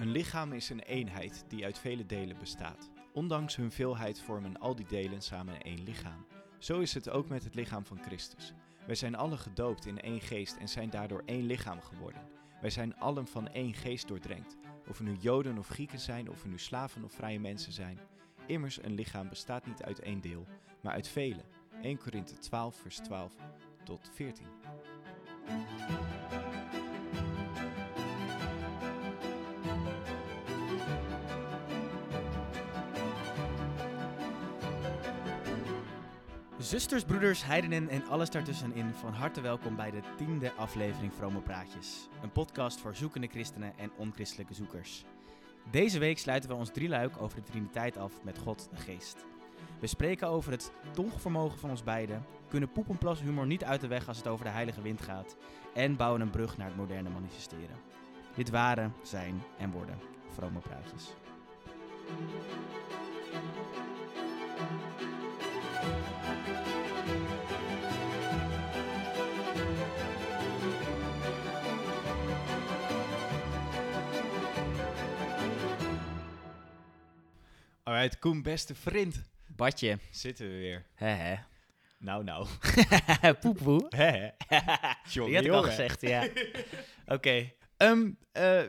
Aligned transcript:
Een 0.00 0.10
lichaam 0.10 0.52
is 0.52 0.70
een 0.70 0.80
eenheid 0.80 1.44
die 1.48 1.64
uit 1.64 1.78
vele 1.78 2.06
delen 2.06 2.38
bestaat. 2.38 2.90
Ondanks 3.12 3.56
hun 3.56 3.70
veelheid 3.70 4.20
vormen 4.20 4.58
al 4.58 4.74
die 4.74 4.86
delen 4.86 5.20
samen 5.20 5.62
één 5.62 5.82
lichaam. 5.82 6.26
Zo 6.58 6.78
is 6.78 6.94
het 6.94 7.10
ook 7.10 7.28
met 7.28 7.44
het 7.44 7.54
lichaam 7.54 7.84
van 7.84 8.02
Christus. 8.02 8.52
Wij 8.86 8.94
zijn 8.94 9.14
allen 9.14 9.38
gedoopt 9.38 9.86
in 9.86 10.00
één 10.00 10.20
geest 10.20 10.56
en 10.56 10.68
zijn 10.68 10.90
daardoor 10.90 11.22
één 11.24 11.46
lichaam 11.46 11.80
geworden. 11.80 12.22
Wij 12.60 12.70
zijn 12.70 12.98
allen 12.98 13.26
van 13.26 13.48
één 13.48 13.74
geest 13.74 14.08
doordrenkt. 14.08 14.56
Of 14.88 14.98
we 14.98 15.04
nu 15.04 15.16
Joden 15.16 15.58
of 15.58 15.68
Grieken 15.68 16.00
zijn, 16.00 16.30
of 16.30 16.42
we 16.42 16.48
nu 16.48 16.58
slaven 16.58 17.04
of 17.04 17.12
vrije 17.12 17.40
mensen 17.40 17.72
zijn. 17.72 17.98
Immers, 18.46 18.82
een 18.82 18.94
lichaam 18.94 19.28
bestaat 19.28 19.66
niet 19.66 19.82
uit 19.82 20.00
één 20.00 20.20
deel, 20.20 20.46
maar 20.82 20.92
uit 20.92 21.08
vele. 21.08 21.44
1 21.82 21.98
Korinthe 21.98 22.38
12, 22.38 22.76
vers 22.76 22.96
12 22.96 23.34
tot 23.84 24.10
14. 24.12 24.46
Zusters, 36.70 37.04
broeders, 37.04 37.44
heidenen 37.44 37.88
en 37.88 38.08
alles 38.08 38.30
daartussenin, 38.30 38.94
van 38.94 39.12
harte 39.12 39.40
welkom 39.40 39.76
bij 39.76 39.90
de 39.90 40.00
tiende 40.16 40.52
aflevering 40.52 41.14
Vrome 41.14 41.40
Praatjes. 41.40 42.08
Een 42.22 42.32
podcast 42.32 42.80
voor 42.80 42.94
zoekende 42.96 43.26
christenen 43.26 43.78
en 43.78 43.90
onchristelijke 43.96 44.54
zoekers. 44.54 45.04
Deze 45.70 45.98
week 45.98 46.18
sluiten 46.18 46.50
we 46.50 46.56
ons 46.56 46.70
drieluik 46.72 47.22
over 47.22 47.36
de 47.36 47.50
Triniteit 47.50 47.96
af 47.96 48.12
met 48.22 48.38
God 48.38 48.68
de 48.70 48.76
Geest. 48.76 49.24
We 49.80 49.86
spreken 49.86 50.28
over 50.28 50.52
het 50.52 50.72
tongvermogen 50.92 51.58
van 51.58 51.70
ons 51.70 51.82
beiden, 51.82 52.26
kunnen 52.48 52.72
poepenplas 52.72 53.20
humor 53.20 53.46
niet 53.46 53.64
uit 53.64 53.80
de 53.80 53.88
weg 53.88 54.08
als 54.08 54.16
het 54.16 54.26
over 54.26 54.44
de 54.44 54.50
heilige 54.50 54.82
wind 54.82 55.02
gaat 55.02 55.36
en 55.74 55.96
bouwen 55.96 56.20
een 56.20 56.30
brug 56.30 56.56
naar 56.56 56.66
het 56.66 56.76
moderne 56.76 57.08
manifesteren. 57.08 57.76
Dit 58.34 58.50
waren, 58.50 58.94
zijn 59.02 59.42
en 59.58 59.70
worden 59.70 59.98
Vrome 60.34 60.60
Praatjes. 60.60 61.14
Alright, 78.00 78.20
Koen, 78.20 78.42
beste 78.42 78.74
vriend. 78.74 79.22
Badje. 79.56 79.98
Zitten 80.10 80.46
we 80.48 80.52
weer. 80.52 80.86
Nou, 81.98 82.24
nou. 82.24 82.46
Poepoe. 83.40 83.86
Hè. 83.88 84.28
Die 85.12 85.34
had 85.36 85.44
ik 85.44 85.50
al 85.50 85.62
gezegd, 85.62 86.00
ja. 86.00 86.28
Oké. 87.06 87.52
Ehm, 87.76 88.10
eh, 88.32 88.62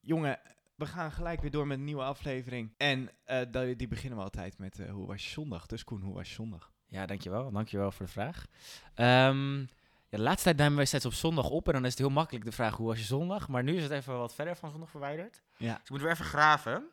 jongen, 0.00 0.40
we 0.74 0.86
gaan 0.86 1.12
gelijk 1.12 1.40
weer 1.40 1.50
door 1.50 1.66
met 1.66 1.78
een 1.78 1.84
nieuwe 1.84 2.02
aflevering. 2.02 2.74
En 2.76 3.10
da- 3.24 3.74
die 3.76 3.88
beginnen 3.88 4.18
we 4.18 4.24
altijd 4.24 4.58
met 4.58 4.78
eh, 4.78 4.90
hoe 4.90 5.06
was 5.06 5.24
je 5.24 5.30
zondag? 5.30 5.66
Dus 5.66 5.84
Koen, 5.84 6.02
hoe 6.02 6.14
was 6.14 6.28
je 6.28 6.34
zondag? 6.34 6.72
Ja, 6.86 7.06
dankjewel. 7.06 7.50
Dankjewel 7.50 7.92
voor 7.92 8.06
de 8.06 8.12
vraag. 8.12 8.46
Ehm, 8.94 9.58
ja, 9.60 9.66
de 10.08 10.20
laatste 10.20 10.44
tijd 10.44 10.56
nemen 10.56 10.76
wij 10.76 10.84
steeds 10.86 11.06
op 11.06 11.12
zondag 11.12 11.50
op 11.50 11.66
en 11.66 11.72
dan 11.72 11.84
is 11.84 11.90
het 11.90 11.98
heel 11.98 12.10
makkelijk 12.10 12.44
de 12.44 12.52
vraag 12.52 12.76
hoe 12.76 12.86
was 12.86 12.98
je 12.98 13.04
zondag. 13.04 13.48
Maar 13.48 13.62
nu 13.62 13.76
is 13.76 13.82
het 13.82 13.92
even 13.92 14.18
wat 14.18 14.34
verder 14.34 14.56
van 14.56 14.70
zondag 14.70 14.90
verwijderd. 14.90 15.42
Ja. 15.56 15.72
Dus 15.74 15.82
ik 15.84 15.90
moet 15.90 16.00
weer 16.00 16.10
even 16.10 16.24
graven. 16.24 16.84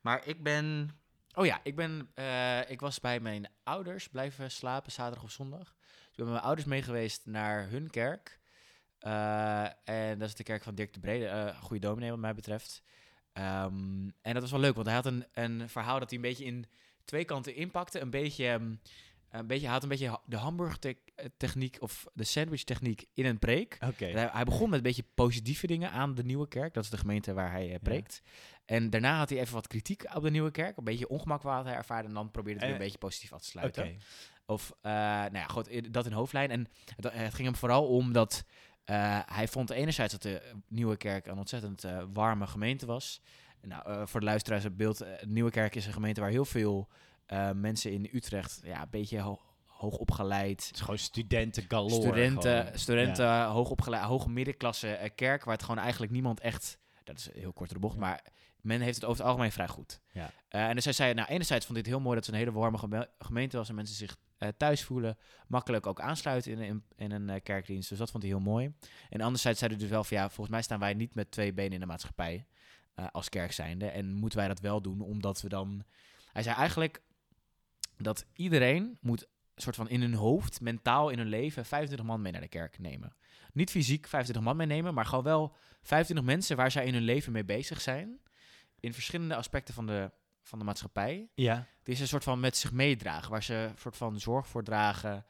Maar 0.00 0.26
ik 0.26 0.42
ben... 0.42 0.90
Oh 1.38 1.46
ja, 1.46 1.60
ik, 1.62 1.76
ben, 1.76 2.10
eh, 2.14 2.70
ik 2.70 2.80
was 2.80 3.00
bij 3.00 3.20
mijn 3.20 3.48
ouders 3.62 4.08
blijven 4.08 4.50
slapen 4.50 4.92
zaterdag 4.92 5.22
of 5.24 5.30
zondag. 5.30 5.64
Dus 5.64 6.08
ik 6.10 6.16
ben 6.16 6.24
met 6.24 6.34
mijn 6.34 6.44
ouders 6.44 6.66
mee 6.68 6.82
geweest 6.82 7.26
naar 7.26 7.68
hun 7.68 7.90
kerk. 7.90 8.40
Eh, 8.98 9.64
en 9.84 10.18
dat 10.18 10.28
is 10.28 10.34
de 10.34 10.42
kerk 10.42 10.62
van 10.62 10.74
Dirk 10.74 10.92
de 10.92 11.00
Brede. 11.00 11.26
eh 11.26 11.60
goede 11.60 11.86
dominee 11.86 12.10
wat 12.10 12.18
mij 12.18 12.34
betreft. 12.34 12.82
Ehm, 13.32 14.08
en 14.22 14.32
dat 14.32 14.40
was 14.40 14.50
wel 14.50 14.60
leuk, 14.60 14.74
want 14.74 14.86
hij 14.86 14.94
had 14.94 15.06
een, 15.06 15.26
een 15.32 15.68
verhaal 15.68 15.98
dat 15.98 16.10
hij 16.10 16.18
een 16.18 16.24
beetje 16.24 16.44
in 16.44 16.66
twee 17.04 17.24
kanten 17.24 17.54
inpakte. 17.54 18.00
Een 18.00 18.10
beetje, 18.10 18.46
ehm, 18.48 18.74
een 19.30 19.46
beetje, 19.46 19.64
hij 19.64 19.72
had 19.72 19.82
een 19.82 19.88
beetje 19.88 20.20
de 20.26 20.36
hamburgertechniek 20.36 21.76
of 21.80 22.06
de 22.14 22.24
sandwich 22.24 22.62
techniek 22.64 23.04
in 23.14 23.26
een 23.26 23.38
preek. 23.38 23.76
Hij, 24.12 24.28
hij 24.32 24.44
begon 24.44 24.68
met 24.68 24.78
een 24.78 24.84
beetje 24.84 25.04
positieve 25.14 25.66
dingen 25.66 25.90
aan 25.90 26.14
de 26.14 26.24
nieuwe 26.24 26.48
kerk. 26.48 26.74
Dat 26.74 26.84
is 26.84 26.90
de 26.90 26.96
gemeente 26.98 27.32
waar 27.32 27.50
hij 27.50 27.72
eh, 27.72 27.78
preekt. 27.82 28.22
En 28.64 28.90
daarna 28.90 29.18
had 29.18 29.28
hij 29.30 29.38
even 29.40 29.54
wat 29.54 29.66
kritiek 29.66 30.04
op 30.14 30.22
de 30.22 30.30
nieuwe 30.30 30.50
kerk. 30.50 30.76
Een 30.76 30.84
beetje 30.84 31.08
ongemak 31.08 31.42
wat 31.42 31.64
hij 31.64 31.74
ervaarde. 31.74 32.08
En 32.08 32.14
dan 32.14 32.30
probeerde 32.30 32.58
hij 32.60 32.68
Eh, 32.68 32.74
een 32.74 32.80
beetje 32.82 32.98
positief 32.98 33.32
af 33.32 33.40
te 33.40 33.46
sluiten. 33.48 33.82
Of, 34.46 34.72
eh, 34.82 34.92
nou 34.92 35.34
ja, 35.36 35.46
goed, 35.46 35.92
dat 35.92 36.06
in 36.06 36.12
hoofdlijn. 36.12 36.50
En 36.50 36.66
het, 36.96 37.12
het 37.12 37.34
ging 37.34 37.48
hem 37.48 37.56
vooral 37.56 37.86
om 37.88 38.12
dat 38.12 38.44
eh, 38.84 39.18
hij 39.26 39.48
vond 39.48 39.70
enerzijds 39.70 40.12
dat 40.12 40.22
de 40.22 40.42
nieuwe 40.68 40.96
kerk 40.96 41.26
een 41.26 41.38
ontzettend 41.38 41.84
eh, 41.84 42.02
warme 42.12 42.46
gemeente 42.46 42.86
was. 42.86 43.20
Nou, 43.62 43.82
eh, 43.90 44.06
voor 44.06 44.20
de 44.20 44.26
luisteraars 44.26 44.64
het 44.64 44.76
beeld, 44.76 45.00
eh, 45.00 45.18
de 45.20 45.26
nieuwe 45.26 45.50
kerk 45.50 45.74
is 45.74 45.86
een 45.86 45.92
gemeente 45.92 46.20
waar 46.20 46.30
heel 46.30 46.44
veel 46.44 46.88
eh, 47.26 47.50
mensen 47.50 47.92
in 47.92 48.08
Utrecht, 48.12 48.60
ja, 48.64 48.82
een 48.82 48.90
beetje 48.90 49.20
ho- 49.20 49.40
hoog 49.66 49.96
opgeleid, 49.96 50.66
Het 50.66 50.74
is 50.74 50.80
gewoon 50.80 50.98
studenten 50.98 51.64
galore. 51.68 51.94
studenten, 51.94 52.62
gewoon. 52.62 52.78
studenten 52.78 53.44
hoog 53.44 53.70
opgeleid, 53.70 54.04
hoge 54.04 54.28
middenklasse 54.30 54.88
eh, 54.92 55.10
kerk, 55.14 55.44
waar 55.44 55.54
het 55.54 55.62
gewoon 55.64 55.80
eigenlijk 55.82 56.12
niemand 56.12 56.40
echt, 56.40 56.78
dat 57.04 57.18
is 57.18 57.26
een 57.26 57.40
heel 57.40 57.52
korte 57.52 57.78
bocht, 57.78 57.94
Ja. 57.94 58.00
maar 58.00 58.24
men 58.60 58.80
heeft 58.80 58.94
het 58.94 59.04
over 59.04 59.18
het 59.18 59.26
algemeen 59.28 59.52
vrij 59.52 59.68
goed. 59.68 60.00
Ja. 60.12 60.30
Eh, 60.48 60.68
en 60.68 60.74
dus 60.74 60.84
hij 60.84 60.92
zei, 60.92 61.14
nou 61.14 61.28
enerzijds 61.28 61.64
vond 61.66 61.78
dit 61.78 61.86
heel 61.86 62.00
mooi 62.00 62.16
dat 62.16 62.26
het 62.26 62.34
een 62.34 62.40
hele 62.40 62.52
warme 62.52 62.78
geme- 62.78 63.10
gemeente 63.18 63.56
was 63.56 63.68
en 63.68 63.74
mensen 63.74 63.96
zich 63.96 64.16
thuis 64.56 64.84
voelen, 64.84 65.18
makkelijk 65.48 65.86
ook 65.86 66.00
aansluiten 66.00 66.52
in, 66.52 66.58
in, 66.60 66.84
in 66.96 67.10
een 67.28 67.42
kerkdienst, 67.42 67.88
dus 67.88 67.98
dat 67.98 68.10
vond 68.10 68.22
hij 68.22 68.32
heel 68.32 68.40
mooi. 68.42 68.72
En 69.10 69.20
anderzijds 69.20 69.58
zei 69.58 69.70
hij 69.70 69.80
dus 69.80 69.88
wel 69.90 70.04
van, 70.04 70.16
ja, 70.16 70.24
volgens 70.26 70.48
mij 70.48 70.62
staan 70.62 70.78
wij 70.78 70.94
niet 70.94 71.14
met 71.14 71.30
twee 71.30 71.52
benen 71.52 71.72
in 71.72 71.80
de 71.80 71.86
maatschappij 71.86 72.46
als 73.12 73.28
kerk 73.28 73.52
zijnde 73.52 73.86
en 73.88 74.12
moeten 74.12 74.38
wij 74.38 74.48
dat 74.48 74.60
wel 74.60 74.80
doen, 74.80 75.00
omdat 75.00 75.40
we 75.40 75.48
dan, 75.48 75.84
hij 76.32 76.42
zei 76.42 76.56
eigenlijk 76.56 77.02
dat 77.98 78.24
iedereen 78.32 78.98
moet 79.00 79.26
soort 79.56 79.76
van 79.76 79.88
in 79.88 80.00
hun 80.00 80.14
hoofd, 80.14 80.60
mentaal 80.60 81.08
in 81.10 81.18
hun 81.18 81.28
leven, 81.28 81.64
25 81.64 82.06
man 82.06 82.22
mee 82.22 82.32
naar 82.32 82.40
de 82.40 82.48
kerk 82.48 82.78
nemen. 82.78 83.16
Niet 83.52 83.70
fysiek 83.70 84.06
25 84.06 84.44
man 84.44 84.56
meenemen, 84.56 84.94
maar 84.94 85.06
gewoon 85.06 85.24
wel 85.24 85.54
25 85.82 86.26
mensen 86.26 86.56
waar 86.56 86.70
zij 86.70 86.86
in 86.86 86.94
hun 86.94 87.02
leven 87.02 87.32
mee 87.32 87.44
bezig 87.44 87.80
zijn. 87.80 88.20
In 88.80 88.92
verschillende 88.94 89.36
aspecten 89.36 89.74
van 89.74 89.86
de, 89.86 90.10
van 90.42 90.58
de 90.58 90.64
maatschappij. 90.64 91.28
Ja. 91.34 91.66
Die 91.82 91.94
ze 91.94 92.02
een 92.02 92.08
soort 92.08 92.24
van 92.24 92.40
met 92.40 92.56
zich 92.56 92.72
meedragen, 92.72 93.30
waar 93.30 93.42
ze 93.42 93.54
een 93.54 93.78
soort 93.78 93.96
van 93.96 94.20
zorg 94.20 94.46
voor 94.48 94.62
dragen. 94.64 95.24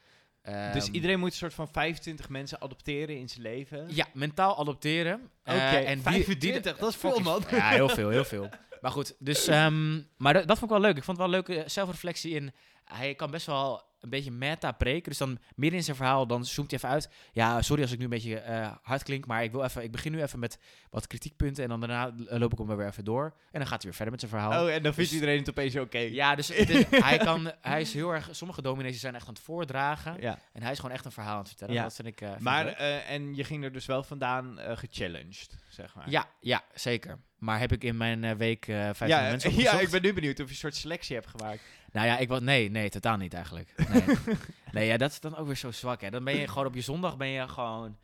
Dus 0.73 0.85
Ehm, 0.85 0.95
iedereen 0.95 1.19
moet 1.19 1.31
een 1.31 1.37
soort 1.37 1.55
van 1.55 1.69
25 1.69 2.29
mensen 2.29 2.61
adopteren 2.61 3.19
in 3.19 3.29
zijn 3.29 3.43
leven? 3.43 3.87
Ja, 3.95 4.07
mentaal 4.13 4.59
adopteren. 4.59 5.15
Oké, 5.45 5.57
Eh, 5.59 5.89
en 5.89 5.95
die- 5.95 6.03
25, 6.03 6.63
die- 6.63 6.75
dat 6.75 6.89
is 6.91 6.97
veel, 6.97 7.19
man. 7.21 7.43
Ja, 7.51 7.69
heel 7.69 7.89
veel, 7.89 8.09
heel 8.09 8.25
veel. 8.25 8.49
Maar 8.81 8.91
goed, 8.91 9.15
dus, 9.19 9.47
ehm, 9.47 10.01
maar 10.17 10.33
dat, 10.33 10.47
dat 10.49 10.59
vond 10.59 10.71
ik 10.71 10.77
wel 10.79 10.87
leuk. 10.87 10.97
Ik 10.97 11.05
vond 11.05 11.19
het 11.19 11.27
wel 11.27 11.37
een 11.39 11.45
leuke 11.47 11.69
zelfreflectie 11.69 12.35
in. 12.35 12.53
Hij 12.85 13.15
kan 13.15 13.31
best 13.31 13.47
wel 13.47 13.85
een 14.01 14.11
beetje 14.11 14.31
meta 14.31 14.73
preken. 14.73 15.09
Dus 15.09 15.19
dan 15.19 15.39
midden 15.57 15.79
in 15.79 15.85
zijn 15.85 15.97
verhaal, 15.97 16.27
dan 16.27 16.45
zoomt 16.45 16.71
hij 16.71 16.79
even 16.79 16.93
uit. 16.95 17.11
Ja, 17.33 17.63
sorry 17.63 17.83
als 17.83 17.93
ik 17.93 17.99
nu 17.99 18.05
een 18.05 18.11
beetje 18.11 18.39
eh, 18.39 18.71
hard 18.83 19.03
klink, 19.03 19.27
maar 19.27 19.43
ik, 19.43 19.53
wil 19.53 19.65
even, 19.65 19.83
ik 19.83 19.91
begin 19.93 20.13
nu 20.13 20.23
even 20.23 20.39
met 20.39 20.59
wat 20.91 21.07
kritiekpunten. 21.07 21.63
En 21.63 21.69
dan 21.69 21.81
daarna 21.81 22.13
eh, 22.29 22.39
loop 22.39 22.53
ik 22.53 22.59
hem 22.59 22.77
weer 22.77 22.87
even 22.87 23.05
door. 23.05 23.25
En 23.25 23.59
dan 23.59 23.67
gaat 23.67 23.83
hij 23.83 23.91
weer 23.91 23.95
verder 23.95 24.11
met 24.11 24.21
zijn 24.21 24.33
verhaal. 24.33 24.63
Oh, 24.65 24.71
en 24.73 24.83
dan 24.83 24.95
vindt 24.95 25.11
Dus- 25.11 25.13
iedereen 25.21 25.39
het 25.39 25.49
opeens 25.51 25.77
oké. 25.77 25.99
Ja, 25.99 26.35
dus 26.35 26.51
is- 26.51 26.85
hij, 27.05 27.19
kan, 27.19 27.53
hij 27.61 27.81
is 27.81 27.93
heel 27.93 28.11
erg... 28.11 28.29
Sommige 28.33 28.63
dominees 28.63 29.01
zijn 29.01 29.15
echt 29.15 29.27
aan 29.29 29.35
het 29.35 29.43
voordragen. 29.43 30.17
Ja. 30.21 30.39
En 30.53 30.63
hij 30.63 30.71
is 30.73 30.79
gewoon 30.79 30.95
echt 30.95 31.05
een 31.05 31.13
verhaal 31.13 31.33
aan 31.33 31.39
het 31.39 31.49
vertellen. 31.49 31.75
Ja. 31.75 31.83
Dat 31.83 31.95
vind 31.95 32.09
ik... 32.09 32.21
eh, 32.21 32.29
vind 32.31 32.41
Maar, 32.41 32.67
en 32.67 33.35
je 33.35 33.45
ging 33.45 33.65
er 33.65 33.73
dus 33.73 33.87
wel 33.87 34.03
vandaan 34.03 34.59
gechallenged, 34.59 35.59
zeg 35.69 35.95
maar. 35.95 36.11
ja, 36.11 36.25
ja, 36.41 36.63
zeker. 36.75 37.19
Maar 37.47 37.59
heb 37.59 37.73
ik 37.73 37.85
in 37.85 37.97
mijn 37.97 38.25
eh, 38.25 38.37
week 38.37 38.69
eh 38.69 38.75
50 38.77 39.09
ja, 39.09 39.21
mensen 39.21 39.51
ja, 39.51 39.57
opgezocht? 39.57 39.83
ik 39.83 39.91
ben 39.91 40.03
nu 40.03 40.13
benieuwd 40.13 40.41
of 40.41 40.47
je 40.47 40.53
een 40.53 40.59
soort 40.59 40.75
selectie 40.75 41.17
hebt 41.17 41.29
gemaakt. 41.29 41.63
Nou 41.93 42.07
ja, 42.07 42.19
ik 42.19 42.29
was... 42.29 42.41
Nee, 42.41 42.71
nee, 42.71 42.89
totaal 42.89 43.17
niet 43.17 43.35
eigenlijk. 43.35 43.73
Nee, 43.89 44.17
nee 44.73 44.87
ja, 44.87 44.97
dat 44.97 45.11
is 45.11 45.21
dan 45.21 45.37
ook 45.37 45.47
weer 45.47 45.57
zo 45.57 45.71
zwak, 45.71 46.01
hè. 46.01 46.11
Dan 46.11 46.25
ben 46.25 46.37
je 46.37 46.49
gewoon 46.53 46.67
op 46.67 46.75
je 46.75 46.81
zondag 46.81 47.17
ben 47.17 47.29
je 47.29 47.49
gewoon 47.49 47.99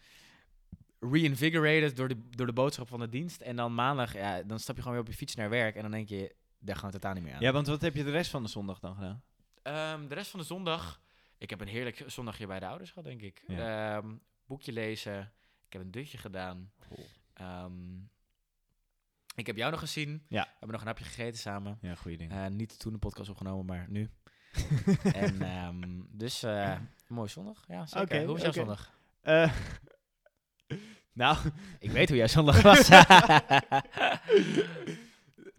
reinvigorated 1.01 1.97
door 1.97 2.09
de, 2.09 2.17
door 2.31 2.47
de 2.47 2.53
boodschap 2.53 2.89
van 2.89 3.01
de 3.01 3.09
dienst. 3.09 3.41
En 3.41 3.57
dan 3.57 3.75
maandag, 3.75 4.15
ja, 4.15 4.43
dan 4.43 4.59
stap 4.59 4.77
je 4.77 4.83
gewoon 4.83 4.97
weer 4.97 5.07
op 5.07 5.13
je 5.13 5.19
fiets 5.19 5.35
naar 5.35 5.51
werk. 5.51 5.77
En 5.77 5.83
dan 5.83 5.91
denk 5.91 6.09
je, 6.09 6.35
daar 6.59 6.77
gaan 6.77 6.87
we 6.87 6.93
totaal 6.93 7.15
niet 7.15 7.23
meer 7.23 7.35
aan. 7.35 7.41
Ja, 7.41 7.53
want 7.53 7.67
wat 7.67 7.81
heb 7.81 7.95
je 7.95 8.05
de 8.05 8.11
rest 8.11 8.31
van 8.31 8.43
de 8.43 8.49
zondag 8.49 8.79
dan 8.79 8.95
gedaan? 8.95 9.23
Ehm, 9.63 10.09
de 10.09 10.15
rest 10.15 10.31
van 10.31 10.41
de 10.41 10.47
zondag... 10.47 11.01
Ik 11.39 11.51
heb 11.51 11.61
een 11.61 11.69
heerlijk 11.69 12.05
zondagje 12.07 12.47
bij 12.47 12.61
de 12.61 12.67
ouders 12.67 12.91
gehad, 12.91 13.05
denk 13.05 13.23
ik. 13.23 13.43
Ja. 13.47 13.97
Ehm, 13.97 14.07
boekje 14.47 14.73
lezen. 14.73 15.33
Ik 15.67 15.73
heb 15.73 15.83
een 15.83 15.91
dutje 15.91 16.19
gedaan. 16.19 16.73
Ehm, 17.35 17.73
ik 19.35 19.47
heb 19.47 19.57
jou 19.57 19.71
nog 19.71 19.81
gezien. 19.81 20.25
Ja. 20.29 20.43
We 20.43 20.49
hebben 20.51 20.71
nog 20.71 20.81
een 20.81 20.87
hapje 20.87 21.05
gegeten 21.05 21.39
samen. 21.39 21.79
Ja, 21.81 21.95
goede 21.95 22.17
ding. 22.17 22.33
Eh, 22.33 22.47
niet 22.47 22.79
toen 22.79 22.93
de 22.93 22.99
podcast 22.99 23.31
opgenomen, 23.31 23.67
maar 23.67 23.87
nu. 23.89 24.11
en 25.15 25.43
ehm, 25.43 26.01
dus, 26.11 26.43
eh 26.43 26.71
een 27.09 27.15
mooie 27.15 27.29
zondag. 27.29 27.65
Ja, 27.69 27.87
zeker. 27.87 28.25
Hoe 28.25 28.33
was 28.33 28.43
jouw 28.43 28.53
zondag? 28.53 28.93
Eh, 29.21 29.53
nou, 31.13 31.37
Ik 31.79 31.91
weet 31.91 32.09
hoe 32.09 32.19
jouw 32.19 32.27
zondag 32.27 32.63
was. 32.63 32.89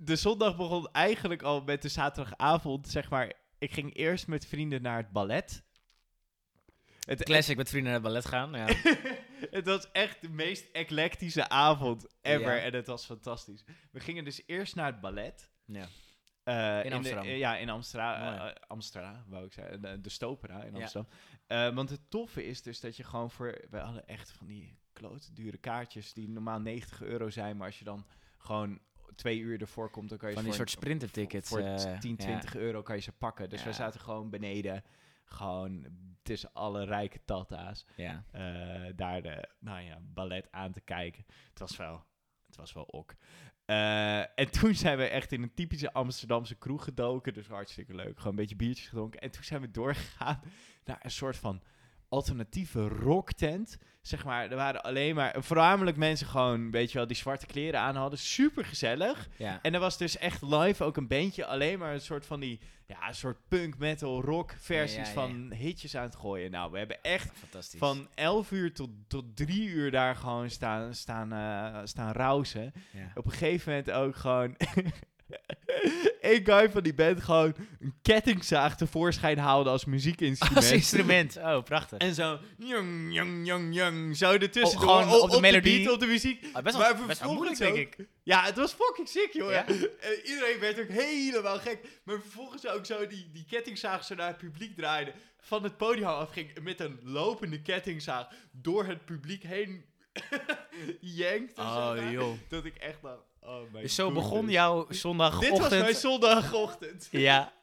de 0.10 0.16
zondag 0.16 0.56
begon 0.58 0.92
eigenlijk 0.92 1.42
al 1.42 1.62
met 1.62 1.81
de 1.81 1.90
zaterdagavond, 1.90 2.88
zeg 2.88 3.10
maar. 3.10 3.34
Ik 3.58 3.74
ging 3.74 3.96
eerst 3.96 4.28
met 4.28 4.46
vrienden 4.46 4.81
naar 4.81 4.98
het 4.98 5.12
ballet. 5.12 5.64
Het, 7.00 7.24
Classic 7.24 7.58
met 7.58 7.70
vrienden 7.70 7.92
naar 7.92 8.02
het 8.02 8.10
ballet 8.10 8.25
gaan. 8.25 8.52
Ja. 8.54 8.66
Het 9.60 9.66
was 9.66 9.92
echt 9.92 10.22
de 10.22 10.30
meest 10.30 10.69
eclectische 10.72 11.50
avond 11.50 12.07
ever. 12.22 12.56
Ja. 12.56 12.62
En 12.62 12.74
het 12.74 12.88
was 12.88 13.06
fantastisch. 13.06 13.63
We 13.92 14.00
gingen 14.00 14.24
dus 14.24 14.42
eerst 14.45 14.75
naar 14.75 14.86
het 14.92 15.01
ballet. 15.01 15.51
Ja. 15.66 15.86
Eh, 16.44 16.84
In 16.84 16.90
de- 16.90 16.95
Amsterdam. 16.95 17.25
eh, 17.25 17.38
ja, 17.38 17.57
in 17.57 17.69
Amsterdam. 17.69 18.19
Mooi. 18.22 18.38
eh, 18.50 18.56
Amsterdam, 18.68 19.24
wou 19.28 19.45
ik 19.45 19.54
zeggen. 19.54 19.81
De, 19.81 20.01
de 20.01 20.10
Stopera 20.10 20.63
in. 20.63 20.75
Amsterdam. 20.75 21.12
Eh, 21.48 21.74
want 21.75 21.90
het 21.90 22.10
toffe 22.10 22.45
is 22.45 22.62
dus 22.62 22.80
dat 22.80 22.98
je 22.98 23.04
gewoon 23.04 23.31
voor... 23.31 23.62
We 23.69 23.78
hadden 23.78 24.07
echt 24.07 24.31
van 24.31 24.48
die 24.48 24.78
klote 24.94 25.34
dure 25.34 25.57
kaartjes 25.57 26.13
die 26.13 26.30
normaal 26.30 26.60
90 26.60 27.01
euro 27.01 27.30
zijn. 27.30 27.57
Maar 27.57 27.68
als 27.68 27.80
je 27.80 27.86
dan 27.86 28.06
gewoon 28.38 28.80
twee 29.16 29.39
uur 29.39 29.62
ervoor 29.62 29.89
komt, 29.89 30.10
dan 30.10 30.18
kan 30.18 30.30
je 30.30 30.36
Van 30.36 30.44
die 30.44 30.54
voor 30.54 30.68
soort 30.68 30.78
sprintertickets. 30.80 31.50
Voor 31.50 31.60
eh, 31.60 31.98
10, 32.00 32.16
ja. 32.18 32.24
20 32.25 32.56
euro 32.56 32.81
kan 32.81 32.96
je 32.96 33.01
ze 33.01 33.12
pakken. 33.12 33.50
Dus 33.50 33.63
we 33.63 33.74
zaten 33.74 34.00
gewoon 34.00 34.30
beneden. 34.30 34.84
Gewoon 35.33 35.88
tussen 36.21 36.53
alle 36.53 36.85
rijke 36.85 37.19
tata's. 37.25 37.85
Ja. 37.95 38.25
eh, 38.31 38.94
daar 38.95 39.21
de 39.21 39.50
nou 39.59 39.81
ja, 39.81 40.00
ballet 40.01 40.47
aan 40.51 40.71
te 40.71 40.81
kijken. 40.81 41.25
Het 41.50 41.59
was 41.59 41.77
wel, 41.77 42.06
het 42.45 42.56
was 42.56 42.74
wel 42.74 42.83
ok. 42.83 43.15
Eh, 43.65 44.19
en 44.19 44.51
toen 44.59 44.75
zijn 44.75 44.97
we 44.97 45.07
echt 45.07 45.31
in 45.31 45.41
een 45.41 45.53
typische 45.53 45.94
Amsterdamse 45.94 46.56
kroeg 46.56 46.83
gedoken. 46.83 47.33
Dus 47.33 47.47
hartstikke 47.47 47.95
leuk. 47.95 48.18
Gewoon 48.18 48.31
een 48.31 48.35
beetje 48.35 48.56
biertjes 48.56 48.88
gedronken. 48.88 49.19
En 49.19 49.31
toen 49.31 49.44
zijn 49.44 49.62
we 49.62 49.71
doorgegaan 49.71 50.41
naar 50.83 51.00
een 51.01 51.12
soort 51.12 51.38
van 51.38 51.62
alternatieve 52.13 52.88
rocktent. 52.88 53.77
Zeg 54.01 54.25
maar, 54.25 54.50
er 54.50 54.56
waren 54.56 54.83
alleen 54.83 55.15
maar, 55.15 55.36
voornamelijk 55.38 55.98
mensen 55.98 56.27
gewoon, 56.27 56.71
weet 56.71 56.92
je 56.92 56.98
wel, 56.98 57.07
die 57.07 57.15
zwarte 57.15 57.45
kleren 57.45 57.80
aan 57.80 57.95
hadden. 57.95 58.19
Super 58.19 58.65
gezellig. 58.65 59.30
ja. 59.38 59.60
En 59.62 59.74
er 59.74 59.80
was 59.80 59.98
dus 59.98 60.18
echt 60.18 60.42
live 60.42 60.83
ook 60.83 60.98
een 60.98 61.07
bandje, 61.07 61.45
alleen 61.45 61.80
maar 61.80 61.94
een 61.94 62.01
soort 62.01 62.25
van 62.25 62.39
die, 62.39 62.60
ja, 62.88 63.07
een 63.07 63.15
soort 63.15 63.38
punk, 63.48 63.77
metal, 63.77 64.21
rock 64.21 64.54
versies 64.60 64.95
Ja, 64.95 65.01
ja, 65.01 65.07
ja. 65.07 65.13
van 65.13 65.51
hitjes 65.54 65.95
aan 65.95 66.04
het 66.04 66.15
gooien. 66.15 66.51
Nou, 66.51 66.71
we 66.71 66.77
hebben 66.77 67.01
echt 67.01 67.31
van 67.77 68.07
11 68.15 68.51
uur 68.51 68.74
tot, 68.74 68.89
tot 69.07 69.36
3 69.36 69.68
uur 69.68 69.92
daar 69.92 70.15
gewoon 70.15 70.50
staan, 70.50 70.94
staan, 70.95 71.31
eh, 71.33 71.81
staan 71.83 72.12
rausen. 72.12 72.74
Op 73.15 73.25
een 73.25 73.31
gegeven 73.31 73.71
moment 73.71 73.92
ook 73.92 74.15
gewoon. 74.15 74.56
Eén 76.21 76.45
guy 76.45 76.71
van 76.71 76.83
die 76.83 76.94
band 76.94 77.24
gewoon 77.24 77.56
een 77.80 77.94
kettingzaag 78.01 78.77
tevoorschijn 78.77 79.38
haalde 79.38 79.69
als 79.69 79.85
muziekinstrument. 79.85 80.57
Als 80.57 80.71
instrument. 80.71 81.38
Oh, 81.38 81.63
prachtig. 81.63 81.97
En 81.97 82.13
zo, 82.13 82.39
jong, 82.57 83.13
jong, 83.13 83.47
jong, 83.47 83.75
jong, 83.75 84.18
zo 84.18 84.31
ertussen. 84.31 84.80
Oh, 84.80 84.85
gewoon 84.85 85.21
op 85.21 85.31
de 85.31 85.39
melodie? 85.39 85.83
beat, 85.83 85.94
op 85.94 86.00
de 86.00 86.06
muziek. 86.06 86.45
Ah, 86.53 86.63
best 86.63 86.77
maar 86.77 86.95
wel, 86.95 87.06
best 87.06 87.19
wel 87.19 87.30
vervolgens 87.30 87.59
moeilijk, 87.59 87.88
denk 87.88 88.00
ik. 88.00 88.07
Ja, 88.24 88.44
het 88.44 88.56
was 88.56 88.74
fucking 88.74 89.09
sick, 89.09 89.30
joh. 89.33 89.51
Ja? 89.51 89.65
Eh, 89.68 90.30
iedereen 90.30 90.59
werd 90.59 90.80
ook 90.80 90.88
helemaal 90.88 91.59
gek. 91.59 91.79
Maar 92.03 92.21
vervolgens 92.21 92.68
ook 92.68 92.86
zo 92.86 93.07
die, 93.07 93.29
die 93.31 93.45
kettingzaag 93.50 94.03
zo 94.03 94.15
naar 94.15 94.27
het 94.27 94.38
publiek 94.38 94.75
draaide. 94.75 95.13
Van 95.39 95.63
het 95.63 95.77
podium 95.77 96.07
afging 96.07 96.59
met 96.62 96.79
een 96.79 97.00
lopende 97.03 97.62
kettingzaag 97.62 98.27
door 98.51 98.86
het 98.86 99.06
publiek 99.06 99.44
heen 99.44 99.86
jankte. 101.00 101.62
Oh, 101.62 101.95
maar. 101.95 102.12
joh. 102.12 102.33
Dat 102.50 102.65
ik 102.65 102.75
echt 102.75 103.01
dacht, 103.01 103.32
oh 103.45 103.74
Dus 103.74 103.95
zo 103.95 104.04
goodness. 104.06 104.30
begon 104.30 104.50
jouw 104.50 104.86
zondagochtend. 104.90 105.51
Dit 105.51 105.62
was 105.69 105.80
mijn 105.80 105.95
zondagochtend. 105.95 107.07
Ja. 107.30 107.54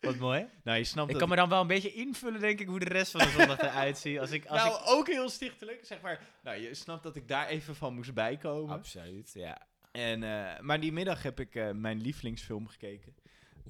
Wat 0.00 0.16
mooi. 0.16 0.46
Nou, 0.64 0.78
je 0.78 0.84
snapt 0.84 1.06
Ik 1.06 1.12
dat 1.12 1.20
kan 1.20 1.30
me 1.30 1.36
dan 1.36 1.48
wel 1.48 1.60
een 1.60 1.66
beetje 1.66 1.92
invullen, 1.92 2.40
denk 2.40 2.60
ik, 2.60 2.66
hoe 2.66 2.78
de 2.78 2.84
rest 2.84 3.10
van 3.10 3.20
de 3.20 3.30
zondag 3.38 3.58
eruit 3.60 3.98
ziet. 3.98 4.18
Als 4.18 4.30
ik, 4.30 4.46
als 4.46 4.62
nou, 4.64 4.74
ik... 4.74 4.80
ook 4.86 5.06
heel 5.06 5.28
stichtelijk, 5.28 5.80
zeg 5.84 6.00
maar. 6.00 6.20
Nou, 6.42 6.60
je 6.60 6.74
snapt 6.74 7.02
dat 7.02 7.16
ik 7.16 7.28
daar 7.28 7.46
even 7.46 7.74
van 7.76 7.94
moest 7.94 8.14
bijkomen. 8.14 8.74
Absoluut, 8.74 9.30
ja. 9.34 9.58
En, 9.92 10.22
eh, 10.22 10.60
maar 10.60 10.80
die 10.80 10.92
middag 10.92 11.22
heb 11.22 11.40
ik 11.40 11.54
eh, 11.54 11.70
mijn 11.70 12.00
lievelingsfilm 12.00 12.68
gekeken. 12.68 13.14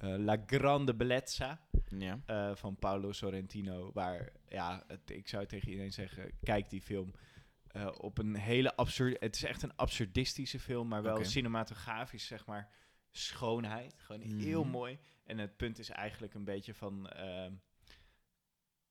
Eh, 0.00 0.14
La 0.18 0.36
Grande 0.46 0.94
Bellezza 0.94 1.60
Ja. 1.88 2.18
van 2.54 2.76
Paolo 2.76 3.12
Sorrentino. 3.12 3.90
Waar, 3.94 4.32
ja, 4.48 4.84
het- 4.86 5.10
ik 5.10 5.28
zou 5.28 5.46
tegen 5.46 5.68
iedereen 5.68 5.92
zeggen, 5.92 6.30
kijk 6.42 6.70
die 6.70 6.82
film. 6.82 7.14
Eh, 7.74 7.88
op 7.98 8.18
een 8.18 8.34
hele 8.36 8.76
absurde... 8.76 9.16
Het 9.20 9.34
is 9.36 9.44
echt 9.44 9.62
een 9.62 9.76
absurdistische 9.76 10.60
film, 10.60 10.88
maar 10.88 11.02
wel 11.02 11.24
cinematografisch, 11.24 12.26
zeg 12.26 12.46
maar, 12.46 12.68
schoonheid. 13.10 13.94
Gewoon 13.98 14.20
heel 14.22 14.62
Mhm. 14.62 14.70
mooi. 14.70 14.98
En 15.24 15.38
het 15.38 15.56
punt 15.56 15.78
is 15.78 15.88
eigenlijk 15.90 16.34
een 16.34 16.44
beetje 16.44 16.74
van... 16.74 17.08
ehm, 17.08 17.52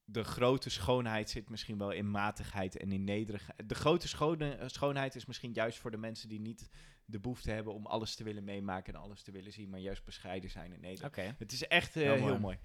de 0.06 0.24
grote 0.24 0.70
schoonheid 0.70 1.30
zit 1.30 1.50
misschien 1.50 1.78
wel 1.78 1.92
in 1.92 2.12
matigheid 2.12 2.78
en 2.78 2.92
in 2.92 3.04
nederigheid. 3.04 3.70
De 3.70 3.76
grote 3.76 4.08
schone- 4.08 4.58
schoonheid 4.66 5.16
is 5.16 5.26
misschien 5.26 5.54
juist 5.54 5.78
voor 5.78 5.92
de 5.92 5.98
mensen 5.98 6.30
die 6.30 6.40
niet 6.40 6.70
de 7.06 7.20
behoefte 7.20 7.52
hebben 7.52 7.74
om 7.74 7.86
alles 7.86 8.16
te 8.16 8.24
willen 8.24 8.44
meemaken 8.44 8.94
en 8.94 9.00
alles 9.00 9.22
te 9.22 9.32
willen 9.32 9.52
zien, 9.52 9.70
maar 9.70 9.80
juist 9.80 10.04
bescheiden 10.06 10.50
zijn 10.50 10.74
en 10.74 10.80
nederig. 10.82 11.08
Oké. 11.08 11.36
Het 11.38 11.52
is 11.52 11.68
echt 11.68 11.96
eh, 11.96 12.04
Heel 12.04 12.14
heel 12.14 12.22
mooi. 12.24 12.40
mooi. 12.40 12.58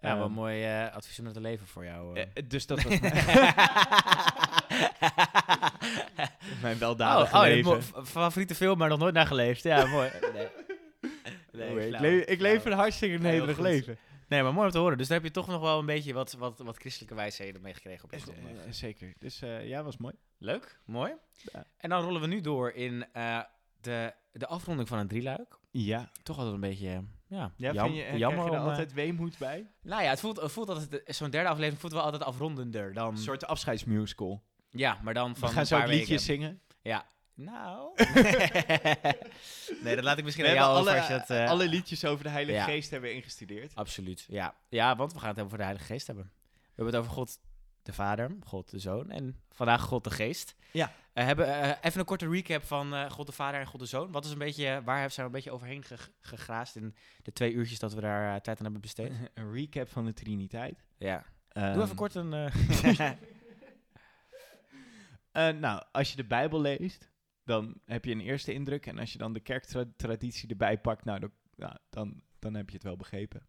Ja, 0.00 0.16
wel 0.16 0.24
Ehm, 0.26 0.32
mooi 0.34 0.64
eh, 0.64 0.92
advies 0.94 1.18
om 1.18 1.32
te 1.32 1.40
leven 1.40 1.66
voor 1.66 1.84
jou. 1.84 2.24
dus 2.46 2.66
dat 2.66 2.82
was 2.82 2.98
mijn 6.62 6.74
oh, 6.74 6.80
weldadige 6.80 7.36
oh, 7.36 7.42
leven. 7.42 7.82
favoriete 8.06 8.54
film, 8.54 8.78
maar 8.78 8.88
nog 8.88 8.98
nooit 8.98 9.14
naar 9.14 9.26
geleefd. 9.26 9.62
Ja, 9.62 9.86
mooi. 9.86 10.10
Nee. 10.32 10.48
Nee, 11.52 11.70
Oh, 11.76 11.82
ik, 11.82 11.88
flauw, 11.88 12.00
le- 12.10 12.16
ik 12.24 12.40
leef 12.40 12.64
een 12.64 12.72
hartstikke 12.72 13.18
nederig 13.18 13.58
leven. 13.58 13.98
Nee, 14.28 14.42
maar 14.42 14.52
mooi 14.52 14.66
om 14.66 14.72
te 14.72 14.78
horen. 14.78 14.98
Dus 14.98 15.08
daar 15.08 15.16
heb 15.16 15.26
je 15.26 15.32
toch 15.32 15.46
nog 15.46 15.60
wel 15.60 15.78
een 15.78 15.86
beetje 15.86 16.12
wat, 16.12 16.32
wat, 16.32 16.58
wat 16.58 16.76
christelijke 16.76 17.14
wijsheden 17.14 17.62
meegekregen 17.62 18.04
op 18.04 18.12
Eh, 18.12 18.20
zondag. 18.20 18.64
eh, 18.64 18.70
zeker. 18.72 19.14
Dus 19.18 19.42
eh, 19.42 19.68
ja, 19.68 19.82
was 19.82 19.96
mooi. 19.96 20.14
Leuk, 20.38 20.78
mooi. 20.84 21.12
Ja. 21.52 21.64
En 21.76 21.88
dan 21.90 22.02
rollen 22.02 22.20
we 22.20 22.26
nu 22.26 22.40
door 22.40 22.70
in 22.70 23.06
eh, 23.12 23.40
de, 23.80 24.12
de 24.32 24.46
afronding 24.46 24.88
van 24.88 24.98
een 24.98 25.08
drieluik. 25.08 25.58
Ja. 25.70 26.10
Toch 26.22 26.36
altijd 26.36 26.54
een 26.54 26.60
beetje 26.60 26.88
ja, 27.26 27.52
Ja, 27.56 27.72
jam- 27.72 27.84
vind 27.84 27.96
je, 27.96 28.02
eh, 28.04 28.16
jammer 28.18 28.38
krijg 28.44 28.50
je 28.50 28.56
er 28.56 28.62
om... 28.64 28.68
altijd 28.70 28.92
weemoed 28.92 29.38
bij? 29.38 29.66
nou 29.82 30.02
ja, 30.02 30.10
het 30.10 30.20
voelt, 30.20 30.40
het 30.40 30.52
voelt 30.52 30.68
altijd, 30.68 31.02
zo'n 31.06 31.30
derde 31.30 31.48
aflevering 31.48 31.80
voelt 31.80 31.92
wel 31.92 32.02
altijd 32.02 32.22
afrondender 32.22 32.92
dan... 32.92 33.08
Een 33.12 33.18
soort 33.18 33.46
afscheidsmusical. 33.46 34.42
Ja, 34.78 34.98
maar 35.02 35.14
dan 35.14 35.36
van 35.36 35.48
We 35.48 35.54
gaan 35.54 35.60
een 35.62 35.66
zo 35.66 35.74
ook 35.74 35.80
paar 35.80 35.90
liedjes 35.90 36.26
weken. 36.26 36.42
zingen. 36.44 36.60
Nou... 37.38 37.90
nee, 39.82 39.94
dat 39.94 40.04
laat 40.04 40.18
ik 40.18 40.24
misschien 40.24 40.44
aan 40.46 40.50
hebben 40.50 40.68
jou 40.68 40.76
alle, 40.78 40.80
over 40.80 40.96
als 40.98 41.06
je 41.06 41.12
het... 41.12 41.30
eh, 41.30 41.48
alle 41.50 41.68
liedjes 41.68 42.04
over 42.04 42.24
de 42.24 42.30
Heilige 42.30 42.58
ja. 42.58 42.64
Geest 42.64 42.90
hebben 42.90 43.10
we 43.10 43.14
ingestudeerd. 43.16 43.74
Absoluut, 43.74 44.24
ja. 44.28 44.54
Ja, 44.68 44.96
want 44.96 45.12
we 45.12 45.18
gaan 45.18 45.28
het 45.28 45.40
over 45.40 45.56
de 45.58 45.64
Heilige 45.64 45.86
Geest 45.86 46.06
hebben. 46.06 46.30
We 46.48 46.62
hebben 46.74 46.94
het 46.94 47.02
over 47.02 47.12
God 47.14 47.38
de 47.82 47.92
Vader, 47.92 48.30
God 48.44 48.70
de 48.70 48.78
Zoon 48.78 49.10
en 49.10 49.40
vandaag 49.52 49.82
God 49.82 50.04
de 50.04 50.10
Geest. 50.10 50.54
Ja. 50.72 50.92
We 51.12 51.22
hebben 51.22 51.46
eh, 51.62 51.68
even 51.82 52.00
een 52.00 52.06
korte 52.06 52.28
recap 52.28 52.62
van 52.64 52.94
eh, 52.94 53.10
God 53.10 53.26
de 53.26 53.32
Vader 53.32 53.60
en 53.60 53.66
God 53.66 53.80
de 53.80 53.86
Zoon. 53.86 54.12
Wat 54.12 54.24
is 54.24 54.30
een 54.30 54.38
beetje, 54.38 54.82
waar 54.84 54.98
zijn 55.10 55.12
we 55.16 55.22
een 55.22 55.30
beetje 55.30 55.50
overheen 55.50 55.84
ge- 55.84 56.12
gegraast 56.20 56.76
in 56.76 56.94
de 57.22 57.32
twee 57.32 57.52
uurtjes 57.52 57.78
dat 57.78 57.94
we 57.94 58.00
daar 58.00 58.40
tijd 58.40 58.56
aan 58.58 58.64
hebben 58.64 58.80
besteed? 58.80 59.12
een 59.34 59.52
recap 59.52 59.88
van 59.90 60.04
de 60.04 60.12
Triniteit. 60.12 60.84
ja. 60.98 61.24
Doe 61.52 61.64
Ehm, 61.64 61.80
even 61.80 61.96
kort 61.96 62.14
een... 62.14 62.32
eh, 65.36 65.48
nou, 65.48 65.82
als 65.92 66.10
je 66.10 66.16
de 66.16 66.24
Bijbel 66.24 66.60
leest, 66.60 67.10
dan 67.44 67.80
heb 67.84 68.04
je 68.04 68.10
een 68.10 68.20
eerste 68.20 68.52
indruk. 68.52 68.86
En 68.86 68.98
als 68.98 69.12
je 69.12 69.18
dan 69.18 69.32
de 69.32 69.40
kerktraditie 69.40 70.48
erbij 70.48 70.78
pakt, 70.78 71.04
nou, 71.04 71.20
dan, 71.20 71.30
nou, 71.56 71.76
dan, 71.90 72.22
dan 72.38 72.54
heb 72.54 72.68
je 72.68 72.74
het 72.74 72.84
wel 72.84 72.96
begrepen. 72.96 73.46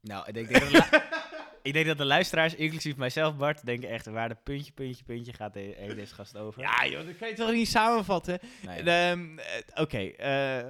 nou, 0.00 0.26
ik 0.26 0.34
denk, 0.34 0.52
dat 0.52 0.60
de 0.70 1.08
ik 1.62 1.72
denk 1.72 1.86
dat 1.86 1.98
de 1.98 2.04
luisteraars, 2.04 2.54
inclusief 2.54 2.96
mijzelf 2.96 3.36
Bart, 3.36 3.66
denken 3.66 3.88
echt 3.88 4.06
waar 4.06 4.28
de 4.28 4.36
puntje, 4.42 4.72
puntje, 4.72 5.04
puntje 5.04 5.32
gaat 5.32 5.52
de, 5.52 5.74
eh, 5.74 5.94
deze 5.94 6.14
gast 6.14 6.36
over. 6.36 6.62
Ja, 6.62 6.86
joh, 6.86 7.06
dat 7.06 7.16
kan 7.16 7.28
je 7.28 7.34
toch 7.34 7.52
niet 7.52 7.68
samenvatten? 7.68 8.38
Nee. 8.66 8.82
Ehm, 8.82 9.38
eh, 9.38 9.44
Oké, 9.74 10.12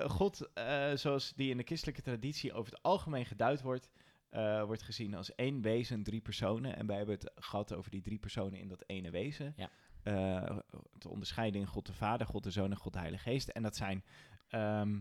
God, 0.08 0.48
zoals 0.94 1.32
die 1.36 1.50
in 1.50 1.56
de 1.56 1.64
christelijke 1.64 2.02
traditie 2.02 2.52
over 2.52 2.72
het 2.72 2.82
algemeen 2.82 3.26
geduid 3.26 3.62
wordt, 3.62 3.88
eh, 4.32 4.64
wordt 4.64 4.82
gezien 4.82 5.14
als 5.14 5.34
één 5.34 5.60
wezen, 5.60 6.02
drie 6.02 6.20
personen. 6.20 6.76
En 6.76 6.86
wij 6.86 6.96
hebben 6.96 7.14
het 7.14 7.30
gehad 7.34 7.74
over 7.74 7.90
die 7.90 8.02
drie 8.02 8.18
personen 8.18 8.58
in 8.58 8.68
dat 8.68 8.84
ene 8.86 9.10
wezen. 9.10 9.54
Ja. 9.56 9.70
Eh, 10.02 10.58
te 10.98 11.08
onderscheiden 11.08 11.60
in 11.60 11.66
God 11.66 11.86
de 11.86 11.92
Vader, 11.92 12.26
God 12.26 12.42
de 12.42 12.50
Zoon 12.50 12.70
en 12.70 12.76
God 12.76 12.92
de 12.92 12.98
Heilige 12.98 13.30
Geest. 13.30 13.48
En 13.48 13.62
dat 13.62 13.76
zijn 13.76 14.04
ehm, 14.48 15.00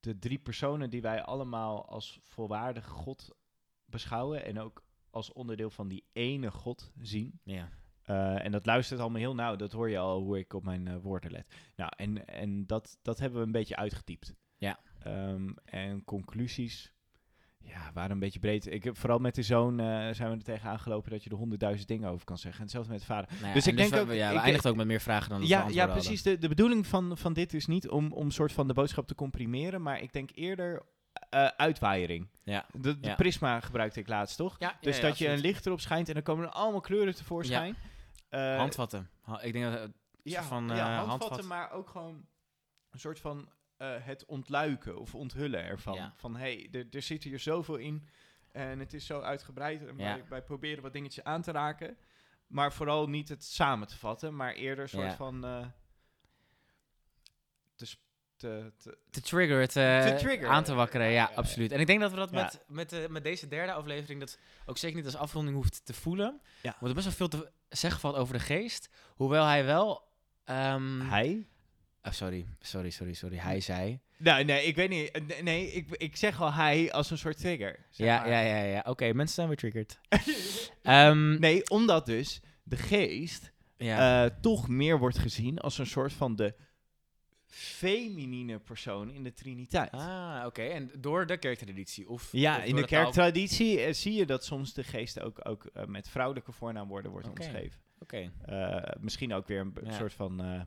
de 0.00 0.18
drie 0.18 0.38
personen 0.38 0.90
die 0.90 1.02
wij 1.02 1.22
allemaal 1.22 1.88
als 1.88 2.18
volwaardig 2.22 2.86
God 2.86 3.36
beschouwen. 3.84 4.44
En 4.44 4.60
ook 4.60 4.84
als 5.10 5.32
onderdeel 5.32 5.70
van 5.70 5.88
die 5.88 6.04
ene 6.12 6.50
God 6.50 6.92
zien. 7.00 7.40
Ja. 7.44 7.68
Eh, 8.02 8.44
en 8.44 8.52
dat 8.52 8.66
luistert 8.66 9.00
allemaal 9.00 9.20
heel 9.20 9.34
nauw. 9.34 9.56
Dat 9.56 9.72
hoor 9.72 9.90
je 9.90 9.98
al 9.98 10.20
hoe 10.20 10.38
ik 10.38 10.52
op 10.52 10.64
mijn 10.64 11.00
woorden 11.00 11.30
let. 11.30 11.54
Nou, 11.76 11.92
en, 11.96 12.26
en 12.26 12.66
dat, 12.66 12.98
dat 13.02 13.18
hebben 13.18 13.40
we 13.40 13.46
een 13.46 13.52
beetje 13.52 13.76
uitgetypt. 13.76 14.34
Ja. 14.56 14.80
Ehm, 14.98 15.52
en 15.64 16.04
conclusies, 16.04 16.95
ja, 17.68 17.90
waren 17.94 18.10
een 18.10 18.18
beetje 18.18 18.38
breed. 18.38 18.72
Ik 18.72 18.84
heb, 18.84 18.96
vooral 18.98 19.18
met 19.18 19.34
de 19.34 19.42
zoon 19.42 19.80
eh, 19.80 19.86
zijn 20.12 20.30
we 20.30 20.36
er 20.36 20.42
tegen 20.42 20.68
aangelopen 20.70 21.10
dat 21.10 21.24
je 21.24 21.30
er 21.30 21.36
honderdduizend 21.36 21.88
dingen 21.88 22.10
over 22.10 22.24
kan 22.26 22.38
zeggen. 22.38 22.56
En 22.58 22.62
hetzelfde 22.66 22.90
met 22.92 23.00
de 23.00 23.06
vader. 23.06 23.30
Nou 23.32 23.46
ja, 23.46 23.52
Dus 23.52 23.66
ik 23.66 23.76
denk 23.76 23.90
we, 23.90 24.00
ook- 24.00 24.12
Ja, 24.12 24.42
we 24.42 24.50
ik- 24.52 24.66
ook 24.66 24.76
met 24.76 24.86
meer 24.86 25.00
vragen 25.00 25.30
dan 25.30 25.46
Ja, 25.46 25.66
ja, 25.68 25.86
precies. 25.86 26.22
De, 26.22 26.38
de 26.38 26.48
bedoeling 26.48 26.86
van, 26.86 27.18
van 27.18 27.32
dit 27.32 27.54
is 27.54 27.66
niet 27.66 27.88
om, 27.88 28.12
om 28.12 28.30
soort 28.30 28.52
van 28.52 28.66
de 28.66 28.74
boodschap 28.74 29.06
te 29.06 29.14
comprimeren, 29.14 29.82
maar 29.82 30.00
ik 30.02 30.12
denk 30.12 30.30
eerder 30.34 30.82
eh 31.30 31.46
uitwaaiering. 31.46 32.28
Ja. 32.44 32.66
De, 32.72 32.98
de 33.00 33.06
Ja. 33.08 33.14
prisma 33.14 33.60
gebruikte 33.60 34.00
ik 34.00 34.08
laatst, 34.08 34.36
toch? 34.36 34.56
Ja, 34.58 34.76
Dus 34.80 35.00
dat 35.00 35.18
je 35.18 35.28
een 35.28 35.38
licht 35.38 35.66
erop 35.66 35.80
schijnt 35.80 36.08
en 36.08 36.14
dan 36.14 36.22
komen 36.22 36.44
er 36.44 36.50
allemaal 36.50 36.80
kleuren 36.80 37.14
tevoorschijn. 37.14 37.76
Eh, 38.28 38.56
handvatten. 38.56 39.10
Ha- 39.22 39.42
ik 39.42 39.52
denk 39.52 39.64
dat 39.72 39.90
ja, 40.22 40.42
van, 40.42 40.68
handvatten, 40.70 41.08
handvat. 41.08 41.44
maar 41.44 41.70
ook 41.72 41.88
gewoon 41.88 42.26
een 42.90 42.98
soort 42.98 43.20
van 43.20 43.48
eh, 43.76 43.94
het 43.98 44.24
ontluiken 44.24 44.98
of 44.98 45.14
onthullen 45.14 45.64
ervan. 45.64 45.94
Ja. 45.94 46.12
Van 46.16 46.36
hé, 46.36 46.68
hey, 46.70 46.84
er- 46.90 47.02
zit 47.02 47.22
hier 47.24 47.38
zoveel 47.38 47.76
in 47.76 48.08
en 48.52 48.78
het 48.78 48.92
is 48.92 49.06
zo 49.06 49.20
uitgebreid 49.20 49.86
en 49.86 49.98
Ja. 49.98 50.04
wij, 50.14 50.24
wij 50.28 50.42
proberen 50.42 50.82
wat 50.82 50.92
dingetjes 50.92 51.24
aan 51.24 51.42
te 51.42 51.50
raken. 51.52 51.98
Maar 52.46 52.72
vooral 52.72 53.08
niet 53.08 53.28
het 53.28 53.44
samen 53.44 53.88
te 53.88 53.96
vatten, 53.98 54.36
maar 54.36 54.52
eerder 54.54 54.82
een 54.82 54.88
soort 54.90 55.04
Ja. 55.10 55.16
van... 55.16 55.44
eh, 55.44 55.66
te, 57.74 57.86
sp- 57.86 58.00
te, 58.36 58.72
te, 58.76 58.98
Te 59.10 59.20
trigger, 59.20 59.60
het 59.60 59.76
eh, 59.76 60.02
Te 60.06 60.14
triggeren. 60.14 60.50
aan 60.50 60.64
te 60.64 60.74
wakkeren, 60.74 61.06
ja, 61.10 61.30
absoluut. 61.34 61.72
En 61.72 61.80
ik 61.80 61.86
denk 61.86 62.00
dat 62.00 62.10
we 62.10 62.16
dat 62.16 62.30
met, 62.30 62.64
met, 62.68 63.08
met 63.10 63.22
deze 63.24 63.48
derde 63.48 63.72
aflevering 63.72 64.20
dat 64.20 64.38
ook 64.66 64.78
zeker 64.78 64.96
niet 64.96 65.04
als 65.04 65.16
afronding 65.16 65.56
hoeft 65.56 65.86
te 65.86 65.94
voelen. 65.94 66.40
Ja. 66.62 66.76
Want 66.80 66.86
er 66.96 67.02
best 67.02 67.18
wel 67.18 67.28
veel 67.28 67.40
te 67.40 67.52
zeggen 67.68 68.00
valt 68.00 68.16
over 68.16 68.34
de 68.34 68.40
geest. 68.40 68.88
Hoewel 69.14 69.44
hij 69.46 69.64
wel... 69.64 70.08
ehm, 70.44 71.00
Hij? 71.00 71.46
Oh, 72.06 72.12
sorry, 72.12 72.46
sorry, 72.60 72.90
sorry, 72.90 73.12
sorry. 73.12 73.36
Hij 73.36 73.60
zei... 73.60 74.00
Nou, 74.18 74.44
nee, 74.44 74.64
ik 74.66 74.76
weet 74.76 74.88
niet. 74.88 75.42
Nee, 75.42 75.72
ik, 75.72 75.88
ik 75.90 76.16
zeg 76.16 76.40
al 76.40 76.52
hij 76.52 76.92
als 76.92 77.10
een 77.10 77.18
soort 77.18 77.38
trigger. 77.38 77.86
zeg 77.90 78.06
Ja, 78.06 78.18
maar. 78.18 78.30
ja, 78.30 78.40
ja, 78.40 78.62
ja. 78.62 78.84
Oké, 78.86 79.12
mensen 79.12 79.34
zijn 79.34 79.46
weer 79.48 79.56
triggered. 79.56 79.98
Ehm, 80.82 81.38
Nee, 81.40 81.70
omdat 81.70 82.06
dus 82.06 82.40
de 82.62 82.76
geest 82.76 83.52
ja. 83.76 84.24
eh, 84.24 84.30
toch 84.40 84.68
meer 84.68 84.98
wordt 84.98 85.18
gezien 85.18 85.58
als 85.58 85.78
een 85.78 85.86
soort 85.86 86.12
van 86.12 86.36
de 86.36 86.54
feminine 87.46 88.58
persoon 88.58 89.10
in 89.10 89.22
de 89.24 89.32
Triniteit. 89.32 89.90
ah, 89.90 90.42
oké. 90.46 90.62
En 90.62 90.90
door 90.98 91.26
de 91.26 91.36
kerktraditie? 91.36 92.08
Of, 92.08 92.28
Ja, 92.32 92.56
of 92.58 92.64
in 92.64 92.76
de 92.76 92.84
kerktraditie 92.84 93.80
eh, 93.80 93.92
zie 93.92 94.12
je 94.14 94.26
dat 94.26 94.44
soms 94.44 94.74
de 94.74 94.84
geest 94.84 95.20
ook, 95.20 95.48
ook 95.48 95.64
eh, 95.64 95.84
met 95.84 96.08
vrouwelijke 96.08 96.52
voornaamwoorden 96.52 97.10
wordt 97.10 97.28
Oké. 97.28 97.42
omschreven. 97.42 97.80
Oké. 97.98 98.30
Misschien 99.00 99.34
ook 99.34 99.46
weer 99.46 99.60
een 99.60 99.74
Ja. 99.84 99.92
soort 99.92 100.12
van. 100.12 100.66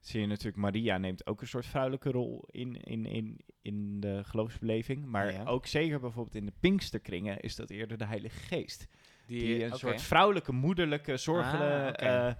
Zie 0.00 0.20
je 0.20 0.26
natuurlijk, 0.26 0.56
Maria 0.56 0.98
neemt 0.98 1.26
ook 1.26 1.40
een 1.40 1.46
soort 1.48 1.66
vrouwelijke 1.66 2.10
rol 2.10 2.44
in, 2.50 2.74
in, 2.76 3.06
in, 3.06 3.40
in 3.62 4.00
de 4.00 4.24
geloofsbeleving. 4.24 5.04
Maar 5.06 5.32
Ja. 5.32 5.44
ook 5.44 5.66
zeker 5.66 6.00
bijvoorbeeld 6.00 6.34
in 6.36 6.46
de 6.46 6.52
Pinksterkringen 6.60 7.40
is 7.40 7.56
dat 7.56 7.70
eerder 7.70 7.98
de 7.98 8.04
Heilige 8.06 8.38
Geest. 8.40 8.86
Die, 9.26 9.64
een 9.64 9.78
soort 9.78 10.02
vrouwelijke, 10.02 10.52
moederlijke, 10.52 11.16
zorgende, 11.16 11.96
Ah, 11.98 12.28
eh, 12.28 12.34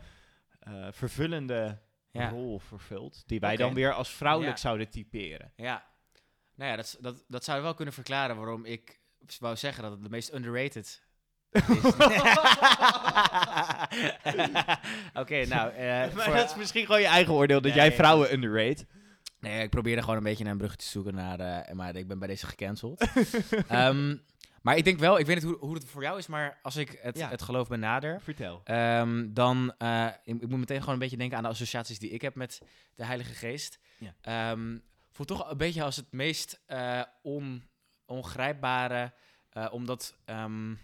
eh, 0.59 0.93
vervullende 0.93 1.79
Ja. 2.11 2.29
rol 2.31 2.59
vervult. 2.59 3.23
Die 3.27 3.41
wij 3.41 3.57
dan 3.57 3.75
weer 3.75 3.93
als 3.93 4.11
vrouwelijk 4.11 4.57
Ja. 4.57 4.63
zouden 4.63 4.91
typeren. 4.91 5.53
Ja. 5.57 5.89
Nou 6.55 6.71
ja, 6.71 6.77
dat, 6.77 6.99
dat, 7.01 7.25
dat 7.29 7.45
zou 7.45 7.63
wel 7.63 7.75
kunnen 7.75 7.95
verklaren 7.95 8.37
waarom 8.37 8.65
ik 8.65 9.01
wou 9.39 9.57
zeggen 9.57 9.83
dat 9.83 9.93
het 9.93 10.03
de 10.03 10.09
meest 10.09 10.35
underrated 10.35 10.77
is. 10.85 11.03
Oké, 15.15 15.47
nou... 15.47 15.73
eh, 15.73 15.87
maar 16.15 16.25
voor- 16.25 16.35
dat 16.35 16.51
is 16.51 16.57
misschien 16.57 16.85
gewoon 16.87 17.01
je 17.01 17.07
eigen 17.07 17.33
oordeel 17.35 17.61
dat 17.61 17.73
Nee, 17.75 17.81
jij 17.81 17.93
vrouwen 17.93 18.33
underrate. 18.33 18.87
Nee, 19.41 19.63
ik 19.63 19.71
probeerde 19.71 20.01
gewoon 20.03 20.17
een 20.17 20.23
beetje 20.23 20.45
naar 20.45 20.53
een 20.53 20.59
brug 20.59 20.77
te 20.77 20.85
zoeken 20.85 21.15
naar... 21.15 21.41
eh, 21.41 21.73
maar 21.75 21.97
ik 21.97 22.09
ben 22.09 22.19
bij 22.19 22.29
deze 22.29 22.47
gecanceld. 22.47 23.07
Ehm, 23.69 24.17
maar 24.63 24.77
ik 24.77 24.85
denk 24.85 24.99
wel, 24.99 25.19
ik 25.19 25.27
weet 25.27 25.35
niet 25.35 25.45
hoe, 25.45 25.57
hoe 25.59 25.75
het 25.75 25.85
voor 25.85 26.03
jou 26.03 26.19
is, 26.19 26.27
maar 26.27 26.59
als 26.63 26.77
ik 26.77 26.99
het, 27.03 27.19
Ja. 27.19 27.29
het 27.29 27.43
geloof 27.43 27.69
benader... 27.69 28.21
Vertel. 28.23 28.61
Ehm, 28.65 29.27
dan, 29.33 29.75
eh, 29.79 30.07
ik, 30.25 30.41
ik 30.43 30.49
moet 30.49 30.59
meteen 30.59 30.79
gewoon 30.81 30.95
een 30.95 31.01
beetje 31.01 31.17
denken 31.17 31.37
aan 31.37 31.43
de 31.43 31.49
associaties 31.49 31.99
die 31.99 32.11
ik 32.11 32.21
heb 32.23 32.35
met 32.35 32.59
de 32.95 33.05
Heilige 33.05 33.35
Geest. 33.35 33.79
Ja. 33.99 34.15
Ehm, 34.21 34.79
voelt 35.11 35.29
toch 35.29 35.51
een 35.51 35.57
beetje 35.57 35.83
als 35.83 35.97
het 35.97 36.13
meest 36.13 36.61
eh, 36.67 37.01
on, 37.23 37.65
ongrijpbare, 38.07 39.13
eh, 39.51 39.67
omdat, 39.71 40.17
ehm, 40.25 40.75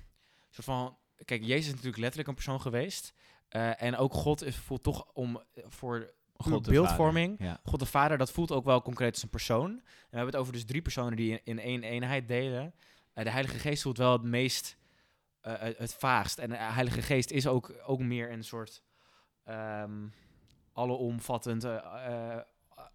soort 0.64 0.78
van, 0.78 0.96
kijk, 1.24 1.44
Jezus 1.44 1.66
is 1.66 1.70
natuurlijk 1.70 1.96
letterlijk 1.96 2.28
een 2.28 2.34
persoon 2.34 2.60
geweest. 2.60 3.12
eh, 3.48 3.82
en 3.82 3.96
ook 3.96 4.12
God 4.12 4.42
is, 4.42 4.56
voelt 4.56 4.82
toch 4.82 5.06
om 5.12 5.42
voor 5.54 6.10
God 6.36 6.64
de 6.64 6.70
beeldvorming. 6.70 7.36
Vader. 7.38 7.52
Ja. 7.52 7.60
God 7.64 7.80
de 7.80 7.86
Vader, 7.86 8.18
dat 8.18 8.30
voelt 8.30 8.50
ook 8.50 8.64
wel 8.64 8.82
concreet 8.82 9.12
als 9.12 9.22
een 9.22 9.28
persoon. 9.28 9.70
En 9.70 9.82
we 9.82 10.16
hebben 10.16 10.26
het 10.26 10.36
over 10.36 10.52
dus 10.52 10.64
drie 10.64 10.82
personen 10.82 11.16
die 11.16 11.30
in, 11.30 11.40
in 11.44 11.58
één 11.58 11.82
eenheid 11.82 12.28
delen. 12.28 12.74
Eh, 13.12 13.24
de 13.24 13.30
Heilige 13.30 13.58
Geest 13.58 13.82
voelt 13.82 13.98
wel 13.98 14.12
het 14.12 14.22
meest 14.22 14.76
eh, 15.40 15.54
het, 15.58 15.94
vaagst. 15.94 16.38
En 16.38 16.48
de 16.50 16.56
Heilige 16.56 17.02
Geest 17.02 17.30
is 17.30 17.46
ook, 17.46 17.72
ook 17.86 18.00
meer 18.00 18.32
een 18.32 18.44
soort 18.44 18.82
ehm 19.44 20.06
alleomvattend, 20.72 21.66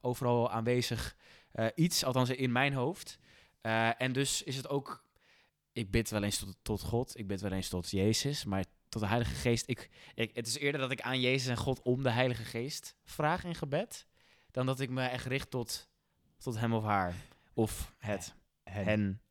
overal 0.02 0.52
aanwezig 0.52 1.16
iets, 1.76 2.04
althans 2.04 2.30
in 2.30 2.52
mijn 2.52 2.74
hoofd. 2.74 3.20
En 3.98 4.12
dus 4.12 4.44
is 4.44 4.56
het 4.56 4.70
ook, 4.70 5.04
ik 5.72 5.92
bid 5.92 6.10
wel 6.10 6.24
eens 6.24 6.38
tot, 6.38 6.56
tot 6.62 6.82
God, 6.82 7.18
ik 7.18 7.28
bid 7.28 7.42
wel 7.42 7.52
eens 7.52 7.70
tot 7.70 7.90
Jezus, 7.90 8.46
maar 8.46 8.66
tot 8.90 9.02
de 9.02 9.08
Heilige 9.08 9.36
Geest. 9.36 9.68
Ik, 9.68 9.90
ik, 10.16 10.36
het 10.36 10.48
is 10.48 10.58
eerder 10.58 10.82
dat 10.82 10.92
ik 10.92 11.02
aan 11.02 11.20
Jezus 11.20 11.48
en 11.48 11.58
God 11.58 11.82
om 11.82 12.04
de 12.04 12.12
Heilige 12.12 12.44
Geest 12.44 12.96
vraag 13.04 13.44
in 13.44 13.56
gebed, 13.56 14.08
dan 14.52 14.66
dat 14.66 14.80
ik 14.80 14.90
me 14.90 15.04
echt 15.04 15.26
richt 15.26 15.50
tot, 15.50 15.90
tot 16.38 16.60
hem 16.60 16.74
of 16.74 16.84
haar. 16.84 17.16
Of 17.54 17.94
het, 17.98 18.36
Hen. 18.64 18.86
hen. 18.86 19.22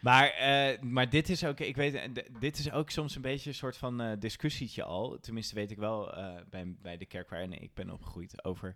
Maar, 0.00 0.28
eh, 0.28 0.80
maar 0.80 1.10
dit 1.10 1.28
is 1.28 1.44
ook, 1.44 1.60
ik 1.60 1.76
weet, 1.76 1.94
eh, 1.94 2.24
dit 2.40 2.58
is 2.58 2.70
ook 2.70 2.90
soms 2.90 3.16
een 3.16 3.22
beetje 3.22 3.48
een 3.48 3.56
soort 3.56 3.76
van 3.76 4.00
eh, 4.00 4.12
discussietje 4.18 4.82
al. 4.82 5.18
Tenminste 5.20 5.54
weet 5.54 5.70
ik 5.70 5.76
wel 5.76 6.14
bij, 6.50 6.74
bij 6.82 6.96
de 6.96 7.06
kerk 7.06 7.30
waarin 7.30 7.62
ik 7.62 7.74
ben 7.74 7.90
opgegroeid 7.90 8.44
over 8.44 8.74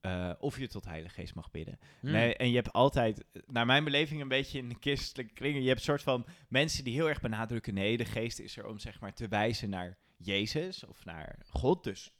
eh, 0.00 0.32
of 0.38 0.58
je 0.58 0.68
tot 0.68 0.84
Heilige 0.84 1.14
Geest 1.14 1.34
mag 1.34 1.50
bidden. 1.50 1.78
Hmm. 2.00 2.10
Nee, 2.10 2.36
en 2.36 2.48
je 2.48 2.54
hebt 2.56 2.72
altijd, 2.72 3.24
naar 3.46 3.66
mijn 3.66 3.84
beleving, 3.84 4.20
een 4.20 4.28
beetje 4.28 4.58
in 4.58 4.68
de 4.68 4.76
christelijke 4.80 5.32
kringen. 5.32 5.60
Je 5.62 5.66
hebt 5.68 5.78
een 5.78 5.84
soort 5.84 6.02
van 6.02 6.26
mensen 6.48 6.84
die 6.84 6.94
heel 6.94 7.08
erg 7.08 7.20
benadrukken: 7.20 7.74
nee, 7.74 7.96
de 7.96 8.04
geest 8.04 8.38
is 8.38 8.56
er 8.56 8.66
om 8.66 8.78
zeg 8.78 9.00
maar 9.00 9.14
te 9.14 9.28
wijzen 9.28 9.70
naar 9.70 9.98
Jezus 10.16 10.84
of 10.86 11.04
naar 11.04 11.38
God. 11.48 11.84
Dus 11.84 12.12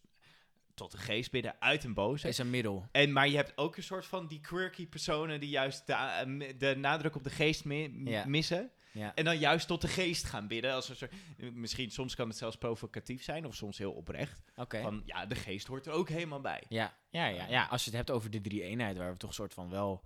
tot 0.74 0.90
de 0.90 0.98
geest 0.98 1.30
bidden 1.30 1.60
uit 1.60 1.84
een 1.84 1.94
boze. 1.94 2.28
is 2.28 2.38
een 2.38 2.50
middel. 2.50 2.86
En, 2.92 3.12
maar 3.12 3.28
je 3.28 3.36
hebt 3.36 3.52
ook 3.58 3.76
een 3.76 3.82
soort 3.82 4.06
van 4.06 4.26
die 4.28 4.40
quirky 4.40 4.86
personen 4.88 5.40
die 5.40 5.48
juist 5.50 5.86
de, 5.86 5.92
eh, 5.92 6.52
de 6.58 6.74
nadruk 6.76 7.16
op 7.16 7.24
de 7.24 7.30
geest 7.30 7.64
mi- 7.64 7.88
m- 7.88 8.08
Ja. 8.08 8.24
missen. 8.26 8.70
Ja. 8.92 9.14
En 9.14 9.24
dan 9.24 9.38
juist 9.38 9.66
tot 9.66 9.80
de 9.80 9.88
geest 9.88 10.24
gaan 10.24 10.46
bidden. 10.46 10.72
Als 10.74 10.88
een 10.88 10.96
soort, 10.96 11.12
misschien 11.54 11.90
soms 11.90 12.14
kan 12.14 12.28
het 12.28 12.36
zelfs 12.36 12.56
provocatief 12.56 13.22
zijn 13.22 13.46
of 13.46 13.54
soms 13.54 13.78
heel 13.78 13.92
oprecht. 13.92 14.42
Oké. 14.56 14.80
Van 14.82 15.02
ja, 15.04 15.26
de 15.26 15.34
geest 15.34 15.66
hoort 15.66 15.86
er 15.86 15.92
ook 15.92 16.08
helemaal 16.08 16.40
bij. 16.40 16.62
Ja, 16.68 16.94
ja, 17.10 17.26
ja, 17.26 17.46
ja, 17.46 17.64
als 17.66 17.80
je 17.84 17.88
het 17.90 17.98
hebt 17.98 18.10
over 18.10 18.30
de 18.30 18.40
drie 18.40 18.62
eenheid, 18.62 18.96
waar 18.96 19.10
we 19.12 19.16
toch 19.18 19.28
een 19.30 19.34
soort 19.36 19.54
van 19.54 19.70
wel 19.70 20.04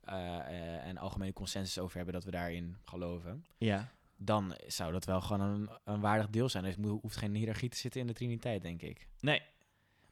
eh, 0.00 0.36
eh, 0.38 0.86
een 0.86 0.98
algemene 0.98 1.32
consensus 1.32 1.78
over 1.78 1.96
hebben 1.96 2.14
dat 2.14 2.24
we 2.24 2.30
daarin 2.30 2.76
geloven, 2.84 3.44
Ja. 3.58 3.92
dan 4.16 4.56
zou 4.66 4.92
dat 4.92 5.04
wel 5.04 5.20
gewoon 5.20 5.40
een, 5.40 5.70
een 5.84 6.00
waardig 6.00 6.28
deel 6.30 6.48
zijn. 6.48 6.64
Er 6.64 6.74
moet- 6.78 7.00
hoeft 7.02 7.16
geen 7.16 7.34
hiërarchie 7.34 7.68
te 7.68 7.76
zitten 7.76 8.00
in 8.00 8.06
de 8.06 8.12
Triniteit, 8.12 8.62
denk 8.62 8.82
ik. 8.82 9.08
Nee. 9.20 9.42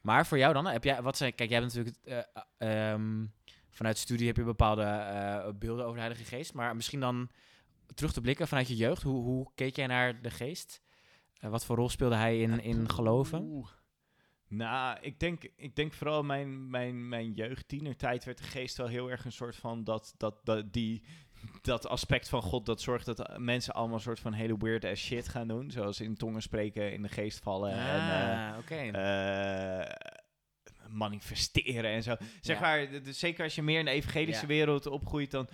Maar 0.01 0.27
voor 0.27 0.39
jou 0.39 0.53
dan, 0.53 0.67
heb 0.67 0.85
jij, 0.85 1.03
wat 1.03 1.17
zijn, 1.17 1.35
kijk, 1.35 1.51
jij 1.51 1.61
hebt 1.61 1.75
natuurlijk 1.75 2.27
eh, 2.59 2.93
ehm, 2.93 3.27
vanuit 3.71 3.99
studie 3.99 4.27
heb 4.27 4.37
je 4.37 4.43
bepaalde 4.45 5.55
beelden 5.59 5.85
over 5.85 5.95
de 5.97 6.01
Heilige 6.03 6.25
Geest, 6.25 6.53
maar 6.55 6.77
misschien 6.77 7.01
dan 7.01 7.31
terug 7.95 8.13
te 8.13 8.21
blikken 8.21 8.49
vanuit 8.49 8.69
je 8.69 8.77
jeugd, 8.77 9.03
hoe, 9.03 9.23
hoe 9.23 9.51
keek 9.55 9.77
jij 9.77 9.87
naar 9.87 10.23
de 10.23 10.31
Geest? 10.31 10.83
Eh, 11.39 11.51
wat 11.51 11.65
voor 11.65 11.77
rol 11.77 11.89
speelde 11.89 12.15
hij 12.15 12.41
in, 12.41 12.61
in 12.61 12.91
geloven? 12.91 13.41
Oeh. 13.43 13.69
Nou, 14.49 14.99
ik 15.01 15.21
denk, 15.21 15.43
ik 15.57 15.77
denk 15.77 15.93
vooral 15.93 16.23
mijn, 16.23 16.71
mijn, 16.71 17.09
mijn 17.09 17.33
jeugd, 17.33 17.69
tienertijd, 17.69 18.25
werd 18.25 18.39
de 18.39 18.45
geest 18.45 18.77
wel 18.77 18.87
heel 18.87 19.11
erg 19.11 19.25
een 19.25 19.33
soort 19.33 19.57
van 19.57 19.85
dat, 19.85 20.15
dat, 20.17 20.45
dat, 20.45 20.73
die, 20.73 21.03
dat 21.63 21.87
aspect 21.87 22.29
van 22.29 22.43
God 22.43 22.67
dat 22.67 22.81
zorgt 22.81 23.07
dat 23.07 23.21
eh, 23.21 23.37
mensen 23.37 23.75
allemaal 23.75 23.97
een 23.97 24.03
soort 24.03 24.21
van 24.21 24.33
hele 24.33 24.57
weird 24.59 24.85
ass 24.85 25.05
shit 25.05 25.29
gaan 25.29 25.49
doen. 25.49 25.71
Zoals 25.71 26.01
in 26.01 26.17
tongen 26.17 26.43
spreken, 26.43 26.93
in 26.93 27.03
de 27.03 27.09
geest 27.09 27.39
vallen 27.43 27.71
en 27.73 27.79
Ah, 27.79 28.59
eh, 28.93 29.91
manifesteren 30.89 31.91
en 31.91 32.03
zo. 32.03 32.17
Zeg 32.41 32.57
Ja. 32.57 32.63
maar, 32.63 32.89
zeker 33.05 33.45
als 33.45 33.55
je 33.55 33.63
meer 33.63 33.79
in 33.79 33.85
de 33.85 33.91
evangelische 33.91 34.43
Ja. 34.43 34.47
wereld 34.49 34.87
opgroeit 34.87 35.31
dan... 35.31 35.49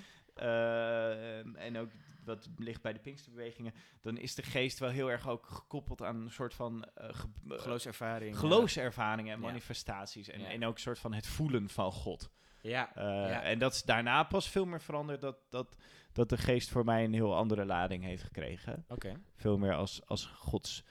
en 1.54 1.78
ook 1.78 1.90
wat 2.28 2.48
ligt 2.56 2.82
bij 2.82 2.92
de 2.92 2.98
Pinksterbewegingen, 2.98 3.72
dan 4.00 4.16
is 4.16 4.34
de 4.34 4.42
geest 4.42 4.78
wel 4.78 4.88
heel 4.90 5.10
erg 5.10 5.28
ook 5.28 5.46
gekoppeld 5.46 6.02
aan 6.02 6.16
een 6.20 6.30
soort 6.30 6.54
van 6.54 6.84
eh, 6.84 7.08
ge- 7.14 7.28
eh, 7.48 7.58
Geloofservaring. 7.58 8.38
geloofservaringen 8.38 9.32
en 9.32 9.40
manifestaties. 9.40 10.28
En, 10.28 10.64
ook 10.64 10.74
een 10.74 10.80
soort 10.80 10.98
van 10.98 11.12
het 11.14 11.26
voelen 11.26 11.68
van 11.68 11.92
God. 11.92 12.30
Ja. 12.60 12.94
Eh, 12.94 13.04
Ja. 13.04 13.42
En 13.42 13.58
dat 13.58 13.72
is 13.74 13.82
daarna 13.82 14.22
pas 14.22 14.48
veel 14.48 14.64
meer 14.64 14.80
veranderd 14.80 15.20
dat, 15.20 15.36
dat, 15.50 15.76
dat 16.12 16.28
de 16.28 16.36
geest 16.36 16.68
voor 16.70 16.84
mij 16.84 17.04
een 17.04 17.12
heel 17.14 17.36
andere 17.36 17.64
lading 17.64 18.04
heeft 18.04 18.22
gekregen. 18.22 18.84
Oké. 18.88 19.20
Veel 19.34 19.58
meer 19.58 19.74
als, 19.74 20.06
als 20.06 20.26
Gods 20.26 20.84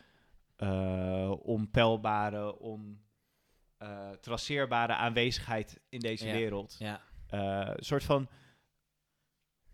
eh, 0.56 1.32
onpeilbare, 1.39 2.60
on, 2.60 3.06
traceerbare 4.22 4.94
aanwezigheid 4.96 5.79
in 5.89 6.00
deze 6.00 6.25
Ja. 6.27 6.34
wereld. 6.34 6.75
Ja. 6.79 7.01
Een 7.27 7.84
soort 7.84 8.03
van 8.03 8.29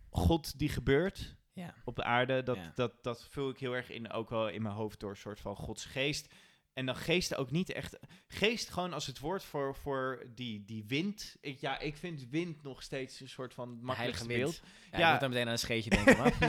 God 0.10 0.60
die 0.60 0.70
gebeurt 0.70 1.36
Ja. 1.54 1.74
op 1.86 1.96
de 1.96 2.04
aarde. 2.04 2.44
Dat, 2.44 2.56
Ja. 2.56 2.72
dat, 2.76 2.92
dat 3.04 3.28
vul 3.30 3.50
ik 3.50 3.60
heel 3.60 3.74
erg 3.76 3.90
in, 3.90 4.12
ook 4.12 4.30
wel 4.30 4.50
in 4.50 4.62
mijn 4.62 4.76
hoofd 4.76 5.00
door 5.00 5.10
een 5.10 5.16
soort 5.18 5.40
van 5.40 5.56
Gods 5.56 5.86
geest. 5.86 6.34
En 6.74 6.86
dan 6.86 6.96
geest 6.96 7.36
ook 7.36 7.52
niet 7.52 7.72
echt. 7.72 7.98
Geest 8.28 8.70
gewoon 8.70 8.94
als 8.94 9.08
het 9.08 9.20
woord 9.20 9.44
voor, 9.44 9.76
voor 9.76 10.24
die, 10.36 10.64
die 10.66 10.84
wind. 10.88 11.36
Ik, 11.42 11.60
ja, 11.60 11.80
ik 11.80 11.98
vind 11.98 12.28
wind 12.30 12.64
nog 12.64 12.84
steeds 12.84 13.20
een 13.20 13.30
soort 13.30 13.54
van 13.54 13.80
Heilige 13.86 14.28
beeld. 14.28 14.62
Ja, 14.92 14.98
Ja. 14.98 15.06
Ik 15.06 15.12
moet 15.12 15.20
dan 15.20 15.30
meteen 15.30 15.46
aan 15.46 15.52
een 15.52 15.60
scheetje 15.60 15.90
denken, 15.90 16.18
man. 16.18 16.32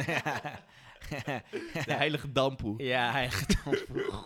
De 1.84 1.92
heilige 1.92 2.32
dampoe. 2.32 2.82
ja, 2.82 3.10
heilige 3.12 3.44
dampoe. 3.64 4.22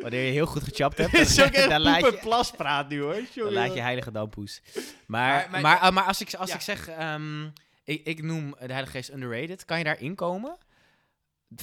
Wanneer 0.00 0.24
je 0.24 0.30
heel 0.32 0.46
goed 0.46 0.62
gechapt 0.62 0.98
hebt, 0.98 1.12
echt 1.38 1.68
dan, 1.68 1.80
laat 1.80 2.00
je, 2.00 2.18
plaspraat 2.20 2.88
nu 2.88 3.00
hoor. 3.00 3.12
dan 3.14 3.26
Jongen. 3.34 3.52
laat 3.52 3.74
je 3.74 3.80
heilige 3.80 4.10
dampoes. 4.10 4.62
Maar, 4.74 4.82
Maar- 5.06 5.50
maar, 5.50 5.60
maar- 5.60 5.80
maar, 5.80 5.92
maar 5.92 6.04
als, 6.04 6.20
ik, 6.20 6.34
als 6.34 6.48
Ja. 6.48 6.54
ik 6.54 6.60
zeg, 6.60 6.88
ehm, 6.88 7.48
ik, 7.86 8.06
ik 8.06 8.22
noem 8.22 8.50
de 8.50 8.56
Heilige 8.72 8.90
Geest 8.90 9.12
underrated, 9.12 9.64
kan 9.64 9.78
je 9.78 9.84
daarin 9.84 10.14
komen? 10.14 10.56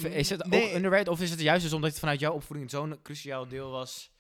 Is 0.04 0.30
het 0.30 0.46
Nee. 0.46 0.64
ook 0.70 0.76
underrated 0.76 1.08
of 1.08 1.22
is 1.22 1.30
het 1.30 1.40
juist 1.42 1.64
dus 1.64 1.74
omdat 1.74 1.90
het 1.90 2.00
vanuit 2.00 2.20
jouw 2.20 2.34
opvoeding 2.34 2.70
zo'n 2.70 3.02
cruciaal 3.02 3.48
deel 3.48 3.70
was 3.72 4.12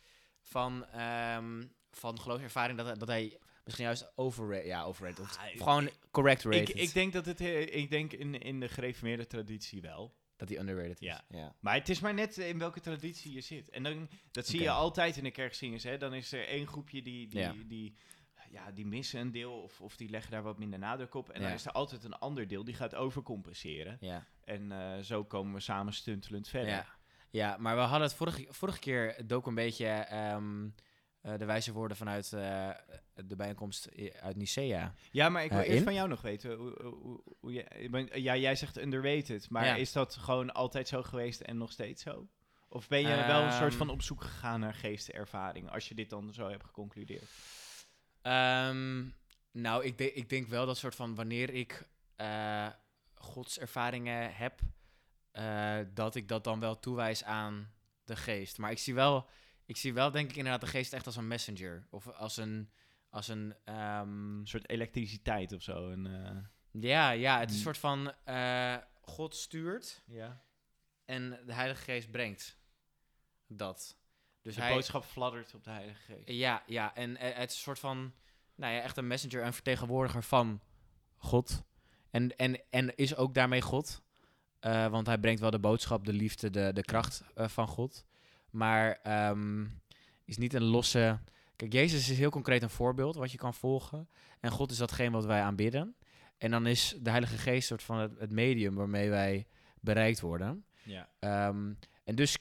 van, 0.41 0.86
ehm 0.86 1.63
van 1.91 2.19
geloofservaring 2.19 2.77
dat, 2.77 3.00
dat 3.00 3.07
hij 3.07 3.38
misschien 3.63 3.86
juist 3.86 4.12
overrated, 4.15 4.65
ja, 4.65 4.83
overrated, 4.83 5.19
of, 5.19 5.38
Ah, 5.38 5.43
of 5.53 5.57
gewoon 5.62 5.89
correct 6.12 6.45
Ik, 6.45 6.51
rated, 6.51 6.77
ik 6.79 6.93
denk 6.93 7.13
dat 7.13 7.25
het, 7.25 7.41
eh, 7.41 7.75
ik 7.75 7.89
denk 7.89 8.13
in, 8.13 8.39
in 8.41 8.60
de 8.60 8.67
gereformeerde 8.69 9.27
traditie 9.27 9.81
wel. 9.81 10.15
dat 10.36 10.50
hij 10.50 10.60
underrated 10.60 11.01
is. 11.01 11.07
Ja. 11.07 11.24
ja. 11.29 11.55
Maar 11.60 11.74
het 11.75 11.89
is 11.89 12.00
maar 12.00 12.13
net 12.13 12.38
in 12.38 12.57
welke 12.60 12.79
traditie 12.79 13.33
je 13.33 13.41
zit. 13.41 13.69
En 13.69 13.83
dan, 13.83 14.10
dat 14.31 14.48
zie 14.48 14.62
je 14.62 14.69
altijd 14.69 15.17
in 15.17 15.24
de 15.24 15.31
kerkzingers. 15.31 15.83
Hè? 15.83 15.98
Dan 15.98 16.13
is 16.13 16.31
er 16.31 16.48
één 16.48 16.67
groepje 16.67 17.01
die, 17.01 17.27
die, 17.27 17.39
Ja. 17.39 17.53
die, 17.65 17.93
ja, 18.53 18.72
die 18.72 18.86
missen 18.86 19.19
een 19.19 19.31
deel 19.31 19.51
of, 19.62 19.81
of 19.81 19.95
die 19.95 20.10
leggen 20.10 20.31
daar 20.31 20.43
wat 20.43 20.57
minder 20.57 20.79
nadruk 20.79 21.13
op. 21.13 21.29
En 21.29 21.41
dan 21.41 21.51
is 21.51 21.65
er 21.65 21.72
altijd 21.72 22.03
een 22.03 22.13
ander 22.19 22.48
deel 22.48 22.63
die 22.63 22.74
gaat 22.75 22.95
overcompenseren. 22.95 23.98
Ja. 24.00 24.25
En 24.43 24.72
eh, 24.72 25.00
zo 25.00 25.24
komen 25.24 25.53
we 25.53 25.60
samen 25.60 25.93
stuntelend 25.93 26.48
verder. 26.48 26.69
Ja. 26.69 26.86
ja, 27.29 27.57
maar 27.60 27.75
we 27.75 27.81
hadden 27.81 28.07
het 28.07 28.13
vorige, 28.17 28.45
vorige 28.50 28.79
keer 28.79 29.15
ook 29.33 29.48
een 29.48 29.55
beetje 29.55 29.86
ehm, 29.88 30.67
eh, 31.22 31.38
de 31.38 31.45
wijze 31.45 31.72
woorden 31.72 31.98
vanuit 31.98 32.33
eh, 32.33 32.69
de 33.15 33.36
bijeenkomst 33.36 33.89
uit 34.22 34.36
Nicea. 34.36 34.93
Ja, 35.12 35.29
maar 35.29 35.43
ik 35.43 35.51
wil 35.51 35.60
eerst 35.60 35.77
in? 35.77 35.83
van 35.83 35.93
jou 35.93 36.07
nog 36.10 36.22
weten. 36.22 36.55
Hoe, 36.55 36.81
hoe, 36.83 37.22
hoe, 37.39 37.89
ben- 37.89 38.22
ja, 38.22 38.36
jij 38.36 38.55
zegt 38.55 38.77
underrated. 38.77 39.50
Maar 39.50 39.65
Ja. 39.65 39.75
is 39.75 39.91
dat 39.91 40.15
gewoon 40.15 40.53
altijd 40.53 40.88
zo 40.88 41.03
geweest 41.03 41.41
en 41.41 41.57
nog 41.57 41.72
steeds 41.72 42.03
zo? 42.03 42.27
Of 42.67 42.88
ben 42.88 43.00
je 43.00 43.07
wel 43.27 43.41
een 43.41 43.51
soort 43.51 43.69
Ehm. 43.69 43.77
van 43.77 43.89
op 43.89 44.01
zoek 44.01 44.22
gegaan 44.24 44.60
naar 44.60 44.74
geestervaring, 44.74 45.69
als 45.69 45.88
je 45.89 45.95
dit 45.95 46.10
dan 46.10 46.33
zo 46.33 46.50
hebt 46.50 46.63
geconcludeerd? 46.65 47.29
Ehm, 48.24 49.06
nou, 49.51 49.84
ik, 49.84 49.98
de- 49.98 50.13
ik 50.13 50.30
denk 50.30 50.48
wel 50.48 50.65
dat 50.65 50.77
soort 50.77 50.96
van 50.96 51.15
wanneer 51.15 51.50
ik 51.50 51.88
eh 52.15 52.68
godservaringen 53.13 54.36
heb, 54.36 54.60
eh, 55.32 55.80
dat 55.94 56.15
ik 56.15 56.27
dat 56.27 56.44
dan 56.44 56.60
wel 56.60 56.80
toewijs 56.80 57.24
aan 57.24 57.74
de 58.03 58.15
geest. 58.15 58.58
Maar 58.58 58.72
ik 58.72 58.77
zie 58.77 58.94
wel, 58.94 59.30
ik 59.65 59.77
zie 59.77 59.94
wel 59.94 60.12
denk 60.12 60.30
ik 60.30 60.36
inderdaad 60.36 60.62
de 60.62 60.68
geest 60.68 60.94
echt 60.94 61.06
als 61.06 61.15
een 61.15 61.27
messenger. 61.27 61.88
Of 61.89 62.08
als 62.08 62.38
een, 62.38 62.72
als 63.10 63.27
een 63.27 63.56
ehm, 63.63 64.46
soort 64.46 64.70
elektriciteit 64.70 65.51
of 65.51 65.62
zo. 65.62 65.89
Eh, 65.92 66.38
ja, 66.72 67.12
ja, 67.12 67.39
het 67.39 67.50
is 67.50 67.56
een 67.56 67.60
Mm. 67.62 67.65
soort 67.65 67.77
van 67.77 68.13
God 69.01 69.36
stuurt 69.36 70.03
ja. 70.06 70.44
en 71.06 71.30
de 71.46 71.53
Heilige 71.53 71.82
Geest 71.84 72.12
brengt 72.12 72.58
dat. 73.48 73.98
Dus 74.43 74.55
de 74.55 74.62
hij, 74.62 74.73
boodschap 74.73 75.03
fladdert 75.03 75.53
op 75.53 75.63
de 75.63 75.69
Heilige 75.69 76.00
Geest. 76.01 76.29
Ja, 76.29 76.63
ja, 76.65 76.95
en 76.95 77.17
eh, 77.17 77.35
het 77.35 77.50
is 77.50 77.55
een 77.55 77.62
soort 77.62 77.79
van, 77.79 78.13
nou 78.55 78.73
ja, 78.73 78.81
echt 78.81 78.97
een 78.97 79.07
messenger, 79.07 79.45
een 79.45 79.53
vertegenwoordiger 79.53 80.23
van 80.23 80.62
God. 81.17 81.63
En, 82.09 82.35
en, 82.35 82.62
en 82.69 82.95
is 82.95 83.15
ook 83.15 83.33
daarmee 83.33 83.62
God. 83.62 84.01
Eh, 84.59 84.88
want 84.88 85.07
hij 85.07 85.17
brengt 85.17 85.41
wel 85.41 85.51
de 85.51 85.59
boodschap, 85.59 86.05
de 86.05 86.13
liefde, 86.13 86.50
de, 86.50 86.73
de 86.73 86.83
kracht 86.83 87.23
eh, 87.35 87.47
van 87.47 87.67
God. 87.67 88.05
Maar 88.50 89.00
ehm, 89.03 89.65
is 90.25 90.38
niet 90.38 90.53
een 90.53 90.63
losse. 90.63 91.19
Kijk, 91.55 91.73
Jezus 91.73 92.09
is 92.09 92.17
heel 92.17 92.29
concreet 92.29 92.63
een 92.63 92.69
voorbeeld 92.69 93.15
wat 93.15 93.31
je 93.31 93.38
kan 93.38 93.53
volgen. 93.53 94.09
En 94.39 94.51
God 94.51 94.71
is 94.71 94.77
datgene 94.77 95.12
wat 95.12 95.25
wij 95.25 95.41
aanbidden. 95.41 95.95
En 96.38 96.51
dan 96.51 96.67
is 96.67 96.95
de 97.01 97.09
Heilige 97.09 97.38
Geest 97.38 97.67
soort 97.67 97.83
van 97.83 97.97
het, 97.97 98.19
het 98.19 98.31
medium 98.31 98.75
waarmee 98.75 99.09
wij 99.09 99.47
bereikt 99.79 100.19
worden. 100.19 100.65
Ja. 100.83 101.09
Ehm, 101.19 101.73
en 102.03 102.15
dus 102.15 102.38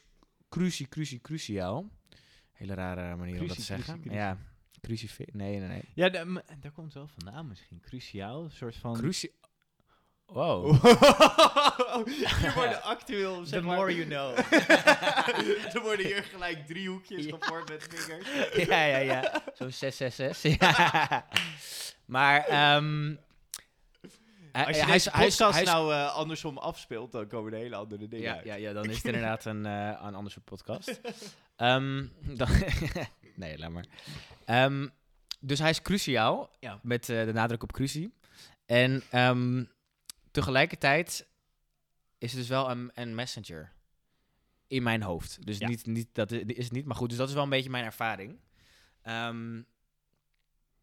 cruci, 0.53 0.89
cruci, 0.89 1.21
cruciaal. 1.21 1.91
Hele 2.53 2.75
rare 2.75 3.17
manier 3.17 3.41
om 3.41 3.47
dat 3.47 3.57
te 3.57 3.63
zeggen. 3.63 3.85
cruci, 3.85 4.01
cruci. 4.03 4.17
Ja, 4.17 4.39
crucifix. 4.81 5.33
Nee, 5.33 5.59
nee, 5.59 5.69
nee. 5.69 5.83
Ja, 5.95 6.09
daar 6.09 6.73
komt 6.73 6.95
wel 6.95 7.07
vandaan 7.07 7.49
misschien. 7.49 7.81
Cruciaal, 7.81 8.45
een 8.45 8.51
soort 8.51 8.77
van... 8.77 8.95
Cruci... 8.95 9.31
Wow. 10.27 10.85
hier 12.05 12.53
worden 12.55 12.83
actueel, 12.83 13.45
zeg 13.45 13.61
The 13.61 13.67
maar... 13.67 13.77
more 13.77 13.95
you 13.95 14.07
know. 14.07 14.39
er 15.75 15.81
worden 15.83 16.07
hier 16.07 16.23
gelijk 16.23 16.67
driehoekjes 16.67 17.25
Ja. 17.27 17.37
gevormd 17.41 17.69
met 17.69 17.87
vingers. 17.91 18.67
ja, 18.69 18.85
ja, 18.85 18.97
ja. 18.99 19.43
Zo'n 19.55 19.73
666. 19.73 20.57
Ja. 20.59 21.27
Maar, 22.05 22.45
ehm 22.47 23.15
hij, 24.53 24.67
Als 24.67 24.77
je 24.77 24.83
hij 24.83 24.93
deze 24.93 25.09
is- 25.09 25.15
hij 25.15 25.27
is- 25.27 25.37
podcast 25.37 25.55
hij 25.55 25.63
is- 25.63 25.69
nou 25.69 25.93
eh, 25.95 26.15
andersom 26.15 26.59
afspeelt, 26.59 27.13
dan 27.13 27.27
komen 27.27 27.53
er 27.53 27.59
hele 27.59 27.77
andere 27.77 28.09
dingen 28.09 28.27
ja, 28.27 28.35
uit. 28.37 28.45
ja, 28.45 28.55
ja, 28.55 28.73
dan 28.73 28.85
is 28.85 28.97
het 28.97 29.05
inderdaad 29.13 29.45
een, 29.45 29.67
eh 29.67 29.99
een 30.03 30.15
ander 30.15 30.33
soort 30.33 30.45
podcast. 30.45 31.01
Ehm, 31.57 32.07
dan 32.21 32.49
nee, 33.37 33.59
laat 33.59 33.71
maar. 33.71 33.87
Ehm, 34.45 34.89
dus 35.41 35.59
hij 35.59 35.71
is 35.71 35.83
cruciaal, 35.83 36.51
Ja. 36.61 36.79
met 36.83 37.09
eh, 37.09 37.25
de 37.25 37.33
nadruk 37.33 37.63
op 37.63 37.73
crucie. 37.73 38.15
En 38.67 39.03
ehm, 39.11 39.65
tegelijkertijd 40.31 41.27
is 42.19 42.31
het 42.31 42.41
dus 42.41 42.49
wel 42.49 42.71
een, 42.71 42.91
een 42.95 43.15
messenger 43.15 43.73
in 44.67 44.83
mijn 44.83 45.03
hoofd. 45.03 45.47
Dus 45.47 45.59
Ja. 45.59 45.69
niet, 45.69 45.87
niet, 45.87 46.09
dat 46.13 46.31
is 46.33 46.65
het 46.65 46.73
niet, 46.73 46.85
maar 46.85 46.97
goed. 46.97 47.09
Dus 47.09 47.19
dat 47.19 47.29
is 47.29 47.35
wel 47.35 47.43
een 47.43 47.49
beetje 47.49 47.71
mijn 47.71 47.85
ervaring. 47.85 48.39
Ehm, 49.03 49.63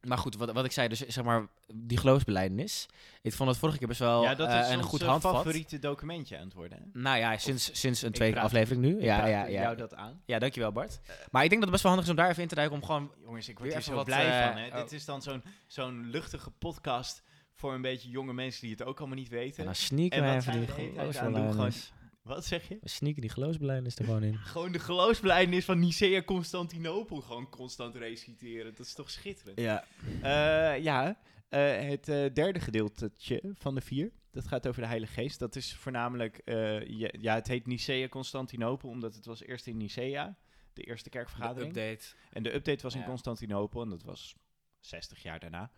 maar 0.02 0.18
goed, 0.18 0.36
wat, 0.36 0.52
wat 0.52 0.66
ik 0.66 0.72
zei, 0.72 0.88
dus 0.88 1.00
zeg 1.00 1.24
maar, 1.24 1.48
die 1.74 1.98
geloofsbelijdenis. 1.98 2.86
Ik 3.22 3.34
vond 3.34 3.50
het 3.50 3.58
vorige 3.58 3.78
keer 3.78 3.88
best 3.88 4.00
wel 4.00 4.22
ja, 4.22 4.36
dat 4.36 4.50
eh, 4.50 4.60
is 4.60 4.70
een 4.70 4.78
ons 4.78 4.88
goed 4.88 5.02
eh, 5.02 5.08
handvat. 5.08 5.36
favoriete 5.36 5.80
documentje 5.80 6.38
aan 6.38 6.44
het 6.44 6.54
worden. 6.54 6.78
Hè? 6.78 7.00
Nou 7.00 7.18
ja, 7.18 7.38
sinds, 7.38 7.80
sinds 7.80 8.02
een 8.02 8.12
tweede 8.12 8.40
aflevering 8.40 8.82
nu. 8.82 8.98
Ik 8.98 9.04
Ja, 9.04 9.26
ja, 9.26 9.46
ja. 9.46 9.62
jou 9.62 9.76
dat 9.76 9.96
aan. 9.96 10.22
Ja, 10.26 10.40
dankjewel 10.40 10.72
Bart. 10.72 11.00
Maar 11.32 11.44
ik 11.44 11.50
denk 11.50 11.62
dat 11.62 11.62
het 11.62 11.72
best 11.72 11.84
wel 11.84 11.92
handig 11.92 12.10
is 12.10 12.18
om 12.18 12.24
daar 12.24 12.30
even 12.30 12.42
in 12.42 12.48
te 12.48 12.56
duiken 12.56 12.78
om 12.78 12.86
gewoon... 12.86 13.12
Jongens, 13.24 13.50
ik 13.50 13.60
word 13.60 13.74
hier 13.74 13.82
zo 13.82 13.94
wat, 13.94 14.06
blij 14.06 14.42
eh, 14.42 14.48
van. 14.48 14.58
Hè? 14.58 14.68
oh. 14.68 14.76
Dit 14.76 14.92
is 14.92 15.06
dan 15.06 15.22
zo'n 15.22 15.44
zo'n 15.68 16.10
luchtige 16.10 16.52
podcast 16.52 17.24
voor 17.54 17.74
een 17.74 17.82
beetje 17.82 18.10
jonge 18.10 18.34
mensen 18.34 18.62
die 18.62 18.72
het 18.72 18.84
ook 18.84 19.00
allemaal 19.00 19.18
niet 19.18 19.30
weten. 19.30 19.60
En 19.60 19.66
dan 19.66 19.76
sneaken 19.76 20.24
En 20.24 20.36
wat 20.36 20.48
even 20.48 20.66
die 20.66 21.99
Wat 22.30 22.46
zeg 22.46 22.68
je? 22.68 22.78
We 22.82 22.89
sneaken 22.89 23.22
die 23.22 23.30
geloofsbelijdenis 23.30 23.96
er 23.96 24.06
gewoon 24.06 24.24
in. 24.24 24.38
Gewoon 24.54 24.72
de 24.72 24.80
geloofsbelijdenis 24.80 25.65
van 25.65 25.80
Nicea 25.80 26.24
Constantinopel 26.24 27.22
gewoon 27.22 27.50
constant 27.50 27.96
reciteren. 27.96 28.76
Dat 28.76 28.86
is 28.86 28.94
toch 28.94 29.10
schitterend? 29.10 29.60
Ja. 29.60 29.86
Eh, 30.22 30.84
ja, 30.84 31.20
eh, 31.50 31.89
het 31.89 32.10
eh, 32.10 32.34
derde 32.34 32.60
gedeeltetje 32.60 33.42
van 33.54 33.76
de 33.76 33.82
vier. 33.82 34.12
Dat 34.32 34.48
gaat 34.48 34.68
over 34.68 34.82
de 34.82 34.88
Heilige 34.88 35.13
Geest. 35.13 35.39
Dat 35.39 35.56
is 35.56 35.76
voornamelijk, 35.76 36.38
eh, 36.38 36.88
ja, 36.88 37.10
ja, 37.20 37.34
het 37.34 37.48
heet 37.48 37.68
Nicea 37.68 38.08
Constantinopel, 38.08 38.89
omdat 38.89 39.15
het 39.15 39.26
was 39.26 39.44
eerst 39.44 39.68
in 39.68 39.78
Nicea, 39.78 40.38
de 40.74 40.82
eerste 40.84 41.10
kerkvergadering. 41.10 41.76
update. 41.76 42.06
En 42.32 42.44
de 42.44 42.54
update 42.54 42.84
was 42.84 42.96
in. 42.96 43.04
Constantinopel 43.04 43.82
en 43.82 43.89
dat 43.89 44.04
was 44.04 44.36
60 44.80 45.24
jaar 45.24 45.39
daarna. 45.39 45.72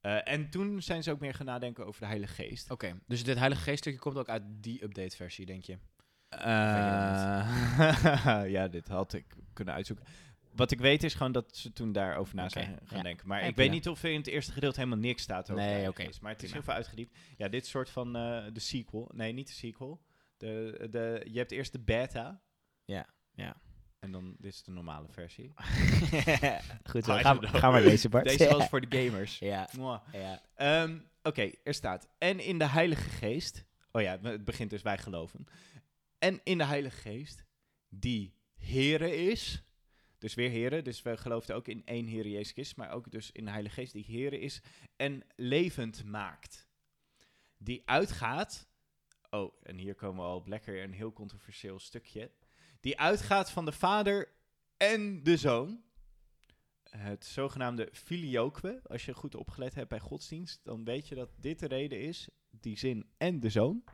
Eh, 0.00 0.18
en 0.24 0.50
toen 0.50 0.82
zijn 0.82 1.02
ze 1.02 1.10
ook 1.10 1.20
meer 1.20 1.34
gaan 1.34 1.46
nadenken 1.46 1.86
over 1.86 2.00
de 2.00 2.06
Heilige 2.06 2.34
Geest. 2.34 2.70
Oké, 2.70 2.98
dus 3.06 3.24
dit 3.24 3.38
Heilige 3.38 3.62
Geeststukje 3.62 3.98
komt 3.98 4.16
ook 4.16 4.28
uit 4.28 4.42
die 4.46 4.84
update-versie, 4.84 5.46
denk 5.46 5.64
je? 5.64 5.78
Eh, 6.28 6.46
ja, 8.56 8.68
dit 8.68 8.88
had 8.88 9.12
ik 9.12 9.24
kunnen 9.52 9.74
uitzoeken. 9.74 10.06
Wat 10.52 10.70
ik 10.70 10.78
weet 10.80 11.02
is 11.02 11.14
gewoon 11.14 11.32
dat 11.32 11.56
ze 11.56 11.72
toen 11.72 11.92
daarover 11.92 12.34
na 12.34 12.48
zijn 12.48 12.78
gaan 12.84 12.96
ja. 12.98 13.02
denken. 13.02 13.28
Maar 13.28 13.40
Ja, 13.40 13.46
ik 13.46 13.54
prima. 13.54 13.68
weet 13.70 13.78
niet 13.78 13.88
of 13.88 14.02
er 14.02 14.10
in 14.10 14.16
het 14.18 14.26
eerste 14.26 14.52
gedeelte 14.52 14.78
helemaal 14.80 14.98
niks 14.98 15.22
staat 15.22 15.50
over 15.50 15.64
Nee, 15.64 15.88
oké. 15.88 16.08
Maar 16.20 16.32
het 16.32 16.42
is 16.42 16.52
heel 16.52 16.62
veel 16.62 16.72
uitgediept. 16.74 17.16
Ja, 17.36 17.48
dit 17.48 17.66
soort 17.66 17.90
van 17.90 18.16
eh, 18.16 18.44
de 18.52 18.60
sequel. 18.60 19.10
Nee, 19.14 19.32
niet 19.32 19.46
de 19.46 19.52
sequel. 19.52 20.00
De, 20.36 20.86
de, 20.90 21.26
je 21.30 21.38
hebt 21.38 21.50
eerst 21.52 21.72
de 21.72 21.78
beta. 21.80 22.40
Ja, 22.84 23.06
ja. 23.34 23.56
En 23.98 24.12
dan, 24.12 24.34
dit 24.38 24.52
is 24.52 24.62
de 24.62 24.70
normale 24.70 25.08
versie. 25.08 25.52
Goed 26.90 27.04
zo, 27.04 27.12
zo, 27.12 27.18
ga- 27.18 27.34
ga, 27.40 27.58
ga 27.58 27.70
maar 27.70 27.82
lezen, 27.82 28.10
Bart. 28.10 28.24
Deze 28.38 28.48
was 28.48 28.68
voor 28.68 28.88
de 28.88 29.02
gamers. 29.04 29.38
Ja, 29.38 29.68
ja. 30.12 30.42
Ehm, 30.54 30.98
Oké, 31.22 31.50
er 31.62 31.74
staat. 31.74 32.08
En 32.18 32.40
in 32.40 32.58
de 32.58 32.66
Heilige 32.68 33.08
Geest. 33.08 33.64
Oh 33.92 34.02
ja, 34.02 34.18
het 34.22 34.44
begint 34.44 34.70
dus 34.70 34.82
wij 34.82 34.98
geloven. 34.98 35.46
En 36.26 36.40
in 36.44 36.58
de 36.58 36.64
Heilige 36.64 37.00
Geest, 37.00 37.44
die 37.88 38.34
Here 38.56 39.16
is. 39.16 39.62
Dus 40.18 40.34
weer 40.34 40.50
Here. 40.50 40.82
Dus 40.82 41.02
we 41.02 41.16
geloofden 41.16 41.56
ook 41.56 41.68
in 41.68 41.84
één 41.84 42.06
Heer 42.06 42.26
Jezus. 42.26 42.74
Maar 42.74 42.90
ook 42.90 43.10
dus 43.10 43.32
in 43.32 43.44
de 43.44 43.50
Heilige 43.50 43.74
Geest, 43.74 43.92
die 43.92 44.04
Here 44.04 44.38
is. 44.38 44.62
En 44.96 45.22
levend 45.36 46.04
maakt. 46.04 46.68
Die 47.58 47.82
uitgaat. 47.84 48.68
Oh, 49.30 49.52
en 49.62 49.76
hier 49.76 49.94
komen 49.94 50.24
we 50.24 50.30
al 50.30 50.42
lekker 50.46 50.82
een 50.82 50.92
heel 50.92 51.12
controversieel 51.12 51.78
stukje. 51.78 52.30
Die 52.80 52.98
uitgaat 52.98 53.50
van 53.50 53.64
de 53.64 53.72
Vader 53.72 54.32
en 54.76 55.22
de 55.22 55.36
Zoon 55.36 55.84
het 56.90 57.24
zogenaamde 57.24 57.88
filioque. 57.92 58.80
Als 58.86 59.04
je 59.04 59.14
goed 59.14 59.34
opgelet 59.34 59.74
hebt 59.74 59.88
bij 59.88 60.00
godsdienst, 60.00 60.60
dan 60.64 60.84
weet 60.84 61.08
je 61.08 61.14
dat 61.14 61.30
dit 61.36 61.58
de 61.58 61.66
reden 61.66 62.00
is, 62.00 62.28
die 62.50 62.78
zin 62.78 63.10
en 63.16 63.40
de 63.40 63.50
zoon, 63.50 63.84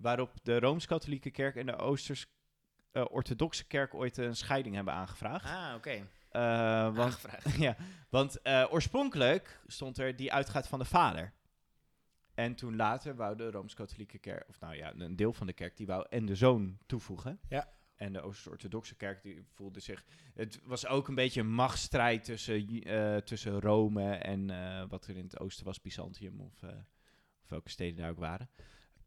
waarop 0.00 0.32
de 0.42 0.58
Rooms-Katholieke 0.58 1.30
Kerk 1.30 1.56
en 1.56 1.66
de 1.66 1.76
Oosters-Orthodoxe 1.76 3.66
Kerk 3.66 3.94
ooit 3.94 4.16
een 4.16 4.36
scheiding 4.36 4.74
hebben 4.74 4.94
aangevraagd. 4.94 5.44
Ah, 5.44 5.74
oké. 5.76 6.06
Eh, 6.30 6.82
want 6.82 6.98
Aangevraagd. 6.98 7.56
ja, 7.66 7.76
want 8.08 8.42
eh, 8.42 8.66
oorspronkelijk 8.70 9.60
stond 9.66 9.98
er 9.98 10.16
die 10.16 10.32
uitgaat 10.32 10.68
van 10.68 10.78
de 10.78 10.84
vader. 10.84 11.32
En 12.34 12.54
toen 12.54 12.76
later 12.76 13.16
wou 13.16 13.36
de 13.36 13.50
Rooms-Katholieke 13.50 14.18
Kerk, 14.18 14.48
of 14.48 14.60
nou 14.60 14.76
ja, 14.76 14.92
een 14.94 15.16
deel 15.16 15.32
van 15.32 15.46
de 15.46 15.52
kerk, 15.52 15.76
die 15.76 15.86
wou 15.86 16.06
en 16.10 16.26
de 16.26 16.34
zoon 16.34 16.78
toevoegen. 16.86 17.40
Ja. 17.48 17.72
En 17.96 18.12
de 18.12 18.20
Oost-Orthodoxe 18.20 18.94
Kerk 18.94 19.22
die 19.22 19.44
voelde 19.48 19.80
zich. 19.80 20.04
Het 20.34 20.60
was 20.64 20.86
ook 20.86 21.08
een 21.08 21.14
beetje 21.14 21.40
een 21.40 21.52
machtsstrijd 21.52 22.24
tussen, 22.24 22.82
eh, 22.82 23.16
tussen 23.16 23.60
Rome 23.60 24.14
en 24.14 24.50
eh, 24.50 24.84
wat 24.88 25.06
er 25.06 25.16
in 25.16 25.24
het 25.24 25.40
oosten 25.40 25.64
was, 25.64 25.80
Byzantium 25.80 26.40
of, 26.40 26.62
eh, 26.62 26.68
of 27.42 27.48
welke 27.48 27.70
steden 27.70 27.96
daar 27.96 28.10
ook 28.10 28.18
waren. 28.18 28.50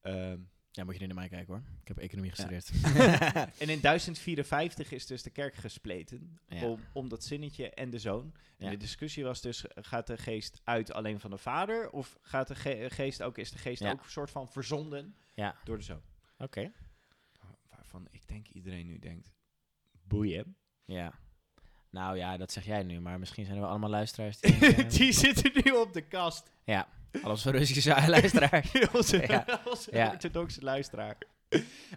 Ehm, 0.01 0.39
Ja, 0.75 0.83
moet 0.83 0.93
je 0.93 0.99
niet 0.99 1.09
naar 1.09 1.17
mij 1.19 1.29
kijken 1.29 1.53
hoor. 1.53 1.63
Ik 1.81 1.87
heb 1.87 1.97
economie 1.97 2.29
gestudeerd. 2.31 2.71
en 3.61 3.69
in 3.69 3.79
1054 3.81 4.91
is 4.91 5.05
dus 5.05 5.23
de 5.23 5.29
kerk 5.29 5.55
gespleten 5.55 6.39
Ja. 6.47 6.65
om, 6.67 6.79
om 6.93 7.09
dat 7.09 7.23
zinnetje 7.23 7.69
en 7.69 7.89
de 7.89 7.99
zoon. 7.99 8.33
En 8.57 8.65
Ja. 8.65 8.69
de 8.71 8.77
discussie 8.77 9.23
was 9.23 9.41
dus, 9.41 9.65
gaat 9.75 10.07
de 10.07 10.17
geest 10.17 10.61
uit 10.63 10.93
alleen 10.93 11.19
van 11.19 11.29
de 11.31 11.37
vader? 11.37 11.89
Of 11.89 12.17
gaat 12.21 12.47
de 12.47 12.55
ge- 12.55 12.87
geest 12.89 13.21
ook, 13.23 13.37
is 13.37 13.51
de 13.51 13.57
geest 13.57 13.85
ook 13.85 14.03
een 14.03 14.09
soort 14.09 14.31
van 14.31 14.47
verzonden 14.51 15.15
Ja. 15.33 15.55
door 15.63 15.77
de 15.77 15.83
zoon? 15.83 16.01
Oké. 16.37 16.71
Waarvan 17.69 18.07
ik 18.11 18.27
denk 18.27 18.47
iedereen 18.47 18.85
nu 18.87 18.99
denkt, 18.99 19.31
boeien. 20.03 20.55
Ja. 20.85 21.13
Nou 21.89 22.17
ja, 22.17 22.37
dat 22.37 22.51
zeg 22.51 22.65
jij 22.65 22.83
nu, 22.83 22.99
maar 22.99 23.19
misschien 23.19 23.43
zijn 23.45 23.55
er 23.55 23.61
wel 23.61 23.71
allemaal 23.71 23.89
luisteraars 23.89 24.39
die... 24.41 24.85
Die 24.85 25.11
zitten 25.11 25.51
nu 25.63 25.71
op 25.71 25.93
de 25.93 26.01
kast. 26.01 26.51
ja, 26.63 26.87
alles 27.21 27.41
voor 27.41 27.51
Russische 27.51 27.89
luisteraars. 28.07 28.71
onze 28.93 29.21
Ja. 29.27 29.61
onze 29.65 29.89
Ja. 29.97 30.09
orthodoxe 30.11 30.61
luisteraar. 30.61 31.17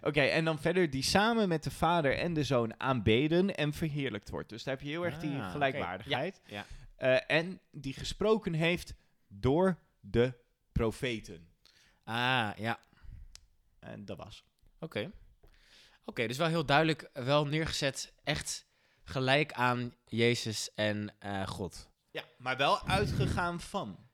Oké, 0.01 0.21
en 0.21 0.45
dan 0.45 0.59
verder 0.59 0.89
die 0.89 1.03
samen 1.03 1.47
met 1.47 1.63
de 1.63 1.71
vader 1.71 2.17
en 2.17 2.33
de 2.33 2.43
zoon 2.43 2.79
aanbeden 2.79 3.55
en 3.55 3.73
verheerlijkt 3.73 4.29
wordt. 4.29 4.49
Dus 4.49 4.63
daar 4.63 4.73
heb 4.75 4.83
je 4.83 4.89
heel 4.89 5.05
erg 5.05 5.17
die 5.17 5.37
Ah, 5.39 5.51
gelijkwaardigheid. 5.51 6.41
Ja. 6.45 6.65
Eh, 6.95 7.17
en 7.37 7.59
die 7.71 7.93
gesproken 7.93 8.53
heeft 8.53 8.93
door 9.27 9.77
de 9.99 10.33
profeten. 10.71 11.47
Ah, 12.03 12.49
ja. 12.57 12.79
En 13.79 14.05
dat 14.05 14.17
was. 14.17 14.43
Oké. 14.79 15.11
Oké, 16.05 16.27
dus 16.27 16.37
wel 16.37 16.47
heel 16.47 16.65
duidelijk 16.65 17.09
wel 17.13 17.45
neergezet, 17.45 18.13
echt 18.23 18.65
gelijk 19.03 19.53
aan 19.53 19.93
Jezus 20.05 20.73
en 20.75 21.13
eh, 21.19 21.47
God. 21.47 21.89
Ja, 22.11 22.23
maar 22.37 22.57
wel 22.57 22.87
uitgegaan 22.87 23.59
van 23.61 24.06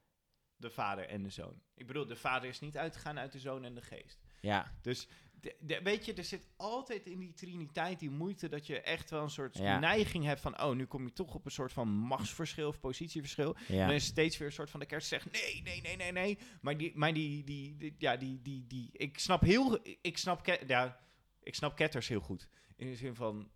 de 0.63 0.69
vader 0.71 1.08
en 1.08 1.23
de 1.23 1.30
zoon. 1.30 1.62
Ik 1.76 1.88
bedoel, 1.88 2.06
de 2.08 2.15
vader 2.15 2.49
is 2.49 2.60
niet 2.60 2.78
uitgegaan 2.78 3.19
uit 3.19 3.32
de 3.32 3.39
zoon 3.39 3.63
en 3.63 3.76
de 3.76 3.82
geest. 3.82 4.21
Ja, 4.41 4.78
Dus 4.82 5.08
de, 5.39 5.56
de- 5.60 5.82
weet 5.84 6.06
je, 6.06 6.13
er 6.13 6.23
zit 6.23 6.47
altijd 6.58 7.06
in 7.06 7.19
die 7.19 7.34
triniteit 7.34 7.99
die 7.99 8.10
moeite 8.10 8.49
dat 8.49 8.67
je 8.67 8.82
echt 8.82 9.10
wel 9.10 9.21
een 9.23 9.30
soort 9.30 9.58
Ja. 9.58 9.80
neiging 9.80 10.23
hebt 10.26 10.39
van, 10.41 10.62
oh, 10.62 10.76
nu 10.76 10.86
kom 10.86 11.04
je 11.06 11.13
toch 11.13 11.36
op 11.36 11.45
een 11.45 11.52
soort 11.52 11.73
van 11.73 11.88
machtsverschil 11.88 12.67
of 12.67 12.80
positieverschil. 12.80 13.56
En 13.67 13.76
ja. 13.76 13.86
dan 13.86 13.95
is 13.95 14.06
steeds 14.06 14.38
weer 14.38 14.47
een 14.47 14.54
soort 14.54 14.69
van 14.69 14.80
de 14.80 14.86
kerk 14.86 15.02
zegt, 15.02 15.32
nee, 15.32 15.62
nee, 15.62 15.82
nee, 15.82 15.95
nee, 15.95 16.12
nee. 16.12 16.38
Maar 16.62 16.78
die, 16.78 16.91
maar 16.95 17.13
die, 17.13 17.43
die, 17.43 17.78
die- 17.78 17.95
ja, 17.97 18.17
die, 18.17 18.41
die, 18.41 18.67
die, 18.67 18.89
ik 18.93 19.19
snap 19.19 19.41
heel, 19.41 19.80
ik 20.02 20.17
snap, 20.17 20.45
ja, 20.67 20.99
ik 21.43 21.56
snap 21.56 21.76
ketters 21.76 22.08
heel 22.08 22.21
goed. 22.21 22.47
In 22.76 22.88
de 22.88 22.95
zin 22.95 23.15
van, 23.15 23.52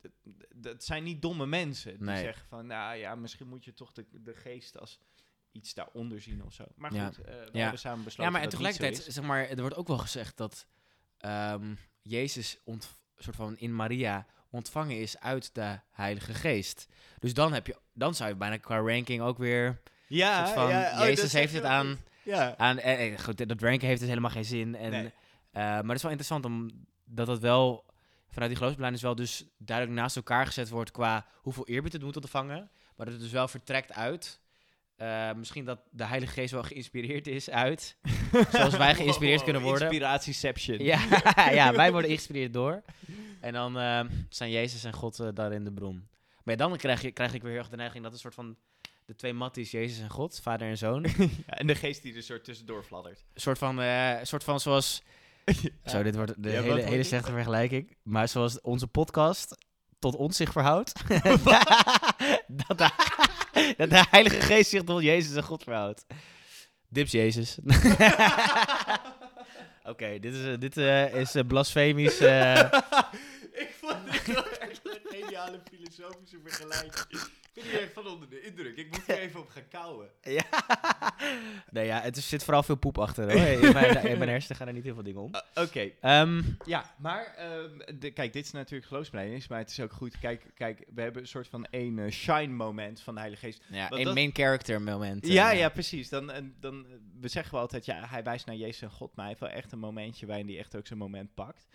dat- 0.00 0.12
dat 0.54 0.84
zijn 0.84 1.02
niet 1.02 1.22
domme 1.22 1.46
mensen 1.46 1.92
die 1.98 2.06
Nee. 2.06 2.22
zeggen 2.22 2.46
van, 2.46 2.66
nou 2.66 2.96
ja, 2.96 3.14
misschien 3.14 3.48
moet 3.48 3.64
je 3.64 3.74
toch 3.74 3.92
de, 3.92 4.06
de 4.22 4.34
geest 4.34 4.78
als 4.78 5.00
iets 5.52 5.74
daaronder 5.74 6.20
zien 6.20 6.44
of 6.44 6.52
zo. 6.52 6.64
Maar 6.76 6.94
Ja. 6.94 7.06
goed, 7.06 7.18
eh, 7.18 7.24
we 7.34 7.48
Ja. 7.52 7.60
hebben 7.60 7.78
samen 7.78 8.04
besloten 8.04 8.24
ja, 8.24 8.30
maar 8.30 8.40
en 8.42 8.48
tegelijkertijd, 8.48 9.06
zeg 9.08 9.24
maar, 9.24 9.48
er 9.48 9.60
wordt 9.60 9.76
ook 9.76 9.88
wel 9.88 9.98
gezegd 9.98 10.36
dat 10.36 10.66
ehm, 11.18 11.74
Jezus 12.02 12.58
ont, 12.64 12.94
soort 13.16 13.36
van 13.36 13.58
in 13.58 13.74
Maria 13.76 14.26
ontvangen 14.50 15.00
is 15.00 15.18
uit 15.18 15.54
de 15.54 15.80
Heilige 15.90 16.34
Geest. 16.34 16.86
Dus 17.18 17.34
dan, 17.34 17.52
heb 17.52 17.66
je, 17.66 17.76
dan 17.92 18.14
zou 18.14 18.30
je 18.30 18.36
bijna 18.36 18.56
qua 18.56 18.78
ranking 18.78 19.20
ook 19.22 19.38
weer... 19.38 19.80
Ja, 20.06 20.44
soort 20.44 20.58
van, 20.58 20.68
ja, 20.68 20.92
oh, 21.00 21.06
Jezus 21.06 21.32
heeft 21.32 21.52
het 21.52 21.64
aan. 21.64 21.98
Ja. 22.22 22.56
aan 22.56 22.78
eh, 22.78 23.12
eh, 23.12 23.18
goed, 23.18 23.48
dat 23.48 23.60
ranken 23.62 23.86
heeft 23.88 24.00
dus 24.00 24.08
helemaal 24.08 24.30
geen 24.30 24.44
zin. 24.44 24.74
En, 24.74 24.90
Nee. 24.90 25.12
eh, 25.50 25.62
maar 25.62 25.84
het 25.84 25.94
is 25.96 26.02
wel 26.02 26.10
interessant 26.10 26.44
omdat 26.44 27.26
dat 27.26 27.38
wel 27.38 27.84
vanuit 28.28 28.48
die 28.48 28.56
geloofsbeleidnis 28.58 29.02
wel 29.02 29.14
dus 29.14 29.44
duidelijk 29.58 29.98
naast 30.00 30.16
elkaar 30.16 30.46
gezet 30.46 30.68
wordt 30.68 30.90
qua 30.90 31.26
hoeveel 31.34 31.66
eerbied 31.66 31.92
het 31.92 32.02
moet 32.02 32.16
ontvangen. 32.16 32.70
Maar 32.96 33.06
dat 33.06 33.14
het 33.14 33.20
dus 33.24 33.32
wel 33.32 33.48
vertrekt 33.48 33.92
uit. 33.92 34.39
Eh, 35.00 35.32
misschien 35.32 35.64
dat 35.64 35.80
de 35.90 36.04
Heilige 36.04 36.32
Geest 36.32 36.52
wel 36.52 36.62
geïnspireerd 36.62 37.26
is 37.26 37.50
uit. 37.50 37.96
zoals 38.52 38.76
wij 38.76 38.94
geïnspireerd 38.94 39.42
kunnen 39.42 39.62
worden. 39.62 39.88
Inspiratieception. 39.88 40.78
Ja, 40.78 41.00
ja, 41.60 41.72
wij 41.72 41.90
worden 41.90 42.10
geïnspireerd 42.14 42.52
door. 42.52 42.82
En 43.40 43.52
dan 43.52 43.78
eh, 43.78 44.00
zijn 44.28 44.50
Jezus 44.50 44.84
en 44.84 44.92
God 44.92 45.20
eh, 45.20 45.28
daarin 45.34 45.64
de 45.64 45.72
bron. 45.72 46.08
Maar 46.44 46.56
ja, 46.56 46.66
dan 46.66 46.76
krijg, 46.76 47.02
je, 47.02 47.10
krijg 47.10 47.34
ik 47.34 47.42
weer 47.42 47.50
heel 47.50 47.60
erg 47.60 47.68
de 47.68 47.76
neiging 47.76 48.02
dat 48.02 48.12
een 48.12 48.18
soort 48.18 48.34
van 48.34 48.56
de 49.06 49.14
twee 49.14 49.32
matties, 49.32 49.70
Jezus 49.70 49.98
en 49.98 50.10
God, 50.10 50.40
vader 50.42 50.68
en 50.68 50.78
zoon. 50.78 51.04
Een 51.04 51.30
Ja, 51.46 51.54
en 51.54 51.66
de 51.66 51.74
geest 51.74 52.02
die 52.02 52.14
er 52.14 52.22
soort 52.22 52.44
tussendoor 52.44 52.82
fladdert. 52.82 53.24
soort 53.34 53.58
van, 53.58 53.80
soort 54.22 54.44
van 54.44 54.60
zoals. 54.60 55.02
Zo, 55.84 56.02
dit 56.02 56.16
wordt 56.16 56.42
de 56.42 56.50
Ja, 56.50 56.62
hele, 56.62 56.82
hele 56.82 57.02
slechte 57.02 57.32
vergelijking. 57.32 57.96
Maar 58.02 58.28
zoals 58.28 58.60
onze 58.60 58.86
podcast 58.86 59.56
tot 59.98 60.16
ons 60.16 60.36
zich 60.36 60.52
verhoudt. 60.52 60.92
dat, 62.66 62.92
dat 63.76 63.90
de 63.90 64.04
Heilige 64.10 64.40
Geest 64.40 64.70
zich 64.70 64.82
tot 64.82 65.02
Jezus 65.02 65.36
en 65.36 65.42
God 65.42 65.62
verhoudt. 65.62 66.04
Dips 66.88 67.12
Jezus. 67.12 67.58
Oké, 69.82 70.18
dit 70.18 70.34
is, 70.34 70.44
eh, 70.44 70.58
dit, 70.58 70.76
eh, 70.76 71.14
is 71.14 71.34
eh, 71.34 71.44
blasfemisch. 71.46 72.18
eh, 72.18 72.72
ik 73.52 73.74
vond 73.80 74.12
dit 74.12 74.26
wel 74.34 74.46
echt 74.46 74.80
een 74.84 74.98
geniale 75.04 75.60
filosofische 75.70 76.38
vergelijking. 76.44 77.20
Ik 77.60 77.66
ben 77.66 77.70
hier 77.72 77.80
echt 77.82 77.92
van 77.92 78.06
onder 78.06 78.28
de 78.28 78.42
indruk. 78.42 78.76
Ik 78.76 78.90
moet 78.90 79.08
er 79.08 79.18
even 79.24 79.40
op 79.40 79.48
gaan 79.48 79.68
kouwen. 79.68 80.08
ja. 80.22 80.42
nee, 81.70 81.86
ja, 81.86 82.00
het 82.00 82.16
is- 82.16 82.28
zit 82.28 82.44
vooral 82.44 82.62
veel 82.62 82.74
poep 82.76 82.98
achter. 82.98 83.32
Hoor. 83.32 83.40
In, 83.46 83.72
mijn, 83.72 84.06
in 84.06 84.18
mijn 84.18 84.30
hersenen 84.30 84.56
gaan 84.56 84.66
er 84.66 84.72
niet 84.72 84.84
heel 84.84 84.94
veel 84.94 85.02
dingen 85.02 85.20
om. 85.20 85.34
Uh, 85.34 85.62
Oké. 85.64 85.90
Ehm, 86.00 86.42
Ja, 86.64 86.94
maar 86.98 87.24
ehm, 87.36 87.98
de, 87.98 88.10
kijk, 88.10 88.32
dit 88.32 88.44
is 88.44 88.50
natuurlijk 88.52 88.86
geloofsbelijdenis, 88.88 89.48
maar 89.48 89.58
het 89.58 89.70
is 89.70 89.80
ook 89.80 89.92
goed. 89.92 90.18
Kijk, 90.18 90.42
kijk 90.54 90.84
we 90.94 91.00
hebben 91.02 91.22
een 91.22 91.28
soort 91.28 91.48
van 91.48 91.64
één 91.70 91.98
eh, 91.98 92.10
shine 92.10 92.46
moment 92.52 93.00
van 93.00 93.14
de 93.14 93.20
Heilige 93.20 93.46
Geest. 93.46 93.62
ja, 93.68 93.90
een 93.92 94.04
dat- 94.04 94.14
main 94.14 94.30
character 94.32 94.82
moment. 94.82 95.24
eh. 95.24 95.32
Ja, 95.32 95.50
ja, 95.50 95.68
precies. 95.68 96.08
Dan, 96.08 96.30
en 96.30 96.54
dan, 96.60 96.86
eh, 96.86 96.92
we 97.20 97.28
zeggen 97.28 97.52
wel 97.52 97.60
altijd, 97.60 97.84
ja, 97.84 98.06
hij 98.08 98.22
wijst 98.22 98.46
naar 98.46 98.56
Jezus 98.56 98.82
en 98.82 98.90
God, 98.90 99.08
maar 99.16 99.24
hij 99.26 99.34
heeft 99.38 99.40
wel 99.52 99.60
echt 99.62 99.72
een 99.72 99.78
momentje 99.78 100.26
waarin 100.26 100.46
hij 100.48 100.58
echt 100.58 100.76
ook 100.76 100.86
zijn 100.86 100.98
moment 100.98 101.34
pakt. 101.34 101.66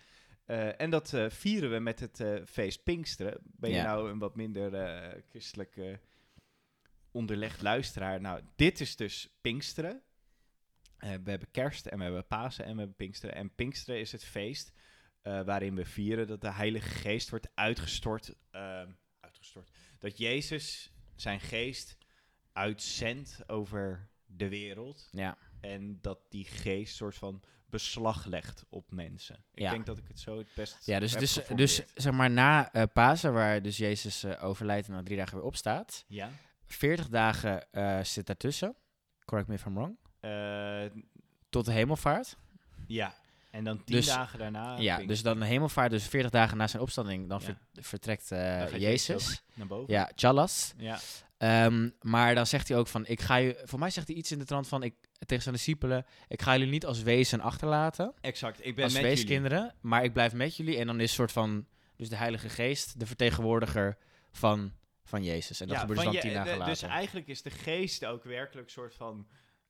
Eh, 0.46 0.80
en 0.80 0.90
dat 0.90 1.12
eh, 1.12 1.30
vieren 1.30 1.70
we 1.70 1.78
met 1.78 2.00
het 2.00 2.20
eh, 2.20 2.34
feest 2.46 2.82
Pinksteren. 2.82 3.38
Ben 3.42 3.70
je 3.70 3.76
Ja. 3.76 3.82
nou 3.84 4.10
een 4.10 4.18
wat 4.18 4.36
minder 4.36 5.22
christelijk 5.28 5.76
eh, 5.76 5.96
onderlegd 7.10 7.62
luisteraar? 7.62 8.20
Nou, 8.20 8.40
dit 8.56 8.80
is 8.80 8.96
dus 8.96 9.28
Pinksteren. 9.40 10.02
We 10.98 11.30
hebben 11.30 11.50
kerst 11.50 11.86
en 11.86 11.98
we 11.98 12.04
hebben 12.04 12.26
Pasen 12.26 12.64
en 12.64 12.72
we 12.72 12.78
hebben 12.78 12.96
Pinksteren. 12.96 13.34
En 13.34 13.54
Pinksteren 13.54 14.00
is 14.00 14.12
het 14.12 14.24
feest 14.24 14.72
waarin 15.22 15.74
we 15.74 15.84
vieren 15.84 16.26
dat 16.26 16.40
de 16.40 16.52
Heilige 16.52 16.88
Geest 16.88 17.30
wordt 17.30 17.48
uitgestort. 17.54 18.34
ehm, 18.50 18.90
uitgestort. 19.20 19.70
Dat 19.98 20.18
Jezus 20.18 20.92
zijn 21.16 21.40
geest 21.40 21.96
uitzendt 22.52 23.48
over 23.48 24.08
de 24.26 24.48
wereld. 24.48 25.08
Ja. 25.12 25.38
En 25.60 25.98
dat 26.00 26.18
die 26.30 26.44
geest 26.44 26.96
soort 26.96 27.14
van 27.14 27.42
beslag 27.70 28.24
legt 28.24 28.64
op 28.68 28.90
mensen. 28.90 29.44
Ik 29.54 29.60
Ja. 29.62 29.70
denk 29.70 29.86
dat 29.86 29.98
ik 29.98 30.04
het 30.08 30.20
zo 30.20 30.38
het 30.38 30.46
best 30.54 30.86
Ja, 30.86 30.98
dus, 31.00 31.12
dus, 31.12 31.40
dus 31.54 31.82
zeg 31.94 32.12
maar 32.12 32.30
na 32.30 32.72
eh, 32.72 32.82
Pasen, 32.92 33.32
waar 33.32 33.62
dus 33.62 33.76
Jezus 33.76 34.22
eh, 34.24 34.44
overlijdt 34.44 34.86
en 34.88 34.92
na 34.94 35.02
drie 35.02 35.16
dagen 35.16 35.34
weer 35.36 35.44
opstaat. 35.46 36.04
Ja. 36.06 36.30
40 36.64 37.08
dagen 37.08 37.72
eh, 37.72 38.00
zit 38.02 38.26
daartussen. 38.26 38.76
Correct 39.24 39.48
me 39.48 39.54
if 39.54 39.64
I'm 39.64 39.74
wrong. 39.74 39.96
Tot 41.50 41.64
de 41.64 41.72
hemelvaart. 41.72 42.36
ja. 42.86 43.14
En 43.50 43.64
dan 43.64 43.84
tien 43.84 43.96
Dus- 43.96 44.06
dagen 44.06 44.38
daarna... 44.38 44.76
ja, 44.78 44.98
dus 44.98 45.22
dan 45.22 45.38
de 45.38 45.46
hemelvaart, 45.46 45.90
dus 45.90 46.04
40 46.08 46.30
dagen 46.30 46.56
na 46.56 46.66
zijn 46.66 46.82
opstanding, 46.82 47.28
dan 47.28 47.38
Ja. 47.40 47.44
ver- 47.44 47.82
vertrekt 47.82 48.28
Jezus. 48.78 49.42
naar 49.54 49.66
boven. 49.66 49.92
Ja, 49.94 50.10
Chalas. 50.14 50.72
Ja. 50.76 50.98
Ehm, 51.38 51.90
maar 52.00 52.34
dan 52.34 52.46
zegt 52.46 52.68
hij 52.68 52.76
ook 52.76 52.86
van, 52.88 53.06
ik 53.06 53.20
ga 53.20 53.36
je, 53.36 53.60
voor 53.64 53.78
mij 53.78 53.90
zegt 53.90 54.06
hij 54.06 54.16
iets 54.16 54.32
in 54.32 54.38
de 54.38 54.44
trant 54.44 54.68
van, 54.68 54.82
ik, 54.82 54.94
tegen 55.26 55.42
zijn 55.42 55.54
discipelen, 55.54 56.06
ik 56.28 56.42
ga 56.42 56.52
jullie 56.52 56.70
niet 56.72 56.86
als 56.86 57.02
wezen 57.02 57.40
achterlaten, 57.40 58.14
Exact. 58.20 58.66
Ik 58.66 58.74
ben 58.74 58.84
als 58.84 58.92
met 58.92 59.02
jullie. 59.02 59.16
weeskinderen, 59.16 59.74
maar 59.80 60.04
ik 60.04 60.12
blijf 60.12 60.32
met 60.32 60.56
jullie. 60.56 60.78
En 60.78 60.86
dan 60.86 61.00
is 61.00 61.12
soort 61.14 61.32
van, 61.32 61.66
dus 61.96 62.08
de 62.08 62.16
Heilige 62.16 62.48
Geest, 62.48 62.98
de 63.00 63.06
vertegenwoordiger 63.06 63.96
van, 64.30 64.72
van 65.04 65.24
Jezus. 65.24 65.60
En 65.60 65.66
dat 65.66 65.76
Ja, 65.76 65.80
gebeurt 65.82 66.00
dus 66.00 66.12
dan 66.12 66.20
tien 66.22 66.32
dagen 66.32 66.52
de- 66.52 66.58
later. 66.58 66.72
Dus 66.74 66.82
eigenlijk 66.82 67.26
is 67.26 67.42
de 67.42 67.50
geest 67.50 68.04
ook 68.04 68.24
werkelijk 68.24 68.70
soort 68.70 68.94
van 68.94 69.28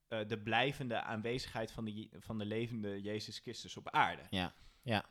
eh, 0.08 0.18
de 0.26 0.38
blijvende 0.38 1.00
aanwezigheid 1.02 1.70
van 1.72 1.84
de, 1.84 2.08
van 2.18 2.38
de 2.38 2.44
levende 2.44 3.00
Jezus 3.02 3.38
Christus 3.38 3.76
op 3.76 3.90
aarde. 3.90 4.22
Ja, 4.30 4.54
ja. 4.82 5.04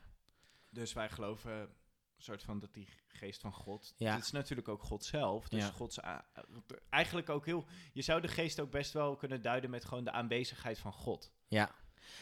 Dus 0.70 0.92
wij 0.92 1.08
geloven 1.08 1.68
soort 2.16 2.42
van 2.42 2.58
dat 2.58 2.74
die 2.74 2.88
geest 3.08 3.40
van 3.40 3.52
God. 3.52 3.94
Ja. 3.96 4.14
Het 4.14 4.24
is 4.24 4.30
natuurlijk 4.30 4.68
ook 4.68 4.82
God 4.82 5.04
zelf. 5.04 5.48
Dus 5.48 5.64
Ja. 5.64 5.70
Gods 5.70 5.98
eigenlijk 6.90 7.28
ook 7.28 7.46
heel. 7.46 7.66
Je 7.92 8.02
zou 8.02 8.20
de 8.20 8.28
geest 8.28 8.60
ook 8.60 8.70
best 8.70 8.92
wel 8.92 9.16
kunnen 9.16 9.42
duiden 9.42 9.70
met 9.70 9.84
gewoon 9.84 10.04
de 10.04 10.12
aanwezigheid 10.12 10.78
van 10.78 10.92
God. 10.92 11.32
Ja, 11.48 11.74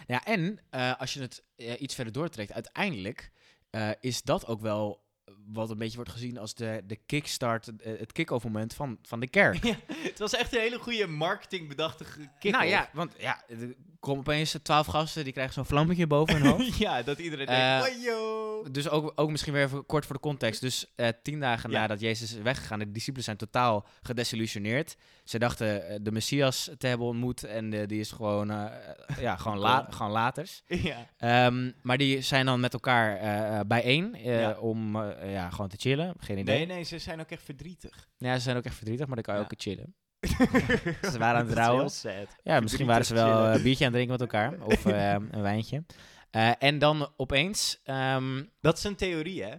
ja 0.07 0.24
en 0.24 0.59
eh, 0.70 1.00
als 1.00 1.14
je 1.14 1.20
het 1.20 1.44
eh, 1.57 1.80
iets 1.80 1.94
verder 1.94 2.12
doortrekt, 2.12 2.52
uiteindelijk 2.52 3.33
eh, 3.70 3.90
is 4.00 4.22
dat 4.22 4.46
ook 4.46 4.61
wel 4.61 5.04
wat 5.52 5.70
een 5.70 5.78
beetje 5.78 5.96
wordt 5.96 6.11
gezien 6.11 6.38
als 6.38 6.54
de, 6.54 6.83
de 6.87 6.96
kickstart, 7.07 7.68
eh, 7.76 7.98
het 7.98 8.12
kick-off 8.12 8.44
moment 8.44 8.74
van, 8.74 8.98
van 9.02 9.20
de 9.20 9.28
kerk. 9.28 9.64
Ja, 9.64 9.74
het 9.88 10.18
was 10.18 10.35
echt 10.35 10.54
een 10.54 10.61
hele 10.61 10.78
goede 10.78 11.07
marketing 11.07 11.68
bedachte 11.68 12.04
kick 12.38 12.52
nou 12.52 12.64
ja, 12.64 12.88
want 12.92 13.12
ja, 13.18 13.42
de 13.48 13.76
komen 14.00 14.20
opeens 14.20 14.57
twaalf 14.62 14.87
gasten, 14.87 15.24
die 15.24 15.33
krijgen 15.33 15.54
zo'n 15.54 15.64
vlammetje 15.64 16.07
boven 16.07 16.35
hun 16.37 16.46
hoofd. 16.52 16.76
ja, 16.76 17.02
dat 17.02 17.18
iedereen 17.18 17.46
Eh, 17.46 17.80
denkt, 17.83 17.96
"Oh, 17.96 18.02
yo." 18.02 18.42
Dus 18.70 18.88
ook, 18.88 19.12
ook 19.14 19.30
misschien 19.30 19.52
weer 19.52 19.62
even 19.64 19.87
kort 19.87 20.07
voor 20.07 20.14
de 20.14 20.20
context. 20.20 20.61
Dus 20.61 20.92
eh, 20.96 21.09
tien 21.22 21.40
dagen 21.40 21.70
Ja. 21.70 21.80
nadat 21.80 22.00
Jezus 22.00 22.33
is 22.35 22.42
weggegaan, 22.42 22.78
de 22.78 22.90
discipelen 22.90 23.24
zijn 23.24 23.37
totaal 23.37 23.87
gedesillusioneerd. 24.02 24.96
Ze 25.24 25.38
dachten 25.38 25.88
eh, 25.88 25.96
de 26.02 26.12
Messias 26.12 26.70
te 26.78 26.87
hebben 26.87 27.07
ontmoet 27.07 27.44
en 27.44 27.72
eh, 27.72 27.87
die 27.87 28.00
is 28.00 28.12
gewoon, 28.12 28.50
eh, 28.50 28.64
ja, 29.20 29.37
gewoon, 29.37 29.59
la 29.59 29.87
gewoon 29.90 30.12
laters. 30.12 30.62
Ja. 30.66 31.07
Ehm, 31.18 31.70
maar 31.83 31.98
die 31.98 32.20
zijn 32.20 32.46
dan 32.46 32.61
met 32.61 32.72
elkaar 32.72 33.16
eh, 33.16 33.59
eh, 33.59 33.66
bijeen 33.66 34.14
eh, 34.14 34.40
Ja. 34.40 34.59
om 34.59 34.96
eh, 34.96 35.33
ja, 35.35 35.51
gewoon 35.51 35.68
te 35.68 35.77
chillen. 35.77 36.14
Geen 36.18 36.38
idee. 36.38 36.57
Nee, 36.57 36.66
nee, 36.66 36.83
ze 36.85 36.99
zijn 36.99 37.20
ook 37.20 37.31
echt 37.31 37.42
verdrietig. 37.42 38.09
Ja, 38.16 38.35
ze 38.35 38.40
zijn 38.40 38.57
ook 38.57 38.64
echt 38.64 38.75
verdrietig, 38.77 39.07
maar 39.07 39.14
dan 39.14 39.25
kan 39.25 39.35
je 39.35 39.40
Ja. 39.40 39.47
ook 39.47 39.61
chillen. 39.61 39.94
Ze 41.12 41.18
waren 41.18 41.40
aan 41.40 41.99
het. 42.09 42.37
Ja, 42.42 42.61
misschien 42.61 42.87
waren 42.87 43.05
ze 43.07 43.14
wel 43.14 43.27
chillen. 43.35 43.51
eh, 43.51 43.57
een 43.57 43.62
biertje 43.62 43.85
aan 43.87 43.92
het 43.94 44.01
drinken 44.03 44.11
met 44.20 44.33
elkaar. 44.33 44.61
Of 44.73 44.87
eh, 44.87 45.11
een 45.12 45.42
wijntje. 45.42 45.85
Eh, 46.31 46.53
en 46.59 46.79
dan 46.79 47.12
opeens... 47.16 47.81
ehm, 47.85 48.44
Dat 48.61 48.79
is 48.79 48.85
een 48.85 48.97
theorie, 48.97 49.42
hè? 49.42 49.57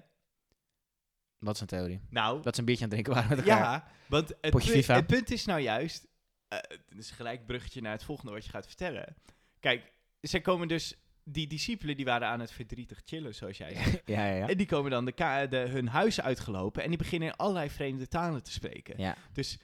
wat 1.38 1.56
is 1.56 1.62
een 1.62 1.68
theorie? 1.68 2.02
Nou, 2.10 2.42
Dat 2.42 2.54
ze 2.54 2.60
een 2.60 2.66
biertje 2.66 2.86
aan 2.86 2.92
het 2.92 3.00
drinken 3.04 3.24
waren 3.24 3.38
met 3.38 3.48
elkaar. 3.48 3.64
ja, 3.64 3.88
want 4.08 4.30
het, 4.42 4.52
Potje 4.52 4.72
pu- 4.72 4.78
FIFA. 4.78 4.96
het 4.96 5.08
punt 5.08 5.32
is 5.32 5.46
nou 5.46 5.60
juist... 5.60 6.08
eh, 6.48 6.60
het 6.90 6.98
is 6.98 7.12
gelijk 7.12 7.40
een 7.40 7.46
bruggetje 7.46 7.82
naar 7.82 7.92
het 7.92 8.04
volgende 8.04 8.32
wat 8.32 8.46
je 8.46 8.50
gaat 8.52 8.68
vertellen. 8.68 9.16
Kijk, 9.60 9.92
ze 10.22 10.42
komen 10.42 10.68
dus... 10.68 10.96
Die 11.28 11.48
discipelen 11.48 11.96
die 11.96 12.06
waren 12.06 12.28
aan 12.28 12.40
het 12.40 12.52
verdrietig 12.52 13.02
chillen, 13.06 13.36
zoals 13.36 13.58
jij 13.58 13.76
zei. 13.84 14.02
Ja, 14.06 14.26
ja, 14.26 14.34
ja. 14.36 14.48
En 14.48 14.58
die 14.58 14.66
komen 14.66 14.92
dan 14.92 15.06
de 15.06 15.12
ka- 15.12 15.46
de, 15.46 15.58
hun 15.58 15.88
huis 15.88 16.22
uitgelopen 16.22 16.84
en 16.84 16.90
die 16.90 16.98
beginnen 16.98 17.28
in 17.30 17.36
allerlei 17.36 17.70
vreemde 17.70 18.08
talen 18.08 18.44
te 18.44 18.52
spreken. 18.52 18.94
Ja. 18.98 19.16
Dus 19.34 19.58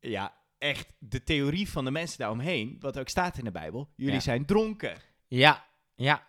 ja, 0.00 0.34
echt 0.58 0.92
de 0.98 1.22
theorie 1.22 1.68
van 1.70 1.84
de 1.84 1.90
mensen 1.90 2.18
daaromheen, 2.18 2.76
wat 2.80 2.98
ook 2.98 3.08
staat 3.08 3.38
in 3.38 3.44
de 3.44 3.50
Bijbel, 3.50 3.88
jullie 3.96 4.14
Ja. 4.14 4.20
zijn 4.20 4.44
dronken. 4.44 4.96
Ja, 5.28 5.64
ja, 5.94 6.26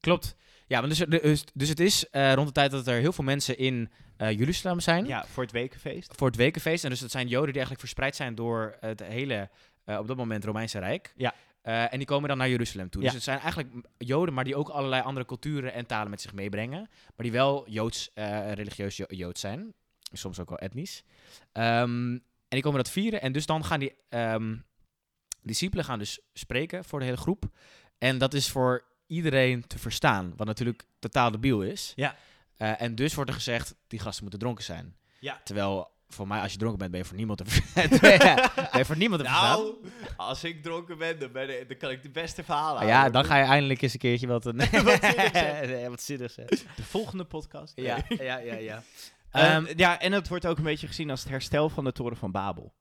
klopt. 0.00 0.36
Ja, 0.66 0.80
want 0.82 0.96
dus, 0.96 1.20
dus, 1.20 1.44
dus 1.54 1.68
het 1.68 1.80
is 1.80 2.10
eh, 2.10 2.32
rond 2.32 2.46
de 2.46 2.52
tijd 2.52 2.70
dat 2.70 2.86
er 2.86 3.00
heel 3.00 3.12
veel 3.12 3.24
mensen 3.24 3.58
in 3.58 3.90
eh, 4.16 4.30
Jeruzalem 4.38 4.80
zijn 4.80 5.06
Ja, 5.06 5.26
voor 5.26 5.42
het 5.42 5.52
wekenfeest. 5.52 6.12
voor 6.16 6.26
het 6.26 6.36
wekenfeest. 6.36 6.84
En 6.84 6.90
dus 6.90 7.00
het 7.00 7.10
zijn 7.10 7.26
Joden 7.28 7.46
die 7.52 7.52
eigenlijk 7.54 7.80
verspreid 7.80 8.16
zijn 8.16 8.34
door 8.34 8.76
het 8.80 9.00
hele, 9.02 9.50
eh, 9.84 9.98
op 9.98 10.06
dat 10.06 10.16
moment, 10.16 10.44
Romeinse 10.44 10.78
Rijk. 10.78 11.12
Ja. 11.16 11.34
Eh, 11.66 11.92
en 11.92 11.98
die 11.98 12.06
komen 12.06 12.28
dan 12.28 12.38
naar 12.38 12.48
Jeruzalem 12.48 12.88
toe. 12.90 13.00
Ja. 13.00 13.06
Dus 13.06 13.14
het 13.16 13.24
zijn 13.24 13.38
eigenlijk 13.38 13.86
Joden, 13.98 14.34
maar 14.34 14.44
die 14.44 14.56
ook 14.56 14.68
allerlei 14.68 15.02
andere 15.02 15.26
culturen 15.26 15.72
en 15.72 15.86
talen 15.86 16.10
met 16.10 16.20
zich 16.20 16.32
meebrengen. 16.32 16.80
Maar 16.80 17.12
die 17.16 17.32
wel 17.32 17.68
Joods, 17.70 18.10
eh, 18.14 18.52
religieus 18.52 18.96
Jo- 18.96 19.04
Joods 19.08 19.40
zijn. 19.40 19.72
Soms 20.12 20.40
ook 20.40 20.48
wel 20.48 20.58
etnisch. 20.58 21.02
Ehm, 21.52 22.10
en 22.12 22.22
die 22.48 22.62
komen 22.62 22.78
dat 22.82 22.90
vieren. 22.92 23.20
En 23.20 23.32
dus 23.32 23.46
dan 23.46 23.64
gaan 23.64 23.80
die 23.80 23.94
ehm, 24.08 24.56
discipelen 25.42 25.84
gaan 25.84 25.98
dus 25.98 26.20
spreken 26.32 26.84
voor 26.84 26.98
de 26.98 27.04
hele 27.04 27.16
groep. 27.16 27.44
En 27.98 28.18
dat 28.18 28.34
is 28.34 28.50
voor 28.50 28.84
iedereen 29.06 29.66
te 29.66 29.78
verstaan. 29.78 30.32
Wat 30.36 30.46
natuurlijk 30.46 30.84
totaal 30.98 31.30
debiel 31.30 31.62
is. 31.62 31.92
Ja. 31.96 32.16
Eh, 32.56 32.80
en 32.82 32.94
dus 32.94 33.14
wordt 33.14 33.30
er 33.30 33.36
gezegd, 33.36 33.74
die 33.86 33.98
gasten 33.98 34.22
moeten 34.22 34.40
dronken 34.40 34.64
zijn. 34.64 34.96
Ja. 35.20 35.40
Terwijl, 35.44 35.90
voor 36.08 36.26
mij, 36.28 36.40
als 36.40 36.52
je 36.52 36.58
dronken 36.58 36.78
bent, 36.78 36.90
ben 36.90 37.00
je 37.00 37.06
voor 37.06 37.16
niemand 37.16 37.38
te 37.38 37.44
verstaan. 37.50 37.88
ben 38.70 38.78
je 38.78 38.84
voor 38.84 38.96
niemand 38.96 39.22
te. 39.22 39.28
Nou, 39.28 39.74
als 40.16 40.44
ik 40.44 40.62
dronken 40.62 40.98
ben, 40.98 41.18
dan, 41.18 41.32
ben 41.32 41.60
ik- 41.60 41.68
dan 41.68 41.76
kan 41.76 41.90
ik 41.90 42.02
de 42.02 42.10
beste 42.10 42.44
verhalen 42.44 42.80
Ah, 42.82 42.86
ja, 42.88 42.92
houden. 42.92 43.12
dan 43.12 43.24
ga 43.24 43.36
je 43.36 43.44
eindelijk 43.44 43.82
eens 43.82 43.92
een 43.92 43.98
keertje 43.98 44.26
wat... 44.26 44.44
Een 44.46 44.56
Wat 45.90 46.02
zinnigs 46.02 46.34
zeggen. 46.34 46.46
Zeggen. 46.56 46.68
De 46.76 46.82
volgende 46.82 47.24
podcast. 47.24 47.72
Ja, 47.76 47.98
Nee. 48.08 48.22
ja, 48.22 48.38
ja, 48.38 48.54
ja. 48.54 48.82
Eh, 49.30 49.54
Ehm, 49.54 49.64
ja, 49.76 50.00
en 50.00 50.12
het 50.12 50.28
wordt 50.28 50.46
ook 50.46 50.58
een 50.58 50.64
beetje 50.64 50.86
gezien 50.86 51.10
als 51.10 51.20
het 51.20 51.28
herstel 51.28 51.68
van 51.68 51.84
de 51.84 51.92
Toren 51.92 52.16
van 52.16 52.30
Babel. 52.30 52.74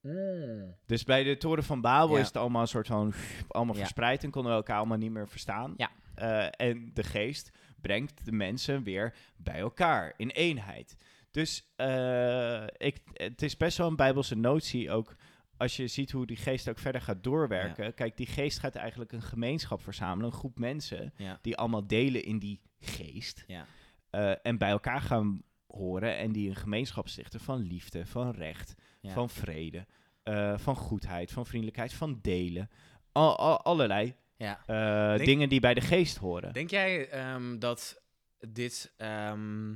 mm. 0.00 0.74
Dus 0.86 1.04
bij 1.04 1.22
de 1.22 1.36
Toren 1.36 1.64
van 1.64 1.80
Babel 1.80 2.14
Ja. 2.14 2.20
is 2.20 2.26
het 2.26 2.36
allemaal 2.36 2.62
een 2.62 2.68
soort 2.68 2.86
van 2.86 3.12
allemaal 3.48 3.74
Ja. 3.74 3.80
verspreid 3.80 4.24
en 4.24 4.30
konden 4.30 4.50
we 4.52 4.56
elkaar 4.58 4.76
allemaal 4.78 4.98
niet 4.98 5.10
meer 5.10 5.28
verstaan. 5.28 5.74
Ja. 5.76 5.90
Eh, 6.14 6.46
en 6.68 6.90
de 6.94 7.02
geest 7.02 7.50
brengt 7.80 8.24
de 8.24 8.32
mensen 8.32 8.82
weer 8.82 9.14
bij 9.36 9.58
elkaar 9.58 10.12
in 10.16 10.28
eenheid. 10.28 10.96
Dus 11.32 11.72
eh, 11.76 12.62
ik, 12.76 13.00
het 13.12 13.42
is 13.42 13.56
best 13.56 13.78
wel 13.78 13.86
een 13.86 13.96
bijbelse 13.96 14.34
notie 14.34 14.90
ook. 14.90 15.16
Als 15.56 15.76
je 15.76 15.86
ziet 15.86 16.10
hoe 16.10 16.26
die 16.26 16.36
geest 16.36 16.68
ook 16.68 16.78
verder 16.78 17.00
gaat 17.00 17.22
doorwerken. 17.22 17.94
Kijk, 17.94 18.16
die 18.16 18.26
geest 18.26 18.58
gaat 18.58 18.74
eigenlijk 18.74 19.12
een 19.12 19.22
gemeenschap 19.22 19.82
verzamelen. 19.82 20.30
Een 20.30 20.36
groep 20.38 20.58
mensen 20.58 21.12
Ja. 21.16 21.38
die 21.42 21.56
allemaal 21.56 21.86
delen 21.86 22.24
in 22.24 22.38
die 22.38 22.60
geest. 22.80 23.44
Ja. 23.46 23.66
Eh, 24.10 24.32
en 24.42 24.58
bij 24.58 24.70
elkaar 24.70 25.00
gaan 25.00 25.42
horen. 25.66 26.16
En 26.16 26.32
die 26.32 26.48
een 26.48 26.56
gemeenschap 26.56 27.08
stichten 27.08 27.40
van 27.40 27.58
liefde, 27.60 28.06
van 28.06 28.30
recht, 28.30 28.74
van 29.02 29.30
vrede, 29.30 29.86
eh, 30.22 30.58
van 30.58 30.76
goedheid, 30.76 31.30
van 31.32 31.46
vriendelijkheid, 31.46 31.92
van 31.92 32.18
delen. 32.22 32.70
Al, 33.12 33.36
al- 33.38 33.60
allerlei 33.62 34.14
Denk- 34.36 35.24
dingen 35.24 35.48
die 35.48 35.60
bij 35.60 35.74
de 35.74 35.80
geest 35.80 36.16
horen. 36.16 36.52
Denk 36.52 36.70
jij 36.70 37.08
ehm, 37.08 37.58
dat 37.58 38.02
dit, 38.48 38.94
ehm, 38.96 39.74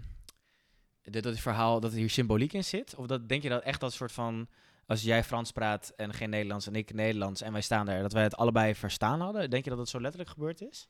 dit, 1.10 1.22
dat 1.22 1.38
verhaal, 1.38 1.80
dat 1.80 1.92
er 1.92 1.98
hier 1.98 2.10
symboliek 2.10 2.52
in 2.52 2.64
zit? 2.64 2.94
Of 2.94 3.06
dat, 3.06 3.28
denk 3.28 3.42
je 3.42 3.48
dat 3.48 3.62
echt 3.62 3.80
dat 3.80 3.92
soort 3.92 4.12
van, 4.12 4.48
als 4.86 5.02
jij 5.02 5.24
Frans 5.24 5.52
praat 5.52 5.92
en 5.96 6.14
geen 6.14 6.30
Nederlands 6.30 6.66
en 6.66 6.74
ik 6.74 6.94
Nederlands 6.94 7.42
en 7.42 7.52
wij 7.52 7.60
staan 7.60 7.86
daar, 7.86 8.02
dat 8.02 8.12
wij 8.12 8.22
het 8.22 8.36
allebei 8.36 8.74
verstaan 8.74 9.20
hadden? 9.20 9.50
Denk 9.50 9.64
je 9.64 9.70
dat 9.70 9.78
dat 9.78 9.88
zo 9.88 10.00
letterlijk 10.00 10.30
gebeurd 10.30 10.60
is? 10.60 10.88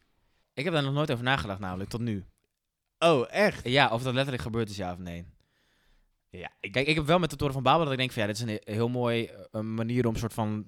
Ik 0.54 0.64
heb 0.64 0.72
daar 0.72 0.82
nog 0.82 0.94
nooit 0.94 1.10
over 1.10 1.24
nagedacht 1.24 1.60
namelijk, 1.60 1.90
tot 1.90 2.00
nu. 2.00 2.24
oh, 2.98 3.26
echt? 3.30 3.68
Ja, 3.68 3.88
of 3.88 4.02
dat 4.02 4.14
letterlijk 4.14 4.42
gebeurd 4.42 4.70
is, 4.70 4.76
ja 4.76 4.92
of 4.92 4.98
nee. 4.98 5.26
Ja, 6.30 6.50
ik, 6.60 6.72
Kijk, 6.72 6.86
ik 6.86 6.94
heb 6.94 7.04
wel 7.04 7.18
met 7.18 7.30
de 7.30 7.36
Toren 7.36 7.54
van 7.54 7.62
Babel 7.62 7.82
dat 7.84 7.92
ik 7.92 7.98
denk 7.98 8.12
van 8.12 8.22
ja, 8.22 8.28
dit 8.28 8.36
is 8.36 8.42
een 8.42 8.48
he- 8.64 8.72
heel 8.74 8.88
mooi 8.88 9.24
eh, 9.26 9.44
een 9.50 9.74
manier 9.74 10.06
om 10.06 10.14
een 10.14 10.20
soort 10.20 10.32
van, 10.34 10.66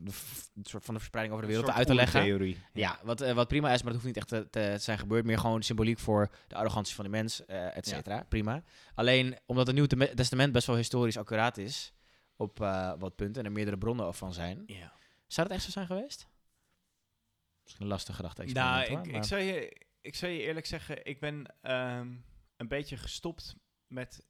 een 0.54 0.64
soort 0.64 0.84
van 0.84 0.94
de 0.94 1.00
verspreiding 1.00 1.36
over 1.36 1.48
de 1.48 1.54
wereld 1.54 1.74
uit 1.76 1.86
te 1.86 1.94
leggen. 1.94 2.22
Theorie. 2.22 2.58
Ja, 2.72 2.98
wat, 3.02 3.20
eh, 3.20 3.32
wat 3.34 3.48
prima 3.48 3.72
is, 3.72 3.82
maar 3.82 3.92
dat 3.92 4.02
hoeft 4.02 4.16
niet 4.16 4.16
echt 4.16 4.28
te, 4.28 4.50
te 4.50 4.74
zijn 4.78 4.98
gebeurd. 4.98 5.24
Meer 5.24 5.38
gewoon 5.38 5.62
symboliek 5.62 5.98
voor 5.98 6.30
de 6.46 6.54
arrogantie 6.54 6.94
van 6.94 7.04
de 7.04 7.10
mens, 7.10 7.44
eh 7.46 7.76
et 7.76 7.86
cetera. 7.86 8.22
Prima. 8.28 8.62
Alleen, 8.94 9.38
omdat 9.46 9.66
het 9.66 9.76
Nieuwe 9.76 10.14
Testament 10.14 10.52
best 10.52 10.66
wel 10.66 10.76
historisch 10.76 11.16
accuraat 11.18 11.56
is 11.58 11.92
op 12.36 12.58
wat 12.98 13.16
punten 13.16 13.40
en 13.42 13.46
er 13.48 13.52
meerdere 13.54 13.78
bronnen 13.78 14.14
van 14.14 14.32
zijn. 14.32 14.62
Ja. 14.66 14.92
Zou 15.26 15.48
dat 15.48 15.56
echt 15.56 15.64
zo 15.66 15.70
zijn 15.70 15.86
geweest? 15.86 16.28
Misschien 17.62 17.84
een 17.84 17.90
lastige 17.92 18.16
gedachte. 18.16 18.44
Nou, 18.44 18.82
ik, 18.82 19.06
ik, 19.06 19.12
maar- 19.12 19.24
zou 19.24 19.40
je, 19.42 19.82
ik 20.00 20.14
zou 20.14 20.32
je 20.32 20.40
eerlijk 20.42 20.66
zeggen, 20.66 21.04
ik 21.06 21.20
ben 21.20 21.54
ehm, 21.60 22.08
een 22.56 22.68
beetje 22.68 22.96
gestopt 22.96 23.54
met 23.86 24.26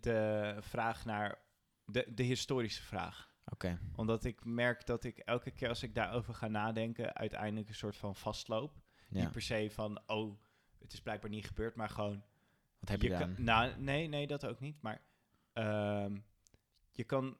de 0.00 0.56
vraag 0.60 1.04
naar 1.04 1.38
de, 1.84 2.06
de 2.14 2.22
historische 2.22 2.82
vraag. 2.82 3.34
Oké, 3.44 3.78
Omdat 3.94 4.24
ik 4.24 4.44
merk 4.44 4.86
dat 4.86 5.04
ik 5.04 5.18
elke 5.18 5.50
keer 5.50 5.68
als 5.68 5.82
ik 5.82 5.94
daarover 5.94 6.34
ga 6.34 6.48
nadenken, 6.48 7.14
uiteindelijk 7.14 7.68
een 7.68 7.74
soort 7.74 7.96
van 7.96 8.16
vastloop. 8.16 8.80
ja. 9.08 9.20
Niet 9.20 9.32
per 9.32 9.42
se 9.42 9.68
van, 9.70 10.02
oh, 10.06 10.40
het 10.78 10.92
is 10.92 11.00
blijkbaar 11.00 11.30
niet 11.30 11.46
gebeurd, 11.46 11.74
maar 11.76 11.88
gewoon... 11.88 12.24
Wat 12.78 12.88
heb 12.88 13.02
je, 13.02 13.08
kan, 13.08 13.18
dan? 13.18 13.44
nou, 13.44 13.80
nee, 13.80 14.08
nee, 14.08 14.26
dat 14.26 14.46
ook 14.46 14.60
niet. 14.60 14.82
Maar 14.82 15.02
ehm, 15.52 16.18
je 16.92 17.04
kan... 17.04 17.38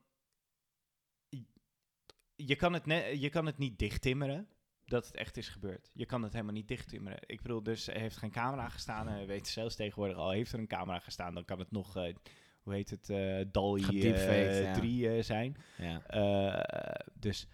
Je 2.36 2.56
kan, 2.56 2.72
het 2.72 2.86
ne- 2.86 3.20
je 3.20 3.28
kan 3.28 3.46
het 3.46 3.58
niet 3.58 3.78
dichttimmeren 3.78 4.48
dat 4.86 5.06
het 5.06 5.16
echt 5.16 5.36
is 5.36 5.48
gebeurd. 5.48 5.90
Je 5.92 6.06
kan 6.06 6.22
het 6.22 6.32
helemaal 6.32 6.54
niet 6.54 6.68
dichttimmeren. 6.68 7.18
Ik 7.26 7.42
bedoel, 7.42 7.62
dus 7.62 7.88
er 7.88 8.00
heeft 8.00 8.16
geen 8.16 8.30
camera 8.30 8.68
gestaan. 8.68 9.08
En 9.08 9.18
we 9.18 9.24
weten 9.24 9.52
zelfs 9.52 9.76
tegenwoordig 9.76 10.16
al, 10.16 10.30
heeft 10.30 10.52
er 10.52 10.58
een 10.58 10.66
camera 10.66 10.98
gestaan, 10.98 11.34
dan 11.34 11.44
kan 11.44 11.58
het 11.58 11.70
nog, 11.70 11.96
eh, 11.96 12.14
hoe 12.62 12.74
heet 12.74 12.90
het, 12.90 13.10
eh 13.10 13.44
DALI 13.52 13.82
Gedeepfaked, 13.82 14.46
eh 14.46 14.62
ja. 14.62 14.74
3 14.74 15.10
eh, 15.10 15.22
zijn. 15.22 15.56
Ja. 15.78 16.02
Dus. 17.14 17.48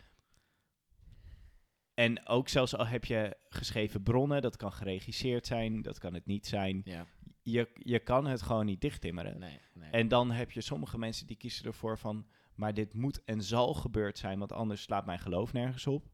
En 1.94 2.26
ook 2.26 2.48
zelfs 2.48 2.76
al 2.76 2.86
heb 2.86 3.04
je 3.04 3.36
geschreven 3.48 4.02
bronnen, 4.02 4.42
dat 4.42 4.56
kan 4.56 4.72
geregisseerd 4.72 5.46
zijn, 5.46 5.82
dat 5.82 5.98
kan 5.98 6.14
het 6.14 6.26
niet 6.26 6.46
zijn. 6.46 6.82
ja. 6.84 7.06
Je, 7.44 7.68
je 7.74 7.98
kan 7.98 8.26
het 8.26 8.42
gewoon 8.42 8.66
niet 8.66 8.80
dichttimmeren. 8.80 9.38
Nee, 9.38 9.58
nee. 9.74 9.90
En 9.90 10.08
dan 10.08 10.30
heb 10.30 10.50
je 10.50 10.60
sommige 10.60 10.98
mensen 10.98 11.26
die 11.26 11.36
kiezen 11.36 11.66
ervoor 11.66 11.98
van, 11.98 12.26
maar 12.54 12.74
dit 12.74 12.94
moet 12.94 13.24
en 13.24 13.42
zal 13.42 13.74
gebeurd 13.74 14.18
zijn, 14.18 14.38
want 14.38 14.52
anders 14.52 14.82
slaat 14.82 15.06
mijn 15.06 15.18
geloof 15.18 15.52
nergens 15.52 15.86
op. 15.86 16.11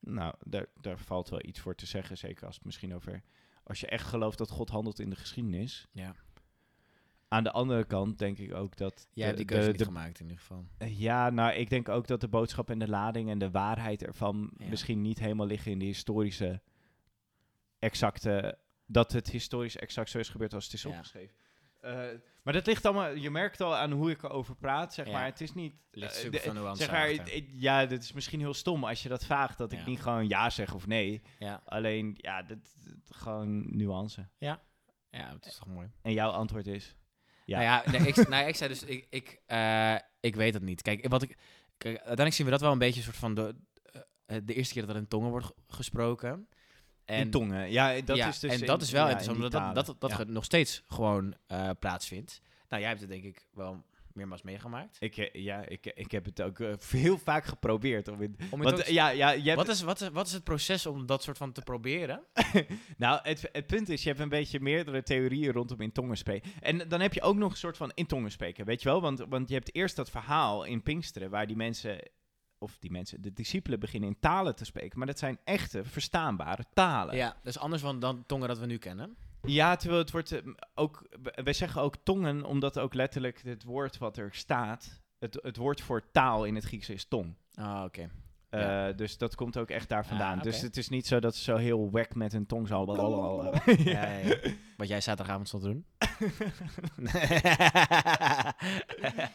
Nou, 0.00 0.34
daar, 0.44 0.66
daar 0.80 0.98
valt 0.98 1.28
wel 1.28 1.44
iets 1.46 1.60
voor 1.60 1.74
te 1.74 1.86
zeggen, 1.86 2.18
zeker 2.18 2.46
als 2.46 2.54
het 2.54 2.64
misschien 2.64 2.94
over, 2.94 3.22
als 3.64 3.80
je 3.80 3.86
echt 3.86 4.06
gelooft 4.06 4.38
dat 4.38 4.50
God 4.50 4.68
handelt 4.68 4.98
in 5.00 5.10
de 5.10 5.16
geschiedenis. 5.16 5.86
ja. 5.92 6.14
Aan 7.32 7.44
de 7.44 7.50
andere 7.52 7.84
kant 7.84 8.18
denk 8.18 8.38
ik 8.38 8.54
ook 8.54 8.76
dat... 8.76 9.08
Jij 9.12 9.24
hebt 9.26 9.36
die 9.36 9.46
keuze 9.46 9.62
de- 9.64 9.68
niet 9.70 9.78
de- 9.78 9.84
gemaakt 9.84 10.20
in 10.20 10.24
ieder 10.26 10.40
geval. 10.40 10.64
Ja, 10.88 11.30
nou, 11.30 11.52
ik 11.52 11.70
denk 11.70 11.88
ook 11.88 12.06
dat 12.06 12.20
de 12.20 12.28
boodschap 12.28 12.70
en 12.70 12.78
de 12.78 12.88
lading 12.88 13.30
en 13.30 13.38
de 13.38 13.50
waarheid 13.50 14.02
ervan 14.04 14.50
Ja. 14.56 14.68
misschien 14.68 15.00
niet 15.02 15.18
helemaal 15.18 15.46
liggen 15.46 15.70
in 15.72 15.78
de 15.78 15.84
historische 15.84 16.60
exacte, 17.78 18.58
dat 18.86 19.12
het 19.12 19.30
historisch 19.30 19.76
exact 19.76 20.10
zo 20.10 20.18
is 20.18 20.28
gebeurd 20.28 20.54
als 20.54 20.64
het 20.64 20.72
is 20.72 20.82
Ja. 20.82 20.88
opgeschreven. 20.90 21.36
Eh, 21.80 21.92
maar 22.42 22.52
dat 22.52 22.66
ligt 22.66 22.84
allemaal, 22.84 23.14
je 23.14 23.30
merkt 23.30 23.60
al 23.60 23.76
aan 23.76 23.90
hoe 23.92 24.10
ik 24.10 24.22
erover 24.22 24.54
praat, 24.56 24.94
zeg 24.94 25.06
Ja. 25.06 25.12
maar. 25.12 25.24
Het 25.24 25.40
is 25.40 25.54
niet... 25.54 25.74
Ligt 25.90 26.12
eh, 26.14 26.18
super 26.18 26.32
de- 26.32 26.38
veel 26.44 26.52
nuance 26.52 26.82
zeg 26.82 26.90
maar, 26.90 27.10
ja, 27.52 27.86
dat 27.86 28.02
is 28.02 28.12
misschien 28.12 28.40
heel 28.40 28.54
stom 28.54 28.84
als 28.84 29.02
je 29.02 29.08
dat 29.08 29.24
vraagt, 29.24 29.58
dat 29.58 29.72
Ja. 29.72 29.78
ik 29.78 29.86
niet 29.86 30.00
gewoon 30.02 30.28
ja 30.28 30.50
zeg 30.50 30.74
of 30.74 30.86
nee. 30.86 31.22
Ja. 31.38 31.62
Alleen, 31.64 32.14
ja, 32.16 32.42
dat, 32.42 32.58
dat- 32.84 33.16
gewoon 33.16 33.76
nuance. 33.76 34.28
ja, 34.38 34.60
het 35.10 35.46
is 35.46 35.54
toch 35.56 35.66
mooi. 35.68 35.90
En 36.02 36.12
jouw 36.12 36.30
antwoord 36.30 36.66
is? 36.66 36.96
Ja. 37.44 37.60
Ja. 37.60 37.82
Nou 37.84 37.92
ja, 37.96 37.98
nee, 37.98 38.08
ik, 38.08 38.28
nou, 38.28 38.46
ik 38.48 38.56
zei 38.56 38.70
dus, 38.70 38.82
ik, 38.82 39.06
ik, 39.10 39.40
eh, 39.46 39.94
ik 40.20 40.34
weet 40.36 40.54
het 40.54 40.62
niet. 40.62 40.82
Kijk, 40.82 41.08
wat 41.08 41.22
ik, 41.22 41.38
kijk, 41.76 41.94
uiteindelijk 41.96 42.34
zien 42.36 42.46
we 42.46 42.52
dat 42.52 42.60
wel 42.60 42.72
een 42.72 42.78
beetje 42.78 42.98
een 42.98 43.04
soort 43.06 43.16
van 43.16 43.34
de, 43.34 43.54
de 44.44 44.54
eerste 44.54 44.72
keer 44.74 44.86
dat 44.86 44.94
er 44.94 45.00
in 45.00 45.08
tongen 45.08 45.30
wordt 45.30 45.52
gesproken. 45.68 46.48
En, 47.04 47.20
in 47.20 47.30
tongen. 47.30 47.70
Ja, 47.70 48.00
dat 48.00 48.16
ja, 48.16 48.28
is 48.28 48.38
dus 48.38 48.52
en 48.52 48.60
in- 48.60 48.66
dat 48.66 48.82
is 48.82 48.90
wel 48.90 49.04
ja, 49.04 49.10
interessant, 49.10 49.36
omdat 49.36 49.74
dat, 49.74 50.00
dat, 50.00 50.18
dat 50.18 50.28
nog 50.28 50.44
steeds 50.44 50.82
gewoon 50.88 51.34
eh, 51.46 51.70
plaatsvindt. 51.78 52.40
Nou, 52.68 52.80
jij 52.82 52.90
hebt 52.90 53.00
het 53.00 53.10
denk 53.10 53.24
ik 53.24 53.46
wel 53.54 53.84
meermaals 54.14 54.42
meegemaakt. 54.42 54.96
Ik, 55.00 55.16
eh, 55.16 55.42
ja, 55.42 55.64
ik, 55.66 55.92
ik 55.94 56.10
heb 56.10 56.24
het 56.24 56.42
ook 56.42 56.60
eh, 56.60 56.72
heel 56.90 57.18
vaak 57.18 57.44
geprobeerd. 57.44 58.08
Om 58.08 58.22
in, 58.22 58.36
Om 58.50 58.62
want, 58.62 58.78
eh, 58.78 58.92
ja, 58.92 59.08
ja, 59.08 59.30
je 59.30 59.42
hebt, 59.42 59.56
wat, 59.56 59.68
is, 59.68 59.82
wat, 59.82 60.00
is, 60.00 60.08
wat 60.08 60.26
is 60.26 60.32
het 60.32 60.44
proces 60.44 60.86
om 60.86 61.06
dat 61.06 61.22
soort 61.22 61.36
van 61.38 61.52
te 61.52 61.62
proberen? 61.62 62.20
Nou, 62.96 63.20
het, 63.22 63.48
het 63.52 63.66
punt 63.66 63.88
is, 63.88 64.02
je 64.02 64.08
hebt 64.08 64.20
een 64.20 64.28
beetje 64.28 64.60
meerdere 64.60 65.02
theorieën 65.02 65.52
rondom 65.52 65.80
in 65.80 65.92
tongen 65.92 66.16
spreken. 66.16 66.50
En 66.60 66.88
dan 66.88 67.00
heb 67.00 67.14
je 67.14 67.22
ook 67.22 67.36
nog 67.36 67.50
een 67.50 67.56
soort 67.56 67.76
van 67.76 67.92
in 67.94 68.06
tongen 68.06 68.30
spreken, 68.30 68.64
weet 68.64 68.82
je 68.82 68.88
wel? 68.88 69.00
Want, 69.00 69.24
want 69.28 69.48
je 69.48 69.54
hebt 69.54 69.74
eerst 69.74 69.96
dat 69.96 70.10
verhaal 70.10 70.64
in 70.64 70.82
Pinksteren, 70.82 71.30
waar 71.30 71.46
die 71.46 71.56
mensen, 71.56 71.98
of 72.60 72.78
die 72.78 72.90
mensen, 72.90 73.22
de 73.22 73.32
discipelen 73.32 73.80
beginnen 73.80 74.08
in 74.08 74.18
talen 74.20 74.54
te 74.54 74.64
spreken. 74.64 74.98
Maar 74.98 75.06
dat 75.06 75.18
zijn 75.18 75.38
echte, 75.44 75.84
verstaanbare 75.84 76.64
talen. 76.74 77.16
Ja, 77.16 77.28
dat 77.28 77.54
is 77.54 77.58
anders 77.58 77.82
van 77.82 78.00
dan 78.00 78.24
tongen 78.26 78.48
dat 78.48 78.58
we 78.58 78.66
nu 78.66 78.78
kennen. 78.78 79.16
Ja, 79.42 79.76
terwijl 79.76 80.00
het 80.00 80.10
wordt 80.10 80.32
eh, 80.32 80.46
ook, 80.74 81.08
wij 81.34 81.52
zeggen 81.52 81.82
ook 81.82 81.96
tongen, 82.02 82.44
omdat 82.44 82.78
ook 82.78 82.94
letterlijk 82.94 83.42
het 83.42 83.64
woord 83.64 83.98
wat 83.98 84.16
er 84.16 84.34
staat, 84.34 85.00
het, 85.18 85.38
het 85.42 85.56
woord 85.56 85.80
voor 85.80 86.10
taal 86.10 86.44
in 86.44 86.54
het 86.54 86.64
Grieks 86.64 86.88
is 86.88 87.04
tong. 87.04 87.34
Ah, 87.54 87.84
oké. 87.84 88.10
Eh, 88.50 88.60
Ja. 88.60 88.92
Dus 88.92 89.18
dat 89.18 89.34
komt 89.34 89.58
ook 89.58 89.70
echt 89.70 89.88
daar 89.88 90.06
vandaan. 90.06 90.36
Ah, 90.36 90.42
Dus 90.42 90.60
het 90.60 90.76
is 90.76 90.88
niet 90.88 91.06
zo 91.06 91.20
dat 91.20 91.36
ze 91.36 91.42
zo 91.42 91.56
heel 91.56 91.90
wack 91.90 92.14
met 92.14 92.32
hun 92.32 92.46
tong 92.46 92.68
zal. 92.68 92.96
Ja, 92.96 93.62
ja, 93.76 94.18
ja. 94.18 94.36
Wat 94.76 94.88
jij 94.88 95.00
zaterdagavond 95.00 95.48
stond 95.48 95.62
te 95.62 95.68
doen. 95.68 95.84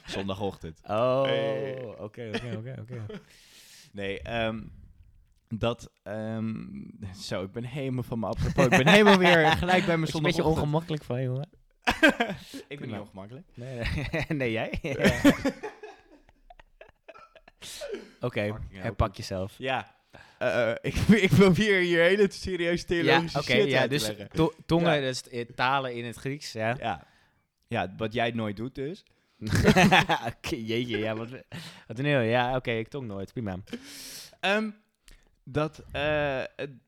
Zondagochtend. 0.05 0.79
oh, 0.83 1.27
oké, 1.99 2.29
oké, 2.57 2.75
oké. 2.81 3.05
Nee, 3.91 4.21
ehm, 4.21 4.61
dat... 5.47 5.91
ehm, 6.03 6.53
zo, 7.17 7.43
ik 7.43 7.51
ben 7.51 7.63
helemaal 7.63 8.03
van 8.03 8.19
me 8.19 8.25
apropos. 8.27 8.63
Ik 8.63 8.69
ben 8.69 8.87
helemaal 8.87 9.17
weer 9.17 9.51
gelijk 9.51 9.85
bij 9.85 9.97
mijn 9.97 10.07
Is 10.07 10.13
een 10.13 10.21
beetje 10.21 10.41
zondagochtend. 10.41 10.57
ongemakkelijk 10.57 11.03
van 11.03 11.21
jongen. 11.21 11.49
ik 12.67 12.79
ben 12.79 12.87
niet 12.89 12.99
ongemakkelijk. 12.99 13.47
Nee, 13.53 13.81
nee, 14.11 14.25
nee 14.37 14.51
jij? 14.51 14.79
Oké, 18.19 18.53
herpak 18.71 19.07
Piet. 19.07 19.17
jezelf. 19.17 19.53
Ja. 19.57 19.95
eh, 20.39 20.71
ik, 20.91 20.95
ik 20.95 21.29
probeer 21.29 21.79
hier 21.79 22.01
hele 22.01 22.27
serieus 22.31 22.79
Ja, 22.81 22.87
theologische 22.87 23.41
shit 23.43 23.69
ja, 23.69 23.79
uit 23.79 23.89
te 23.89 23.95
dus 23.97 24.07
leggen. 24.07 24.29
to- 24.29 24.53
tongen, 24.65 24.93
Ja. 24.95 25.01
dat 25.01 25.09
is 25.09 25.29
eh, 25.29 25.45
talen 25.55 25.93
in 25.95 26.05
het 26.05 26.15
Grieks, 26.15 26.51
ja. 26.51 26.75
Ja. 26.79 27.07
ja, 27.67 27.93
wat 27.97 28.13
jij 28.13 28.31
nooit 28.31 28.55
doet 28.57 28.75
dus. 28.75 29.03
Jeetje, 30.49 30.97
ja, 30.97 31.15
wat, 31.15 31.29
wat 31.87 31.99
een 31.99 32.05
heel, 32.05 32.19
ja, 32.19 32.55
oké, 32.55 32.71
ik 32.71 32.87
tong 32.87 33.07
nooit, 33.07 33.33
prima. 33.33 33.57
Ehm, 34.39 34.69
dat, 35.43 35.83
eh, 35.91 36.41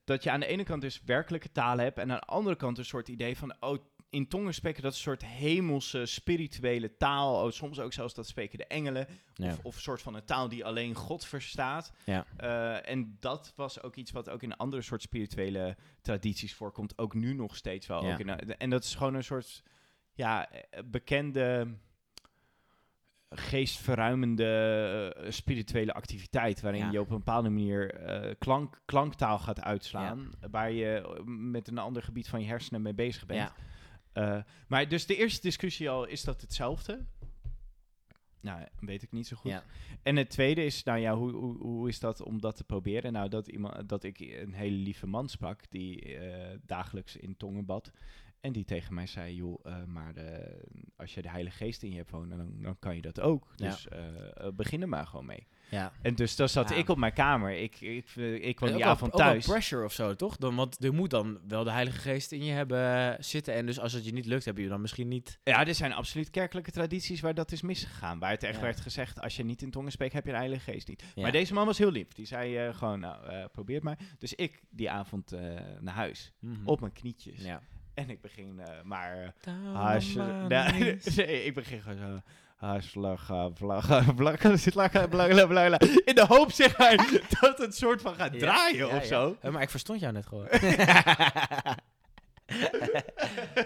dat 0.04 0.24
je 0.24 0.32
aan 0.32 0.40
de 0.40 0.46
ene 0.48 0.64
kant 0.64 0.82
dus 0.82 1.02
werkelijke 1.06 1.52
talen 1.52 1.84
hebt 1.84 1.98
en 1.98 2.12
aan 2.12 2.18
de 2.20 2.26
andere 2.26 2.56
kant 2.56 2.78
een 2.78 2.86
soort 2.86 3.08
idee 3.08 3.38
van, 3.38 3.56
oh, 3.60 3.78
in 4.10 4.28
tongen 4.28 4.54
spreken 4.54 4.82
dat 4.82 4.92
is 4.92 4.98
een 4.98 5.04
soort 5.04 5.26
hemelse, 5.26 6.06
spirituele 6.06 6.98
taal. 6.98 7.44
Oh, 7.46 7.52
soms 7.52 7.80
ook 7.80 7.94
zelfs 7.94 8.14
dat 8.14 8.28
spreken 8.28 8.58
de 8.58 8.66
engelen. 8.68 9.08
Ja. 9.34 9.48
Of, 9.52 9.60
of 9.64 9.76
een 9.76 9.82
soort 9.82 10.02
van 10.02 10.16
een 10.16 10.26
taal 10.26 10.48
die 10.48 10.66
alleen 10.66 10.96
God 10.96 11.26
verstaat. 11.26 11.94
Ja. 12.06 12.26
Eh, 12.38 12.90
en 12.92 13.18
dat 13.20 13.54
was 13.56 13.82
ook 13.82 13.96
iets 13.96 14.12
wat 14.12 14.30
ook 14.30 14.44
in 14.44 14.58
andere 14.58 14.82
soort 14.82 15.02
spirituele 15.02 15.76
tradities 16.02 16.54
voorkomt. 16.54 16.98
Ook 16.98 17.14
nu 17.14 17.34
nog 17.34 17.56
steeds 17.56 17.88
wel. 17.88 18.06
Ja. 18.06 18.14
Ook 18.14 18.20
in, 18.20 18.30
en 18.58 18.70
dat 18.70 18.84
is 18.84 18.96
gewoon 18.96 19.14
een 19.14 19.24
soort 19.24 19.64
ja, 20.14 20.50
eh, 20.52 20.82
bekende 20.86 21.68
geestverruimende 23.30 25.14
eh, 25.18 25.32
spirituele 25.32 25.94
activiteit. 25.94 26.62
Waarin 26.62 26.82
Ja. 26.82 26.92
je 26.92 27.00
op 27.00 27.10
een 27.10 27.18
bepaalde 27.18 27.50
manier 27.50 27.94
eh, 27.94 28.34
klank, 28.40 28.82
klanktaal 28.86 29.40
gaat 29.40 29.62
uitslaan. 29.62 30.32
Waar 30.52 30.72
je 30.72 30.96
eh, 30.96 31.24
met 31.26 31.68
een 31.68 31.78
ander 31.78 32.04
gebied 32.04 32.28
van 32.28 32.42
je 32.42 32.48
hersenen 32.48 32.82
mee 32.82 32.94
bezig 32.94 33.26
bent. 33.26 33.40
Ja. 33.40 33.56
Eh, 34.18 34.44
maar 34.68 34.88
dus 34.88 35.06
de 35.06 35.16
eerste 35.16 35.42
discussie 35.42 35.90
al, 35.90 36.06
is 36.06 36.24
dat 36.24 36.42
hetzelfde? 36.42 37.06
Nou, 38.42 38.68
weet 38.80 39.04
ik 39.04 39.12
niet 39.12 39.28
zo 39.28 39.36
goed. 39.36 39.52
Ja. 39.52 39.64
En 40.04 40.16
het 40.16 40.30
tweede 40.30 40.66
is, 40.66 40.84
nou 40.84 41.00
ja, 41.00 41.16
hoe, 41.16 41.32
hoe, 41.32 41.58
hoe 41.58 41.88
is 41.88 42.00
dat 42.00 42.22
om 42.22 42.42
dat 42.42 42.56
te 42.56 42.64
proberen? 42.64 43.14
Nou, 43.14 43.30
dat, 43.30 43.48
iemand, 43.48 43.90
dat 43.90 44.04
ik 44.04 44.20
een 44.20 44.54
hele 44.54 44.76
lieve 44.76 45.08
man 45.08 45.30
sprak 45.30 45.70
die 45.70 46.18
eh, 46.18 46.58
dagelijks 46.66 47.16
in 47.16 47.38
tongen 47.38 47.66
bad. 47.66 47.92
En 48.40 48.52
die 48.52 48.66
tegen 48.66 48.94
mij 48.94 49.08
zei, 49.08 49.36
joh, 49.36 49.60
eh, 49.64 49.84
maar 49.84 50.14
de, 50.14 50.60
als 50.96 51.14
je 51.14 51.22
de 51.22 51.30
Heilige 51.30 51.58
Geest 51.58 51.84
in 51.84 51.92
je 51.92 51.98
hebt 51.98 52.12
wonen, 52.12 52.38
dan, 52.38 52.62
dan 52.62 52.80
kan 52.80 52.96
je 52.96 53.02
dat 53.02 53.20
ook. 53.20 53.54
Ja. 53.56 53.70
Dus 53.70 53.88
eh, 53.88 54.48
begin 54.54 54.82
er 54.82 54.90
maar 54.90 55.08
gewoon 55.08 55.26
mee. 55.26 55.48
Ja. 55.70 55.92
En 56.02 56.16
dus 56.16 56.36
dan 56.36 56.50
zat 56.50 56.70
Ja. 56.70 56.76
ik 56.76 56.90
op 56.90 56.98
mijn 56.98 57.14
kamer. 57.14 57.52
Ik, 57.62 57.82
ik, 57.82 58.16
ik 58.16 58.56
kwam 58.56 58.70
die 58.70 58.78
ook 58.78 58.84
avond 58.84 59.12
ook 59.14 59.20
wel 59.20 59.28
thuis. 59.28 59.46
pressure 59.46 59.84
of 59.84 59.94
zo, 59.94 60.16
toch? 60.16 60.38
Dan, 60.38 60.56
want 60.56 60.84
er 60.84 60.94
moet 60.94 61.10
dan 61.10 61.40
wel 61.48 61.64
de 61.64 61.72
Heilige 61.72 62.00
Geest 62.00 62.32
in 62.32 62.44
je 62.44 62.52
hebben 62.52 63.16
zitten. 63.24 63.54
En 63.54 63.66
dus 63.66 63.80
als 63.80 63.94
het 63.94 64.06
je 64.06 64.14
niet 64.14 64.26
lukt, 64.26 64.46
heb 64.46 64.58
je 64.58 64.68
dan 64.68 64.82
misschien 64.82 65.08
niet... 65.08 65.40
Ja, 65.44 65.66
er 65.68 65.76
zijn 65.76 65.94
absoluut 65.94 66.30
kerkelijke 66.30 66.72
tradities 66.72 67.22
waar 67.22 67.34
dat 67.34 67.52
is 67.52 67.62
misgegaan. 67.62 68.20
Waar 68.20 68.32
het 68.32 68.44
echt 68.44 68.56
Ja. 68.56 68.62
werd 68.62 68.80
gezegd, 68.80 69.22
als 69.22 69.36
je 69.36 69.44
niet 69.44 69.62
in 69.62 69.72
tongen 69.72 69.92
spreekt, 69.92 70.14
heb 70.14 70.26
je 70.26 70.32
de 70.32 70.38
Heilige 70.38 70.72
Geest 70.72 70.88
niet. 70.88 71.04
Ja. 71.16 71.22
Maar 71.22 71.32
deze 71.32 71.54
man 71.54 71.66
was 71.66 71.78
heel 71.78 71.92
lief. 71.92 72.08
Die 72.14 72.26
zei 72.26 72.58
eh, 72.58 72.76
gewoon, 72.76 73.00
nou, 73.00 73.26
eh, 73.28 73.46
probeer 73.52 73.76
het 73.76 73.84
maar. 73.84 73.98
Dus 74.18 74.34
ik 74.34 74.62
die 74.70 74.92
avond 74.92 75.32
eh, 75.32 75.40
naar 75.80 75.94
huis, 75.94 76.34
op 76.66 76.80
mijn 76.80 76.94
knietjes. 76.94 77.42
Ja. 77.44 77.62
En 77.94 78.10
ik 78.10 78.22
begin 78.22 78.60
eh, 78.60 78.82
maar... 78.84 79.34
eh, 79.42 79.54
Oh, 79.54 79.76
haas- 79.76 80.14
nee, 80.48 80.98
nee, 81.16 81.44
ik 81.48 81.54
begin 81.54 81.82
gewoon 81.82 81.98
zo... 81.98 82.22
Vlagga, 82.80 83.50
vlagga. 83.54 84.00
In 86.06 86.16
de 86.16 86.26
hoop, 86.28 86.52
zeg 86.52 86.78
maar, 86.78 86.96
dat 87.42 87.58
het 87.58 87.76
soort 87.76 88.02
van 88.02 88.16
gaat 88.16 88.40
draaien 88.40 88.90
of 88.92 89.06
zo. 89.06 89.38
Maar 89.52 89.62
ik 89.62 89.70
verstond 89.70 90.00
jou 90.00 90.14
net 90.14 90.26
gewoon. 90.26 90.48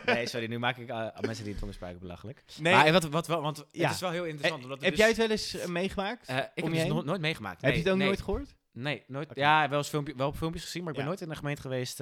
nee, 0.05 0.27
sorry, 0.27 0.47
nu 0.47 0.59
maak 0.59 0.77
ik 0.77 0.89
eh, 0.89 1.07
mensen 1.21 1.43
die 1.43 1.53
in 1.53 1.59
tongen 1.59 1.73
spraken 1.73 1.99
belachelijk. 1.99 2.43
Nee, 2.59 2.73
Maar 2.73 2.91
wat, 2.91 3.03
wat, 3.03 3.27
wel- 3.27 3.41
want 3.41 3.65
Ja. 3.71 3.83
het 3.85 3.93
is 3.95 4.01
wel 4.01 4.11
heel 4.11 4.25
interessant. 4.25 4.59
eh, 4.63 4.63
omdat 4.69 4.81
heb 4.81 4.89
dus- 4.89 4.99
jij 4.99 5.07
het 5.07 5.17
wel 5.17 5.29
eens 5.29 5.55
eh, 5.57 5.67
meegemaakt? 5.67 6.29
Ik 6.29 6.35
heb 6.35 6.51
het 6.55 6.73
dus 6.73 7.03
nooit 7.03 7.21
meegemaakt. 7.21 7.61
heb 7.61 7.73
je 7.73 7.79
het 7.79 7.89
ook 7.89 7.97
nee. 7.97 8.07
nooit 8.07 8.21
gehoord? 8.21 8.55
Nee, 8.73 9.03
nooit. 9.07 9.29
Ja, 9.33 9.69
wel, 9.69 9.77
eens 9.77 9.87
filmpje, 9.89 10.13
wel 10.15 10.27
op 10.27 10.37
filmpjes 10.37 10.63
gezien, 10.63 10.81
maar 10.83 10.91
ik 10.91 10.97
ben 10.97 11.05
Ja. 11.07 11.11
nooit 11.11 11.23
in 11.23 11.29
een 11.29 11.37
gemeente 11.37 11.61
geweest. 11.61 11.99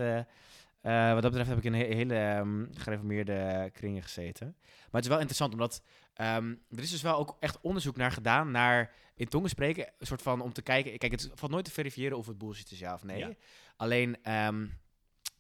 Eh, 0.82 1.14
wat 1.14 1.22
dat 1.22 1.32
betreft 1.32 1.50
heb 1.50 1.58
ik 1.58 1.64
in 1.64 1.74
he- 1.74 1.96
hele 1.96 2.16
ehm, 2.16 2.66
gereformeerde 2.74 3.70
kringen 3.74 4.04
gezeten. 4.04 4.56
Maar 4.60 4.88
het 4.92 5.04
is 5.04 5.08
wel 5.10 5.18
interessant, 5.20 5.54
omdat 5.54 5.82
ehm, 6.14 6.50
er 6.70 6.80
is 6.80 6.92
dus 6.92 7.02
wel 7.02 7.18
ook 7.18 7.38
echt 7.40 7.62
onderzoek 7.62 7.96
naar 7.98 8.12
gedaan, 8.12 8.52
naar 8.52 8.94
in 9.16 9.28
tongen 9.28 9.50
spreken, 9.50 9.88
een 9.98 10.08
soort 10.08 10.22
van 10.22 10.42
om 10.42 10.54
te 10.54 10.62
kijken. 10.62 10.98
Kijk, 10.98 11.12
het 11.12 11.30
valt 11.34 11.52
nooit 11.52 11.66
te 11.66 11.72
verifiëren 11.72 12.18
of 12.18 12.28
het 12.28 12.38
bullshit 12.38 12.72
is, 12.72 12.80
ja 12.80 12.94
of 12.94 13.04
nee. 13.04 13.18
Ja. 13.20 13.32
Alleen, 13.76 14.18
ehm, 14.24 14.66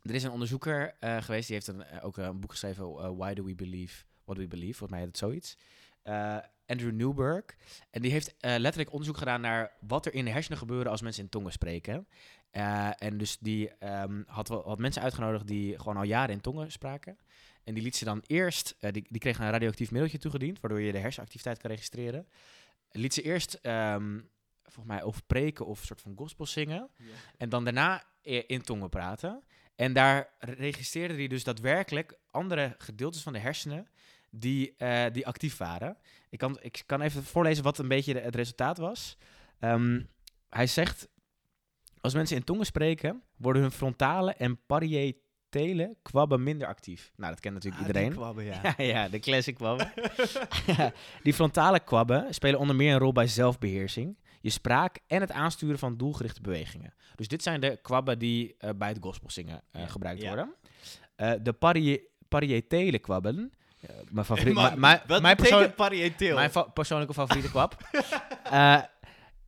er 0.02 0.16
is 0.16 0.24
een 0.24 0.32
onderzoeker 0.32 0.96
eh, 1.00 1.22
geweest, 1.22 1.46
die 1.48 1.56
heeft 1.56 1.68
een, 1.68 1.84
eh, 1.84 2.06
ook 2.06 2.18
een 2.18 2.40
boek 2.40 2.52
geschreven, 2.52 3.18
Why 3.18 3.34
Do 3.34 3.44
We 3.44 3.56
Believe 3.56 4.04
What 4.26 4.38
We 4.38 4.48
Believe, 4.48 4.78
volgens 4.78 4.90
mij 4.92 5.00
heet 5.00 5.08
het 5.08 5.18
zoiets. 5.18 5.58
Andrew 6.66 6.92
Newberg. 6.92 7.46
En 7.92 8.02
die 8.02 8.12
heeft 8.12 8.36
letterlijk 8.40 8.92
onderzoek 8.92 9.18
gedaan 9.18 9.42
naar 9.42 9.72
wat 9.88 10.06
er 10.06 10.14
in 10.14 10.26
de 10.26 10.32
hersenen 10.32 10.58
gebeuren 10.58 10.92
als 10.92 11.02
mensen 11.02 11.24
in 11.24 11.30
tongen 11.30 11.52
spreken. 11.52 12.08
Eh, 12.52 12.90
en 13.02 13.18
dus 13.18 13.38
die 13.38 13.70
ehm, 13.70 14.22
had, 14.26 14.48
had 14.48 14.78
mensen 14.78 15.02
uitgenodigd 15.02 15.48
die 15.48 15.80
gewoon 15.80 15.98
al 15.98 16.04
jaren 16.04 16.34
in 16.36 16.42
tongen 16.42 16.72
spraken. 16.72 17.18
En 17.64 17.74
die 17.74 17.84
liet 17.84 17.96
ze 17.96 18.06
dan 18.06 18.24
eerst, 18.28 18.76
eh, 18.80 18.92
die, 18.92 19.06
die 19.10 19.20
kregen 19.22 19.46
een 19.46 19.52
radioactief 19.52 19.92
middeltje 19.92 20.18
toegediend, 20.18 20.60
waardoor 20.60 20.82
je 20.82 20.92
de 20.92 20.98
hersenactiviteit 20.98 21.58
kan 21.60 21.72
registreren. 21.72 22.28
Liet 22.92 23.14
ze 23.14 23.22
eerst, 23.22 23.54
ehm, 23.54 24.20
volgens 24.64 24.86
mij, 24.96 25.04
of 25.04 25.26
preken 25.26 25.66
of 25.66 25.80
een 25.80 25.86
soort 25.86 26.02
van 26.02 26.14
gospel 26.16 26.46
zingen. 26.46 26.90
En 27.38 27.50
dan 27.50 27.64
daarna 27.64 28.04
in 28.48 28.62
tongen 28.62 28.90
praten. 28.90 29.44
En 29.76 29.94
daar 29.94 30.34
registreerde 30.40 31.14
hij 31.14 31.28
dus 31.28 31.44
daadwerkelijk 31.44 32.18
andere 32.32 32.76
gedeeltes 32.78 33.22
van 33.22 33.34
de 33.34 33.40
hersenen 33.40 33.88
die, 34.30 34.76
eh, 34.78 35.06
die 35.14 35.28
actief 35.28 35.58
waren. 35.58 35.98
Ik 36.30 36.38
kan, 36.38 36.58
ik 36.62 36.84
kan 36.86 37.02
even 37.02 37.24
voorlezen 37.24 37.64
wat 37.64 37.78
een 37.78 37.88
beetje 37.88 38.14
de- 38.14 38.20
het 38.20 38.36
resultaat 38.36 38.78
was. 38.78 39.18
Ehm, 39.60 40.02
hij 40.50 40.68
zegt, 40.68 41.08
als 42.02 42.14
mensen 42.14 42.36
in 42.38 42.44
tongen 42.44 42.66
spreken, 42.66 43.22
worden 43.38 43.62
hun 43.62 43.72
frontale 43.72 44.34
en 44.34 44.60
parietele 44.66 45.96
kwabben 46.02 46.44
minder 46.44 46.68
actief. 46.68 47.12
Nou, 47.16 47.32
dat 47.32 47.40
kent 47.40 47.54
natuurlijk 47.54 47.82
iedereen. 47.88 48.14
ja. 48.46 48.62
Ja, 48.78 48.84
ja, 48.84 49.10
de 49.10 49.20
classic 49.20 49.56
kwabben. 49.56 49.92
die 51.24 51.34
frontale 51.34 51.80
kwabben 51.80 52.34
spelen 52.34 52.60
onder 52.60 52.76
meer 52.76 52.94
een 52.94 53.00
rol 53.00 53.12
bij 53.12 53.28
zelfbeheersing, 53.28 54.18
je 54.42 54.50
spraak 54.50 55.00
en 55.08 55.22
het 55.22 55.32
aansturen 55.32 55.80
van 55.80 55.98
doelgerichte 55.98 56.42
bewegingen. 56.42 56.94
Dus 57.16 57.28
dit 57.28 57.44
zijn 57.44 57.60
de 57.62 57.80
kwabben 57.82 58.20
die 58.20 58.56
eh, 58.58 58.70
bij 58.76 58.88
het 58.90 58.98
gospelzingen 59.02 59.62
eh, 59.72 59.82
Ja. 59.82 59.88
gebruikt 59.88 60.22
Ja. 60.22 60.28
worden. 60.28 60.54
Eh, 61.16 61.32
de 61.42 61.54
parie 61.54 62.08
parietele 62.28 63.00
kwabben, 63.00 63.52
eh, 63.82 63.90
mijn 64.12 64.26
favoriet, 64.26 64.54
mijn- 64.54 64.80
mijn- 64.80 65.36
persoonlijke 66.74 67.14
favoriete 67.14 67.50
kwab. 67.50 67.76
Eh, 68.52 68.82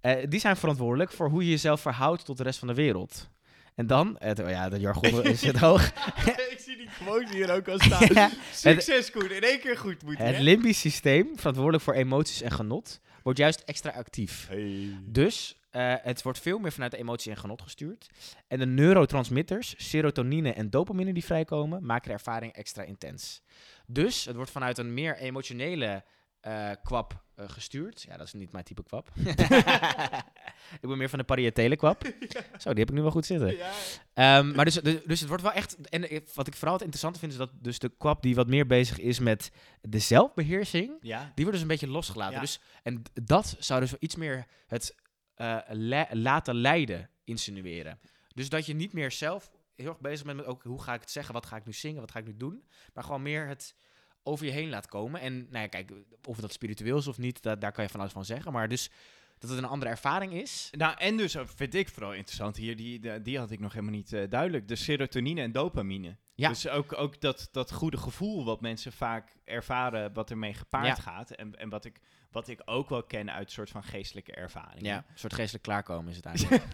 eh, 0.02 0.30
die 0.30 0.40
zijn 0.40 0.58
verantwoordelijk 0.58 1.12
voor 1.12 1.30
hoe 1.30 1.44
je 1.44 1.50
jezelf 1.50 1.82
verhoudt 1.82 2.26
tot 2.26 2.38
de 2.38 2.44
rest 2.44 2.60
van 2.60 2.68
de 2.68 2.74
wereld. 2.74 3.30
En 3.76 3.88
dan, 3.88 4.16
het, 4.20 4.40
oh 4.40 4.50
ja, 4.50 4.70
de 4.70 4.80
jargon 4.80 5.24
is 5.34 5.42
het 5.42 5.58
hoog. 5.58 5.88
ik 6.26 6.60
zie 6.60 6.78
die 6.78 6.90
quote 7.04 7.34
hier 7.34 7.52
ook 7.52 7.68
al 7.68 7.80
staan. 7.80 8.08
Ja, 8.14 8.32
Succes, 8.54 9.12
Koen. 9.12 9.32
In 9.32 9.42
één 9.42 9.60
keer 9.60 9.78
goed 9.78 10.04
moet 10.04 10.18
het 10.18 10.40
limbisch 10.40 10.80
systeem, 10.80 11.28
verantwoordelijk 11.36 11.84
voor 11.84 11.94
emoties 11.94 12.42
en 12.42 12.52
genot, 12.52 13.00
wordt 13.24 13.40
juist 13.40 13.60
extra 13.66 13.92
actief. 13.92 14.48
Hey. 14.48 14.98
Dus 15.06 15.62
eh, 15.70 15.94
het 16.02 16.22
wordt 16.22 16.40
veel 16.40 16.60
meer 16.60 16.72
vanuit 16.72 16.92
de 16.92 16.98
emotie 16.98 17.32
en 17.32 17.38
genot 17.38 17.62
gestuurd. 17.62 18.10
En 18.48 18.60
de 18.60 18.66
neurotransmitters, 18.66 19.74
serotonine 19.78 20.54
en 20.54 20.70
dopamine 20.70 21.14
die 21.14 21.26
vrijkomen, 21.26 21.86
maken 21.86 22.08
de 22.08 22.14
ervaring 22.14 22.54
extra 22.54 22.84
intens. 22.84 23.42
Dus 23.88 24.26
het 24.26 24.36
wordt 24.36 24.52
vanuit 24.52 24.78
een 24.78 24.94
meer 24.94 25.18
emotionele 25.18 26.04
eh, 26.42 26.72
kwap 26.84 27.24
eh, 27.36 27.50
gestuurd. 27.50 28.02
Ja, 28.02 28.18
dat 28.18 28.28
is 28.28 28.34
niet 28.34 28.52
mijn 28.52 28.64
type 28.64 28.84
kwap. 28.84 29.10
ik 30.82 30.88
ben 30.88 30.98
meer 30.98 31.10
van 31.10 31.20
de 31.20 31.26
parietele 31.26 31.76
kwap. 31.76 32.04
Zo, 32.62 32.70
die 32.70 32.80
heb 32.80 32.90
ik 32.90 32.96
nu 32.96 33.02
wel 33.02 33.12
goed 33.12 33.26
zitten. 33.26 33.56
Ja. 33.56 33.72
Ehm, 34.14 34.52
maar 34.56 34.66
dus, 34.66 34.76
dus 34.76 35.04
dus 35.06 35.20
het 35.20 35.28
wordt 35.28 35.44
wel 35.44 35.52
echt. 35.52 35.90
En 35.90 36.22
wat 36.34 36.48
ik 36.48 36.54
vooral 36.56 36.74
het 36.74 36.82
interessante 36.82 37.20
vind, 37.20 37.32
is 37.32 37.38
dat 37.38 37.50
dus 37.54 37.80
de 37.80 37.90
kwap 37.98 38.22
die 38.22 38.36
wat 38.36 38.48
meer 38.48 38.68
bezig 38.68 39.00
is 39.00 39.20
met 39.20 39.52
de 39.82 40.00
zelfbeheersing. 40.00 40.98
ja. 41.02 41.20
Die 41.22 41.32
wordt 41.46 41.52
dus 41.52 41.62
een 41.62 41.68
beetje 41.68 41.88
losgelaten. 41.88 42.40
Dus, 42.40 42.60
en 42.84 43.02
dat 43.14 43.56
zou 43.60 43.80
dus 43.80 43.94
iets 44.00 44.16
meer 44.16 44.46
het 44.68 44.96
eh, 45.36 45.58
le- 45.70 46.08
laten 46.12 46.56
leiden 46.56 47.10
insinueren. 47.24 48.00
Dus 48.34 48.50
dat 48.50 48.66
je 48.66 48.74
niet 48.74 48.94
meer 48.94 49.12
zelf 49.12 49.52
heel 49.76 49.90
erg 49.90 50.00
bezig 50.00 50.26
bent 50.26 50.38
met 50.38 50.46
ook 50.46 50.64
hoe 50.64 50.82
ga 50.82 50.94
ik 50.94 51.02
het 51.02 51.12
zeggen, 51.12 51.34
wat 51.34 51.46
ga 51.46 51.56
ik 51.56 51.66
nu 51.66 51.74
zingen, 51.74 52.02
wat 52.02 52.12
ga 52.12 52.20
ik 52.20 52.26
nu 52.26 52.38
doen. 52.38 52.64
Maar 52.94 53.04
gewoon 53.04 53.22
meer 53.22 53.48
het 53.48 53.76
over 54.24 54.46
je 54.46 54.52
heen 54.52 54.70
laat 54.70 54.88
komen. 54.88 55.22
En 55.22 55.34
nou 55.38 55.58
ja, 55.64 55.68
kijk, 55.68 55.92
of 56.28 56.38
dat 56.40 56.54
spiritueel 56.54 56.98
is 56.98 57.08
of 57.08 57.18
niet, 57.18 57.42
da- 57.42 57.56
daar 57.56 57.72
kan 57.72 57.84
je 57.84 57.90
van 57.90 58.00
alles 58.00 58.12
van 58.12 58.26
zeggen. 58.26 58.52
Maar 58.52 58.68
dus 58.68 58.90
dat 59.38 59.50
het 59.50 59.60
een 59.60 59.66
andere 59.66 59.92
ervaring 59.92 60.34
is. 60.34 60.70
Nou, 60.72 60.98
en 60.98 61.18
dus 61.18 61.36
eh, 61.36 61.46
vind 61.56 61.74
ik 61.76 61.90
vooral 61.90 62.14
interessant 62.14 62.56
hier, 62.58 62.76
die, 62.76 63.22
die, 63.22 63.38
had 63.38 63.52
ik 63.52 63.60
nog 63.60 63.74
helemaal 63.74 63.94
niet 63.96 64.14
eh, 64.14 64.30
duidelijk. 64.30 64.68
De 64.68 64.76
serotonine 64.76 65.42
en 65.42 65.52
dopamine. 65.52 66.18
Ja. 66.36 66.50
Dus 66.50 66.68
ook, 66.68 66.98
ook 66.98 67.22
dat, 67.22 67.50
dat 67.52 67.72
goede 67.72 67.98
gevoel 67.98 68.46
wat 68.46 68.62
mensen 68.62 68.92
vaak 68.92 69.36
ervaren, 69.44 70.14
wat 70.14 70.30
ermee 70.30 70.54
gepaard 70.54 70.86
Ja. 70.86 70.96
gaat. 70.96 71.32
En, 71.32 71.56
en 71.56 71.70
wat, 71.70 71.86
ik, 71.86 72.00
wat 72.32 72.48
ik 72.48 72.62
ook 72.66 72.90
wel 72.90 73.04
ken 73.04 73.32
uit 73.32 73.52
soort 73.52 73.70
van 73.70 73.84
geestelijke 73.84 74.32
ervaringen. 74.34 74.84
Ja, 74.86 74.98
een 74.98 75.18
soort 75.20 75.34
geestelijk 75.34 75.64
klaarkomen 75.64 76.10
is 76.10 76.16
het 76.16 76.26
eigenlijk. 76.26 76.64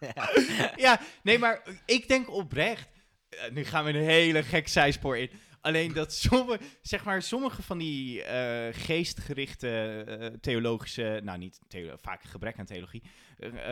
ja, 0.76 1.00
nee, 1.22 1.38
maar 1.38 1.62
ik 1.86 2.08
denk 2.08 2.30
oprecht. 2.30 2.88
Eh, 3.32 3.50
nu 3.52 3.64
gaan 3.64 3.84
we 3.84 3.90
een 3.90 4.04
hele 4.04 4.42
gek 4.42 4.68
zijspoor 4.68 5.18
in. 5.18 5.30
Alleen 5.60 5.92
dat 5.92 6.12
sommige, 6.14 6.60
zeg 6.82 7.04
maar, 7.04 7.22
sommige 7.22 7.62
van 7.62 7.78
die 7.78 8.22
eh, 8.22 8.74
geestgerichte 8.74 10.04
eh, 10.08 10.26
theologische, 10.40 11.20
nou 11.24 11.38
niet 11.38 11.60
theo, 11.68 11.96
vaak 12.00 12.22
gebrek 12.22 12.58
aan 12.58 12.64
theologie, 12.64 13.02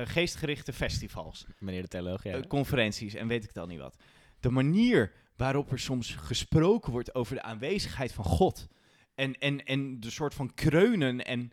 geestgerichte 0.05 0.73
festivals, 0.73 1.47
Meneer 1.59 1.83
de 1.83 1.89
theoloog, 1.89 2.25
ja. 2.25 2.41
conferenties 2.41 3.15
en 3.15 3.29
weet 3.29 3.43
ik 3.43 3.49
het 3.49 3.59
al 3.59 3.67
niet 3.67 3.79
wat. 3.79 3.97
De 4.41 4.51
manier 4.51 5.13
waarop 5.37 5.73
er 5.73 5.79
soms 5.79 6.15
gesproken 6.15 6.93
wordt 6.93 7.15
over 7.15 7.35
de 7.35 7.43
aanwezigheid 7.43 8.13
van 8.13 8.25
God 8.25 8.69
en, 9.15 9.39
en, 9.39 9.65
en 9.65 10.01
de 10.01 10.11
soort 10.11 10.35
van 10.35 10.55
kreunen 10.55 11.25
en 11.25 11.53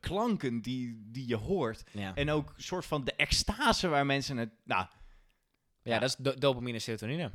klanken 0.00 0.60
die, 0.60 1.02
die 1.12 1.28
je 1.28 1.36
hoort. 1.36 1.84
ja. 1.92 2.14
En 2.14 2.30
ook 2.30 2.52
een 2.56 2.62
soort 2.62 2.86
van 2.86 3.04
de 3.04 3.14
extase 3.16 3.88
waar 3.88 4.06
mensen 4.06 4.36
het. 4.36 4.50
Nou, 4.64 4.86
ja, 5.86 5.98
dat 5.98 6.08
is 6.08 6.16
do- 6.18 6.34
dopamine 6.34 6.74
en 6.74 6.80
serotonine. 6.80 7.30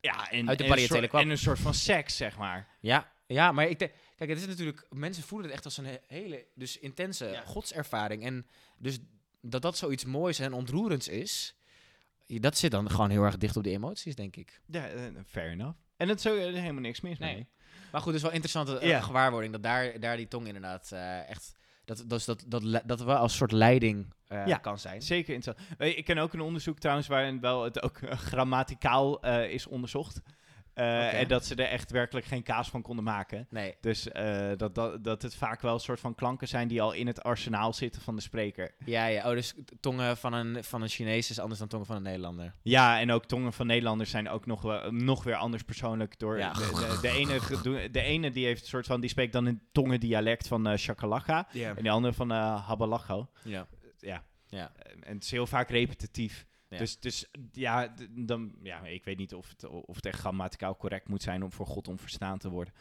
ja, 0.00 0.30
en, 0.30 0.48
Uit 0.48 0.58
de 0.58 0.64
en 0.64 0.70
een 0.70 0.78
soort- 0.78 1.08
kwap. 1.08 1.22
En 1.22 1.30
een 1.30 1.38
soort 1.38 1.58
van 1.58 1.74
seks, 1.74 2.16
zeg 2.16 2.36
maar. 2.38 2.68
Ja, 2.80 3.12
ja, 3.26 3.52
maar 3.52 3.66
ik 3.68 3.78
denk, 3.78 3.92
kijk, 4.16 4.30
het 4.30 4.38
is 4.38 4.46
natuurlijk, 4.46 4.86
mensen 4.90 5.22
voelen 5.22 5.46
het 5.46 5.56
echt 5.56 5.64
als 5.64 5.76
een 5.76 5.86
he- 5.86 5.98
hele, 6.06 6.46
dus 6.54 6.78
intense 6.78 7.26
Ja. 7.26 7.42
godservaring. 7.46 8.24
En 8.24 8.46
dus 8.78 8.98
dat 9.40 9.62
dat 9.62 9.76
zoiets 9.76 10.04
moois 10.04 10.38
en 10.38 10.52
ontroerends 10.52 11.08
is, 11.08 11.54
dat 12.26 12.58
zit 12.58 12.70
dan 12.70 12.90
gewoon 12.90 13.10
heel 13.10 13.22
erg 13.22 13.36
dicht 13.36 13.56
op 13.56 13.62
de 13.64 13.70
emoties, 13.70 14.14
denk 14.14 14.36
ik. 14.36 14.60
Ja, 14.66 14.88
eh, 14.88 15.02
fair 15.26 15.50
enough. 15.50 15.78
En 15.96 16.08
ook, 16.10 16.36
eh, 16.38 16.52
helemaal 16.52 16.80
niks 16.82 17.00
mis 17.00 17.18
Nee. 17.18 17.34
mee. 17.34 17.46
Maar 17.92 18.00
goed, 18.00 18.06
het 18.12 18.16
is 18.16 18.22
wel 18.22 18.32
interessante 18.32 18.78
eh, 18.78 18.88
Ja. 18.88 19.00
gewaarwording 19.00 19.52
dat 19.52 19.62
daar, 19.62 20.00
daar 20.00 20.16
die 20.16 20.28
tong 20.28 20.46
inderdaad 20.46 20.92
eh, 20.92 21.28
echt, 21.28 21.54
dat, 21.84 22.04
dat, 22.06 22.24
dat, 22.24 22.44
dat, 22.46 22.82
dat 22.86 23.02
wel 23.02 23.16
als 23.16 23.36
soort 23.36 23.52
leiding 23.52 24.06
eh, 24.26 24.46
Ja. 24.46 24.56
kan 24.56 24.78
zijn. 24.78 25.02
Zeker 25.02 25.34
interessant. 25.34 25.70
Ik 25.96 26.04
ken 26.04 26.18
ook 26.18 26.32
een 26.32 26.40
onderzoek 26.40 26.78
trouwens 26.78 27.06
waarin 27.08 27.40
wel 27.40 27.64
het 27.64 27.82
ook 27.82 27.96
eh, 27.98 28.18
grammaticaal 28.18 29.22
eh, 29.22 29.50
is 29.52 29.66
onderzocht. 29.66 30.20
Eh. 30.74 31.20
En 31.20 31.28
dat 31.28 31.46
ze 31.46 31.54
er 31.54 31.68
echt 31.68 31.90
werkelijk 31.90 32.26
geen 32.26 32.42
kaas 32.42 32.68
van 32.68 32.82
konden 32.82 33.04
maken. 33.04 33.46
Nee, 33.50 33.74
Dus 33.80 34.08
eh, 34.08 34.50
dat, 34.56 34.74
dat, 34.74 35.04
dat 35.04 35.22
het 35.22 35.34
vaak 35.34 35.60
wel 35.60 35.74
een 35.74 35.80
soort 35.80 36.00
van 36.00 36.14
klanken 36.14 36.48
zijn 36.48 36.68
die 36.68 36.82
al 36.82 36.92
in 36.92 37.06
het 37.06 37.22
arsenaal 37.22 37.72
zitten 37.72 38.02
van 38.02 38.16
de 38.16 38.22
spreker. 38.22 38.74
ja, 38.84 39.06
ja, 39.06 39.28
oh, 39.28 39.34
dus 39.34 39.54
tongen 39.80 40.16
van 40.16 40.32
een, 40.32 40.64
van 40.64 40.82
een 40.82 40.88
Chinees 40.88 41.30
is 41.30 41.38
anders 41.38 41.58
dan 41.60 41.68
tongen 41.68 41.86
van 41.86 41.96
een 41.96 42.02
Nederlander. 42.02 42.54
Ja, 42.62 43.00
en 43.00 43.10
ook 43.12 43.24
tongen 43.26 43.52
van 43.52 43.66
Nederlanders 43.66 44.10
zijn 44.10 44.28
ook 44.28 44.46
nog, 44.46 44.62
wel, 44.62 44.90
nog 44.92 45.24
weer 45.24 45.36
anders 45.36 45.62
persoonlijk. 45.62 46.18
Door 46.18 46.38
Ja. 46.38 46.52
de, 46.52 46.58
de, 46.60 46.98
de, 47.02 47.08
ene, 47.08 47.90
de 47.90 48.00
ene 48.02 48.30
die 48.30 48.44
heeft 48.46 48.62
een 48.62 48.68
soort 48.68 48.86
van, 48.86 49.00
die 49.00 49.10
spreekt 49.10 49.32
dan 49.32 49.46
een 49.46 49.62
tongendialect 49.72 50.48
van 50.48 50.78
Shakalaka. 50.78 51.48
Ja. 51.52 51.74
En 51.76 51.82
de 51.82 51.90
andere 51.90 52.14
van 52.14 52.30
Habalacho. 52.30 53.28
Ja. 53.42 53.66
Ja. 53.98 54.22
Ja. 54.46 54.72
En 55.02 55.14
het 55.14 55.24
is 55.24 55.30
heel 55.30 55.46
vaak 55.46 55.70
repetitief. 55.70 56.46
Ja. 56.74 56.80
Dus, 56.80 56.98
dus 57.00 57.26
ja, 57.52 57.94
dan, 58.10 58.54
ja, 58.62 58.86
ik 58.86 59.04
weet 59.04 59.16
niet 59.16 59.34
of 59.34 59.48
het, 59.48 59.64
of 59.64 59.96
het 59.96 60.06
echt 60.06 60.18
grammaticaal 60.18 60.76
correct 60.76 61.08
moet 61.08 61.22
zijn 61.22 61.42
om 61.42 61.52
voor 61.52 61.66
God 61.66 61.88
onverstaan 61.88 62.38
te 62.38 62.50
worden. 62.50 62.74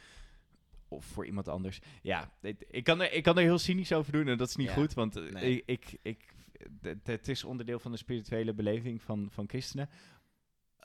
Of 0.87 1.05
voor 1.05 1.25
iemand 1.25 1.47
anders. 1.47 1.79
Ja, 2.01 2.31
ik, 2.41 2.63
ik 2.69 2.83
kan, 2.83 3.01
er, 3.01 3.11
ik 3.13 3.23
kan 3.23 3.37
er 3.37 3.43
heel 3.43 3.57
cynisch 3.59 3.93
over 3.93 4.11
doen 4.11 4.27
en 4.27 4.37
dat 4.37 4.47
is 4.49 4.55
niet 4.55 4.67
Ja. 4.67 4.73
goed. 4.73 4.93
Want 4.93 5.15
eh, 5.15 5.31
Nee. 5.31 5.63
ik, 5.65 5.97
ik, 6.01 6.33
het 7.03 7.27
is 7.27 7.43
onderdeel 7.43 7.79
van 7.79 7.91
de 7.91 7.97
spirituele 7.97 8.53
beleving 8.53 9.01
van, 9.01 9.27
van 9.31 9.47
christenen. 9.49 9.89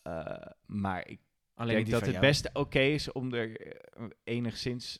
Eh, 0.02 0.46
maar 0.66 1.06
ik 1.09 1.20
Alleen 1.54 1.74
denk 1.74 1.90
dat 1.90 2.00
het 2.00 2.11
jou. 2.11 2.20
best 2.20 2.54
oké 2.54 2.80
is 2.80 3.12
om 3.12 3.32
er 3.34 3.61
eh, 3.61 4.04
enigszins 4.24 4.98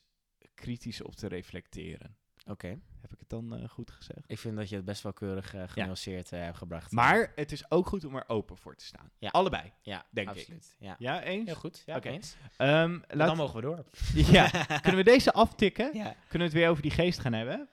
kritisch 0.55 1.03
op 1.03 1.15
te 1.15 1.27
reflecteren. 1.29 2.17
Oké. 2.49 2.79
Heb 3.01 3.13
ik 3.13 3.19
het 3.19 3.29
dan 3.29 3.57
eh, 3.57 3.69
goed 3.69 3.91
gezegd? 3.91 4.21
Ik 4.27 4.39
vind 4.39 4.57
dat 4.57 4.69
je 4.69 4.77
het 4.77 4.85
best 4.85 5.03
wel 5.03 5.13
keurig 5.13 5.55
eh 5.55 5.63
genuanceerd 5.67 6.33
eh, 6.33 6.41
hebt 6.41 6.57
gebracht. 6.57 6.93
Maar 6.93 7.33
het 7.35 7.53
is 7.53 7.71
ook 7.71 7.87
goed 7.87 8.05
om 8.05 8.17
er 8.17 8.25
open 8.27 8.57
voor 8.57 8.77
te 8.77 8.85
staan. 8.85 9.11
Ja. 9.19 9.29
Allebei. 9.29 9.73
ja, 9.83 10.07
denk 10.11 10.31
ik. 10.31 10.37
absoluut. 10.37 10.77
Ja. 10.79 10.97
Ja, 10.99 11.23
eens? 11.23 11.47
Heel 11.47 11.55
goed. 11.55 11.83
Ja, 11.87 12.03
eens. 12.03 12.37
Ehm, 12.57 12.99
Dan 13.09 13.37
mogen 13.37 13.55
we 13.55 13.61
door. 13.61 13.85
ja, 14.37 14.49
kunnen 14.81 15.05
we 15.05 15.11
deze 15.11 15.33
aftikken? 15.33 15.91
Ja. 15.95 16.15
Kunnen 16.29 16.49
we 16.49 16.55
het 16.55 16.63
weer 16.63 16.69
over 16.69 16.83
die 16.83 16.91
geest 16.91 17.19
gaan 17.19 17.33
hebben? 17.33 17.69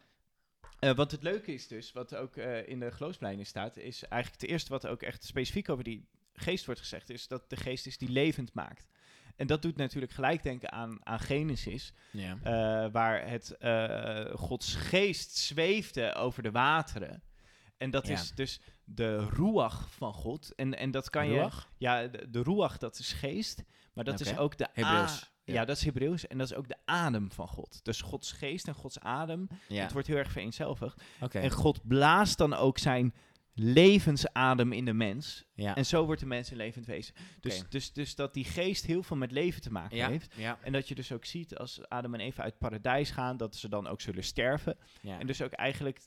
Eh, 0.80 0.96
wat 0.96 1.12
het 1.12 1.24
leuke 1.24 1.54
is 1.54 1.68
dus, 1.68 1.92
wat 1.92 2.16
ook 2.16 2.36
eh, 2.38 2.68
in 2.68 2.80
de 2.80 2.92
geloofspleinen 2.92 3.46
staat, 3.46 3.78
is 3.78 4.04
eigenlijk 4.08 4.42
het 4.42 4.52
eerste 4.52 4.70
wat 4.70 4.88
ook 4.88 5.02
echt 5.02 5.24
specifiek 5.24 5.70
over 5.70 5.84
die 5.84 6.08
geest 6.34 6.66
wordt 6.66 6.80
gezegd, 6.80 7.10
is 7.10 7.28
dat 7.28 7.50
de 7.50 7.56
geest 7.56 7.86
is 7.86 7.98
die 7.98 8.10
levend 8.10 8.54
maakt. 8.54 8.86
En 9.36 9.48
dat 9.48 9.62
doet 9.62 9.78
natuurlijk 9.78 10.12
gelijk 10.12 10.44
denken 10.44 10.72
aan, 10.72 10.98
aan 11.06 11.20
Genesis, 11.20 11.94
Ja. 12.12 12.38
eh, 12.44 12.92
waar 12.92 13.28
het 13.30 13.58
eh, 13.58 14.26
Gods 14.36 14.76
geest 14.76 15.36
zweefde 15.36 16.14
over 16.14 16.44
de 16.44 16.52
wateren. 16.52 17.24
En 17.78 17.92
dat 17.92 18.08
Ja. 18.08 18.14
is 18.14 18.32
dus 18.32 18.60
de 18.84 19.26
ruach 19.30 19.90
van 19.92 20.14
God. 20.14 20.56
En, 20.56 20.78
en 20.78 20.92
dat 20.92 21.10
kan 21.10 21.28
je... 21.28 21.50
Ja, 21.78 22.08
de, 22.08 22.30
de 22.30 22.44
ruach, 22.44 22.78
dat 22.78 23.00
is 23.00 23.14
geest. 23.14 23.64
Maar 23.94 24.04
dat 24.04 24.20
is 24.20 24.38
ook 24.38 24.58
de... 24.58 24.68
Hebreeuws, 24.74 25.24
a- 25.24 25.28
ja. 25.44 25.54
Ja. 25.54 25.66
dat 25.66 25.78
is 25.78 25.84
Hebreeuws. 25.86 26.28
En 26.28 26.38
dat 26.38 26.50
is 26.52 26.56
ook 26.58 26.68
de 26.68 26.78
adem 26.86 27.32
van 27.32 27.48
God. 27.48 27.80
Dus 27.84 28.02
Gods 28.02 28.32
geest 28.32 28.68
en 28.68 28.74
Gods 28.74 29.00
adem. 29.00 29.48
Ja. 29.68 29.82
Het 29.82 29.92
wordt 29.92 30.08
heel 30.08 30.18
erg 30.18 30.32
vereenzelvigd. 30.32 31.02
En 31.32 31.52
God 31.52 31.88
blaast 31.88 32.38
dan 32.38 32.54
ook 32.54 32.78
zijn 32.78 33.14
levensadem 33.58 34.72
in 34.72 34.86
de 34.86 34.94
mens. 34.94 35.46
Ja. 35.54 35.76
En 35.76 35.86
zo 35.86 36.06
wordt 36.06 36.22
de 36.22 36.28
mens 36.28 36.52
een 36.52 36.58
levend 36.58 36.86
wezen. 36.86 37.14
Dus, 37.40 37.64
dus, 37.70 37.94
dus 37.94 38.16
dat 38.16 38.34
die 38.34 38.46
geest 38.46 38.86
heel 38.86 39.04
veel 39.04 39.18
met 39.18 39.32
leven 39.32 39.62
te 39.62 39.72
maken 39.72 39.98
ja. 39.98 40.10
heeft. 40.10 40.34
Ja. 40.36 40.60
En 40.62 40.72
dat 40.72 40.88
je 40.88 40.96
dus 40.96 41.12
ook 41.12 41.26
ziet 41.26 41.58
als 41.58 41.90
Adam 41.90 42.14
en 42.14 42.20
Eva 42.20 42.44
uit 42.44 42.58
paradijs 42.58 43.12
gaan, 43.12 43.38
dat 43.38 43.56
ze 43.56 43.70
dan 43.70 43.88
ook 43.88 44.02
zullen 44.02 44.24
sterven. 44.24 44.78
En 45.02 45.28
dus 45.28 45.42
ook 45.42 45.52
eigenlijk 45.52 46.00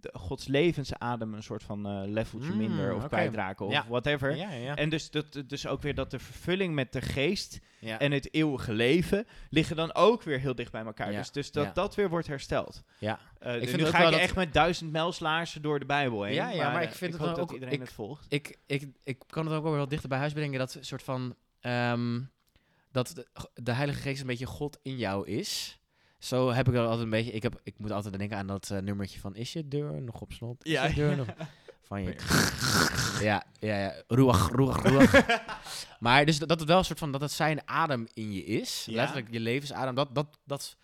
de, 0.00 0.10
Gods 0.18 0.46
levensadem 0.46 1.34
een 1.34 1.42
soort 1.42 1.62
van 1.62 1.86
eh, 1.86 2.02
leveltje 2.04 2.50
Mm, 2.50 2.56
minder 2.56 2.94
of 2.94 3.06
kwijtraken 3.06 3.66
of 3.66 3.72
Ja. 3.72 3.84
whatever. 3.88 4.36
Ja, 4.36 4.50
ja, 4.50 4.56
ja. 4.64 4.76
En 4.76 4.88
dus, 4.88 5.10
dat, 5.10 5.42
dus 5.46 5.66
ook 5.66 5.82
weer 5.82 5.94
dat 5.94 6.10
de 6.10 6.18
vervulling 6.18 6.74
met 6.74 6.92
de 6.92 7.00
geest 7.00 7.58
en 7.98 8.12
het 8.12 8.34
eeuwige 8.34 8.72
leven 8.72 9.26
liggen 9.50 9.76
dan 9.76 9.94
ook 9.94 10.22
weer 10.22 10.38
heel 10.40 10.54
dicht 10.54 10.72
bij 10.72 10.84
elkaar. 10.84 11.12
Dus, 11.12 11.30
dus 11.30 11.50
dat 11.52 11.74
dat 11.74 11.94
weer 11.94 12.08
wordt 12.08 12.26
hersteld. 12.26 12.82
ja. 12.98 13.18
Eh, 13.38 13.52
vind 13.52 13.76
nu 13.76 13.84
ga 13.84 14.08
ik 14.08 14.14
echt 14.14 14.34
met 14.34 14.52
duizend 14.52 14.92
mijlslaarzen 14.92 15.62
door 15.62 15.78
de 15.78 15.86
Bijbel 15.86 16.22
heen. 16.22 16.34
Ja, 16.34 16.50
ja, 16.50 16.72
maar 16.72 16.82
ik 16.82 16.88
eh, 16.90 16.94
vind 16.94 17.12
het 17.12 17.20
hoop 17.20 17.30
dan 17.30 17.38
dat 17.38 17.48
ook- 17.48 17.52
iedereen 17.54 17.74
ik- 17.74 17.80
het 17.80 17.92
volgt. 17.92 18.26
Ik, 18.28 18.58
ik, 18.66 18.88
ik 19.04 19.22
kan 19.26 19.46
het 19.46 19.54
ook 19.54 19.62
wel 19.62 19.72
wel 19.72 19.88
dichter 19.88 20.08
bij 20.08 20.18
huis 20.18 20.32
brengen 20.32 20.58
dat 20.58 20.76
soort 20.80 21.02
van 21.02 21.34
ehm, 21.60 22.20
dat 22.92 23.12
de, 23.14 23.26
de 23.62 23.72
Heilige 23.72 24.00
Geest 24.00 24.20
een 24.20 24.26
beetje 24.26 24.46
God 24.46 24.78
in 24.82 24.96
jou 24.96 25.26
is. 25.28 25.80
Zo 26.18 26.50
heb 26.52 26.68
ik 26.68 26.74
er 26.74 26.80
altijd 26.80 27.00
een 27.00 27.10
beetje. 27.10 27.32
Ik, 27.32 27.42
heb, 27.42 27.60
ik 27.62 27.74
moet 27.78 27.90
altijd 27.90 28.18
denken 28.18 28.36
aan 28.36 28.46
dat 28.46 28.70
eh, 28.70 28.78
nummertje 28.78 29.20
van 29.20 29.34
is 29.36 29.52
je 29.52 29.68
deur 29.68 30.02
nog 30.02 30.20
op 30.20 30.32
slot? 30.32 30.64
Is 30.64 30.72
Ja, 30.72 30.84
je 30.86 30.94
deur 30.94 31.10
ja. 31.10 31.16
nog 31.16 31.26
van 31.88 32.02
je. 32.02 32.16
ja, 33.28 33.44
ja, 33.60 33.78
ja. 33.78 33.94
Roeg, 34.06 34.48
roeg, 34.50 34.82
roeg. 34.82 35.10
maar 36.00 36.24
dus 36.24 36.38
dat 36.38 36.50
het 36.50 36.64
wel 36.68 36.78
een 36.78 36.84
soort 36.84 36.98
van 36.98 37.12
dat 37.12 37.20
het 37.20 37.32
zijn 37.32 37.68
adem 37.68 38.06
in 38.14 38.32
je 38.32 38.44
is. 38.44 38.84
Ja. 38.84 38.94
Letterlijk 38.94 39.32
je 39.32 39.40
levensadem. 39.40 39.94
Dat, 39.94 40.14
dat, 40.14 40.38
dat, 40.44 40.76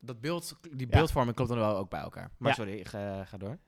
dat 0.00 0.20
beeld, 0.20 0.58
die 0.76 0.86
beeldvorming 0.86 1.36
klopt 1.36 1.50
dan 1.50 1.58
wel 1.60 1.76
ook 1.76 1.90
bij 1.90 2.00
elkaar. 2.00 2.30
Maar 2.38 2.54
sorry, 2.54 2.84
ga, 2.84 3.24
ga 3.24 3.36
door. 3.36 3.58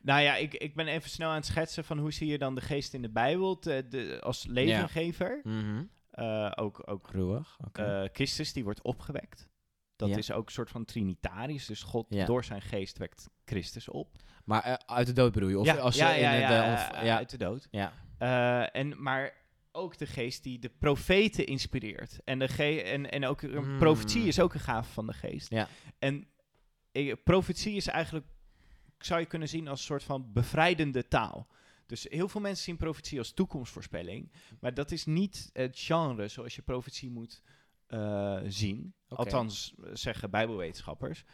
Nou 0.00 0.20
ja, 0.20 0.36
ik, 0.36 0.54
ik 0.54 0.74
ben 0.74 0.86
even 0.86 1.10
snel 1.10 1.28
aan 1.28 1.34
het 1.36 1.46
schetsen 1.46 1.84
van 1.84 1.98
hoe 1.98 2.12
zie 2.12 2.26
je 2.28 2.38
dan 2.38 2.54
de 2.54 2.60
geest 2.60 2.94
in 2.94 3.02
de 3.02 3.10
Bijbel 3.10 3.58
te- 3.58 3.86
de, 3.88 4.18
als 4.22 4.46
levengever. 4.48 5.40
Mhm. 5.42 5.82
Eh, 6.10 6.52
ook 6.54 6.82
ook 6.84 7.10
Ruwig. 7.10 7.56
oké. 7.66 7.82
eh, 8.02 8.08
Christus 8.12 8.52
die 8.52 8.64
wordt 8.64 8.82
opgewekt. 8.82 9.48
Dat 9.96 10.08
Ja. 10.08 10.16
is 10.16 10.30
ook 10.32 10.46
een 10.46 10.52
soort 10.52 10.70
van 10.70 10.84
trinitarisch. 10.84 11.66
Dus 11.66 11.82
God 11.82 12.06
Ja. 12.08 12.24
door 12.24 12.44
zijn 12.44 12.62
geest 12.62 12.98
wekt 12.98 13.28
Christus 13.44 13.88
op. 13.88 14.16
maar 14.44 14.62
eh, 14.62 14.72
uit 14.86 15.06
de 15.06 15.12
dood 15.12 15.32
bedoel 15.32 15.48
je? 15.48 15.58
Of 15.58 15.78
als 15.78 15.94
je 15.94 16.00
ja, 16.00 16.12
in 16.14 16.24
het, 16.42 16.50
eh, 16.50 16.72
of- 16.72 16.90
ja, 16.94 17.04
ja, 17.04 17.16
uit 17.16 17.30
de 17.30 17.36
dood. 17.38 17.68
ja. 17.70 17.92
Eh, 18.18 18.76
en, 18.80 19.02
maar 19.02 19.32
ook 19.72 19.98
de 19.98 20.06
geest 20.06 20.42
die 20.42 20.58
de 20.58 20.68
profeten 20.78 21.46
inspireert. 21.46 22.18
En, 22.24 22.38
de 22.38 22.48
ge 22.48 22.82
en, 22.82 23.10
en 23.10 23.26
ook 23.26 23.42
een 23.42 23.72
Mm. 23.72 23.78
profetie 23.78 24.22
is 24.26 24.40
ook 24.40 24.54
een 24.54 24.60
gave 24.60 24.92
van 24.92 25.06
de 25.06 25.12
geest. 25.12 25.50
Ja. 25.50 25.68
En 25.98 26.26
eh, 26.92 27.12
profetie 27.24 27.74
is 27.76 27.86
eigenlijk, 27.86 28.26
zou 28.98 29.20
je 29.20 29.26
kunnen 29.26 29.48
zien 29.48 29.68
als 29.68 29.78
een 29.78 29.86
soort 29.86 30.02
van 30.02 30.32
bevrijdende 30.32 31.08
taal. 31.08 31.46
Dus 31.86 32.06
heel 32.08 32.28
veel 32.28 32.40
mensen 32.40 32.64
zien 32.64 32.76
profetie 32.76 33.18
als 33.18 33.32
toekomstvoorspelling. 33.32 34.32
Maar 34.60 34.74
dat 34.74 34.90
is 34.90 35.04
niet 35.04 35.50
het 35.52 35.78
genre 35.78 36.28
zoals 36.28 36.54
je 36.56 36.62
profetie 36.62 37.10
moet 37.10 37.42
eh, 37.86 38.38
zien. 38.46 38.94
Althans, 39.08 39.74
zeggen 39.92 40.30
bijbelwetenschappers. 40.30 41.24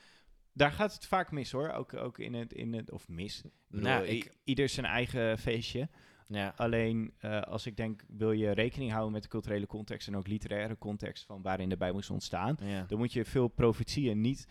Daar 0.52 0.72
gaat 0.72 0.94
het 0.94 1.06
vaak 1.06 1.30
mis 1.30 1.50
hoor. 1.52 1.70
Ook, 1.70 1.94
ook 1.94 2.18
in, 2.18 2.34
het, 2.34 2.52
in 2.52 2.72
het, 2.72 2.90
of 2.90 3.08
mis. 3.08 3.42
Ik 3.42 3.50
bedoel, 3.68 3.86
Nou, 3.86 4.06
ik- 4.06 4.36
ieder 4.44 4.68
zijn 4.68 4.86
eigen 4.86 5.38
feestje. 5.38 5.88
ja. 6.28 6.52
Alleen 6.56 7.14
eh, 7.18 7.40
als 7.40 7.66
ik 7.66 7.76
denk, 7.76 8.04
wil 8.08 8.32
je 8.32 8.50
rekening 8.50 8.90
houden 8.90 9.12
met 9.12 9.22
de 9.22 9.28
culturele 9.28 9.66
context 9.66 10.08
en 10.08 10.16
ook 10.16 10.26
literaire 10.26 10.78
context 10.78 11.24
van 11.24 11.42
waarin 11.42 11.68
de 11.68 11.76
Bijbel 11.76 12.00
is 12.00 12.10
ontstaan, 12.10 12.56
ja. 12.60 12.84
dan 12.84 12.98
moet 12.98 13.12
je 13.12 13.24
veel 13.24 13.48
profetieën 13.48 14.20
niet. 14.20 14.46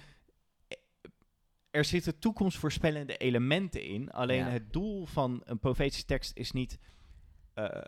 eh, 0.68 0.78
Er 1.70 1.86
zitten 1.86 2.20
toekomstvoorspellende 2.20 3.18
elementen 3.18 3.84
in. 3.84 4.12
Alleen 4.12 4.38
Ja. 4.46 4.50
het 4.50 4.74
doel 4.74 5.06
van 5.06 5.42
een 5.46 5.60
profetische 5.60 6.06
tekst 6.06 6.38
is 6.38 6.52
niet 6.52 6.80
eh, 7.54 7.82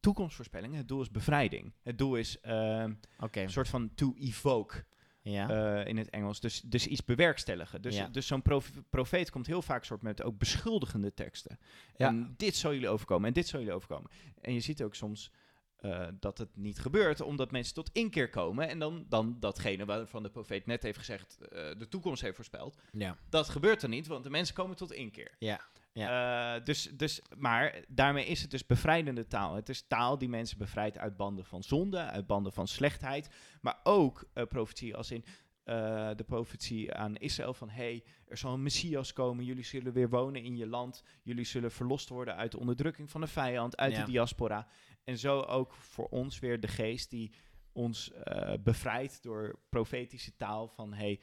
toekomstvoorspelling. 0.00 0.74
Het 0.74 0.88
doel 0.88 1.00
is 1.00 1.10
bevrijding. 1.10 1.72
Het 1.82 1.98
doel 1.98 2.16
is 2.16 2.40
eh, 2.40 2.84
Oké. 3.20 3.40
een 3.40 3.50
soort 3.50 3.68
van 3.68 3.94
to 3.94 4.14
evoke 4.18 4.84
Ja. 5.22 5.48
eh, 5.80 5.86
in 5.86 5.96
het 5.96 6.10
Engels. 6.10 6.40
Dus, 6.40 6.60
dus 6.60 6.86
iets 6.86 7.04
bewerkstelligen. 7.04 7.82
Dus, 7.82 7.96
Ja. 7.96 8.08
dus 8.08 8.26
zo'n 8.26 8.42
prof- 8.42 8.70
profeet 8.90 9.30
komt 9.30 9.46
heel 9.46 9.62
vaak 9.62 9.84
soort 9.84 10.02
met 10.02 10.22
ook 10.22 10.38
beschuldigende 10.38 11.14
teksten. 11.14 11.58
Ja. 11.96 12.08
En 12.08 12.34
dit 12.36 12.56
zal 12.56 12.72
jullie 12.72 12.88
overkomen 12.88 13.28
en 13.28 13.34
dit 13.34 13.46
zal 13.48 13.58
jullie 13.60 13.74
overkomen. 13.74 14.10
En 14.40 14.52
je 14.54 14.60
ziet 14.60 14.82
ook 14.82 14.94
soms 14.94 15.30
eh, 15.78 16.06
dat 16.20 16.38
het 16.38 16.56
niet 16.56 16.78
gebeurt, 16.78 17.20
omdat 17.20 17.50
mensen 17.50 17.74
tot 17.74 17.90
inkeer 17.92 18.28
komen. 18.30 18.68
En 18.68 18.78
dan, 18.78 19.06
dan 19.08 19.36
datgene 19.40 19.84
waarvan 19.84 20.22
de 20.22 20.30
profeet 20.30 20.66
net 20.66 20.82
heeft 20.82 20.98
gezegd, 20.98 21.38
eh, 21.38 21.48
de 21.78 21.88
toekomst 21.88 22.22
heeft 22.22 22.34
voorspeld. 22.34 22.78
ja. 22.92 23.16
Dat 23.28 23.48
gebeurt 23.48 23.82
er 23.82 23.88
niet, 23.88 24.06
want 24.06 24.24
de 24.24 24.30
mensen 24.30 24.54
komen 24.54 24.76
tot 24.76 24.92
inkeer. 24.92 25.34
Ja. 25.38 25.60
Eh, 26.06 26.64
dus, 26.64 26.90
dus, 26.96 27.22
maar 27.36 27.84
daarmee 27.88 28.26
is 28.26 28.42
het 28.42 28.50
dus 28.50 28.66
bevrijdende 28.66 29.26
taal. 29.26 29.54
Het 29.54 29.68
is 29.68 29.86
taal 29.86 30.18
die 30.18 30.28
mensen 30.28 30.58
bevrijdt 30.58 30.98
uit 30.98 31.16
banden 31.16 31.44
van 31.44 31.62
zonde, 31.62 31.98
uit 31.98 32.26
banden 32.26 32.52
van 32.52 32.68
slechtheid. 32.68 33.30
Maar 33.60 33.80
ook 33.82 34.28
eh 34.32 34.44
profetie 34.44 34.96
als 34.96 35.10
in 35.10 35.24
eh, 35.64 36.10
de 36.16 36.24
profetie 36.24 36.94
aan 36.94 37.16
Israël 37.16 37.54
van... 37.54 37.68
hey, 37.68 38.04
er 38.26 38.36
zal 38.36 38.52
een 38.52 38.62
Messias 38.62 39.12
komen, 39.12 39.44
jullie 39.44 39.64
zullen 39.64 39.92
weer 39.92 40.08
wonen 40.08 40.42
in 40.42 40.56
je 40.56 40.66
land. 40.66 41.02
Jullie 41.22 41.44
zullen 41.44 41.70
verlost 41.70 42.08
worden 42.08 42.36
uit 42.36 42.52
de 42.52 42.58
onderdrukking 42.58 43.10
van 43.10 43.20
de 43.20 43.26
vijand, 43.26 43.76
uit 43.76 43.92
Ja. 43.92 44.04
de 44.04 44.10
diaspora. 44.10 44.68
En 45.04 45.18
zo 45.18 45.40
ook 45.40 45.74
voor 45.74 46.08
ons 46.08 46.38
weer 46.38 46.60
de 46.60 46.68
geest 46.68 47.10
die 47.10 47.32
ons 47.72 48.12
bevrijdt 48.60 49.22
door 49.22 49.58
profetische 49.68 50.36
taal 50.36 50.68
van... 50.68 50.92
hey, 50.92 51.20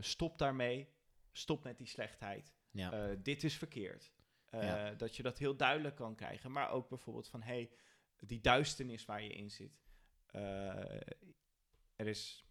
stop 0.00 0.38
daarmee, 0.38 0.88
stop 1.32 1.64
met 1.64 1.78
die 1.78 1.86
slechtheid. 1.86 2.52
Ja. 2.72 2.92
Eh, 2.92 3.16
dit 3.22 3.44
is 3.44 3.56
verkeerd. 3.56 4.12
Eh, 4.50 4.62
Ja. 4.62 4.90
Dat 4.90 5.16
je 5.16 5.22
dat 5.22 5.38
heel 5.38 5.56
duidelijk 5.56 5.96
kan 5.96 6.14
krijgen. 6.14 6.52
Maar 6.52 6.70
ook 6.70 6.88
bijvoorbeeld 6.88 7.28
van, 7.28 7.42
hey, 7.42 7.70
die 8.16 8.40
duisternis 8.40 9.04
waar 9.04 9.22
je 9.22 9.32
in 9.32 9.50
zit. 9.50 9.80
eh, 10.26 11.00
er 11.96 12.06
is 12.06 12.44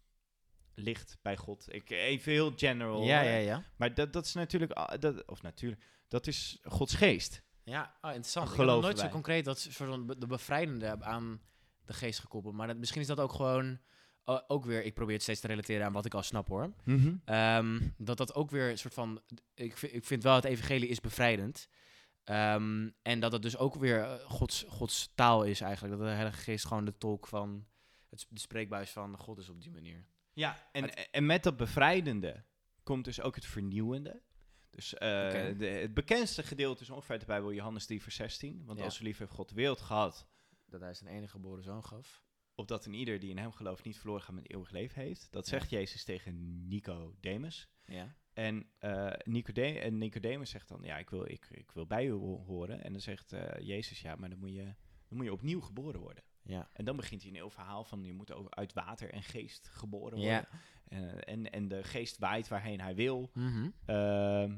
licht 0.74 1.18
bij 1.22 1.36
God. 1.36 1.74
Ik, 1.74 1.90
even 1.90 2.32
heel 2.32 2.52
general. 2.56 3.02
ja, 3.02 3.20
ja, 3.20 3.36
ja. 3.36 3.64
Maar 3.76 3.94
dat, 3.94 4.12
dat 4.12 4.24
is 4.24 4.32
natuurlijk, 4.34 5.00
dat, 5.00 5.26
of 5.26 5.42
natuurlijk, 5.42 5.82
dat 6.08 6.26
is 6.26 6.58
Gods 6.62 6.94
geest. 6.94 7.42
Ja, 7.64 7.96
oh, 8.00 8.10
interessant. 8.10 8.50
Ik 8.50 8.56
nog 8.56 8.80
nooit 8.80 8.98
zo 8.98 9.08
concreet 9.08 9.44
dat 9.44 9.58
soort 9.58 9.74
van 9.90 10.06
de 10.06 10.26
bevrijdende 10.26 11.02
aan 11.04 11.42
de 11.84 11.92
geest 11.92 12.18
gekoppeld. 12.20 12.54
Maar 12.54 12.66
dat, 12.66 12.76
misschien 12.76 13.00
is 13.00 13.06
dat 13.06 13.20
ook 13.20 13.32
gewoon 13.32 13.80
ook 14.24 14.64
weer. 14.64 14.84
Ik 14.84 14.94
probeer 14.94 15.14
het 15.14 15.22
steeds 15.22 15.40
te 15.40 15.46
relateren 15.46 15.86
aan 15.86 15.92
wat 15.92 16.04
ik 16.04 16.14
al 16.14 16.22
snap 16.22 16.48
hoor. 16.48 16.72
Ehm, 17.24 17.80
dat 17.96 18.16
dat 18.16 18.34
ook 18.34 18.50
weer 18.50 18.70
een 18.70 18.78
soort 18.78 18.94
van. 18.94 19.20
Ik, 19.54 19.76
vind- 19.76 19.94
ik 19.94 20.04
vind 20.04 20.22
wel 20.22 20.34
het 20.34 20.44
evangelie 20.44 20.88
is 20.88 21.00
bevrijdend. 21.00 21.68
Ehm, 22.24 22.90
en 23.02 23.20
dat 23.20 23.32
het 23.32 23.42
dus 23.42 23.56
ook 23.56 23.74
weer 23.74 24.00
eh, 24.02 24.14
Gods, 24.30 24.64
Gods 24.68 25.12
taal 25.14 25.42
is 25.44 25.60
eigenlijk. 25.60 25.98
Dat 25.98 26.06
de 26.06 26.12
Heilige 26.12 26.40
Geest 26.42 26.66
gewoon 26.66 26.84
de 26.84 26.98
tolk 26.98 27.26
van. 27.26 27.66
Het, 28.10 28.26
de 28.28 28.40
spreekbuis 28.40 28.90
van 28.90 29.16
God 29.18 29.38
is 29.38 29.48
op 29.48 29.60
die 29.62 29.70
manier. 29.70 30.04
Ja, 30.32 30.68
en, 30.72 31.10
en 31.10 31.26
met 31.26 31.42
dat 31.42 31.56
bevrijdende 31.56 32.44
komt 32.82 33.04
dus 33.04 33.20
ook 33.20 33.34
het 33.34 33.44
vernieuwende. 33.46 34.22
Dus 34.70 34.94
eh, 34.94 34.98
de, 35.58 35.66
het 35.66 35.94
bekendste 35.94 36.42
gedeelte 36.42 36.82
is 36.82 36.90
ongeveer 36.90 37.18
de 37.18 37.24
Bijbel 37.26 37.52
Johannes 37.52 37.86
3 37.86 38.02
vers 38.02 38.14
16. 38.14 38.62
Want 38.64 38.78
Ja. 38.78 38.84
als 38.84 38.96
zo 38.96 39.04
lief 39.04 39.18
heeft 39.18 39.30
God 39.32 39.48
de 39.48 39.54
wereld 39.54 39.80
gehad, 39.80 40.26
Dat 40.66 40.80
hij 40.80 40.94
zijn 40.94 41.10
enige 41.14 41.30
geboren 41.30 41.62
zoon 41.64 41.84
gaf. 41.84 42.22
Opdat 42.62 42.84
een 42.86 42.94
ieder 42.94 43.18
die 43.20 43.30
in 43.30 43.38
hem 43.38 43.52
gelooft 43.52 43.84
niet 43.84 43.98
verloren 43.98 44.22
gaat 44.22 44.34
met 44.34 44.50
eeuwig 44.50 44.70
leven 44.70 45.02
heeft. 45.02 45.28
Dat 45.30 45.44
Ja. 45.48 45.50
zegt 45.58 45.70
Jezus 45.70 46.04
tegen 46.04 46.66
Nicodemus. 46.68 47.68
Ja. 47.84 48.14
En 48.32 48.66
eh 48.78 49.12
Nicode 49.24 49.78
en 49.80 49.98
Nicodemus 49.98 50.50
zegt 50.50 50.68
dan, 50.68 50.80
ja, 50.82 50.98
ik 50.98 51.10
wil, 51.10 51.30
ik, 51.30 51.48
ik 51.50 51.70
wil 51.72 51.86
bij 51.86 52.06
u 52.06 52.10
ho- 52.10 52.44
horen. 52.44 52.82
En 52.84 52.92
dan 52.92 53.00
zegt 53.00 53.32
eh, 53.32 53.66
Jezus, 53.66 54.00
ja, 54.00 54.14
maar 54.16 54.28
dan 54.30 54.38
moet, 54.38 54.52
je, 54.52 54.64
dan 55.08 55.16
moet 55.16 55.24
je 55.24 55.32
opnieuw 55.32 55.60
geboren 55.60 56.00
worden. 56.00 56.24
Ja. 56.42 56.68
En 56.72 56.84
dan 56.84 56.96
begint 56.96 57.20
hij 57.20 57.30
een 57.30 57.36
heel 57.36 57.50
verhaal 57.50 57.84
van, 57.84 58.04
je 58.04 58.12
moet 58.12 58.32
over, 58.32 58.50
uit 58.50 58.72
water 58.72 59.10
en 59.12 59.22
geest 59.22 59.68
geboren 59.68 60.18
Ja. 60.20 60.32
worden. 60.32 60.60
En, 60.88 61.24
en, 61.24 61.50
en 61.52 61.68
de 61.68 61.82
geest 61.84 62.18
waait 62.18 62.48
waarheen 62.48 62.80
hij 62.80 62.94
wil. 62.94 63.30
Ehm, 63.86 64.56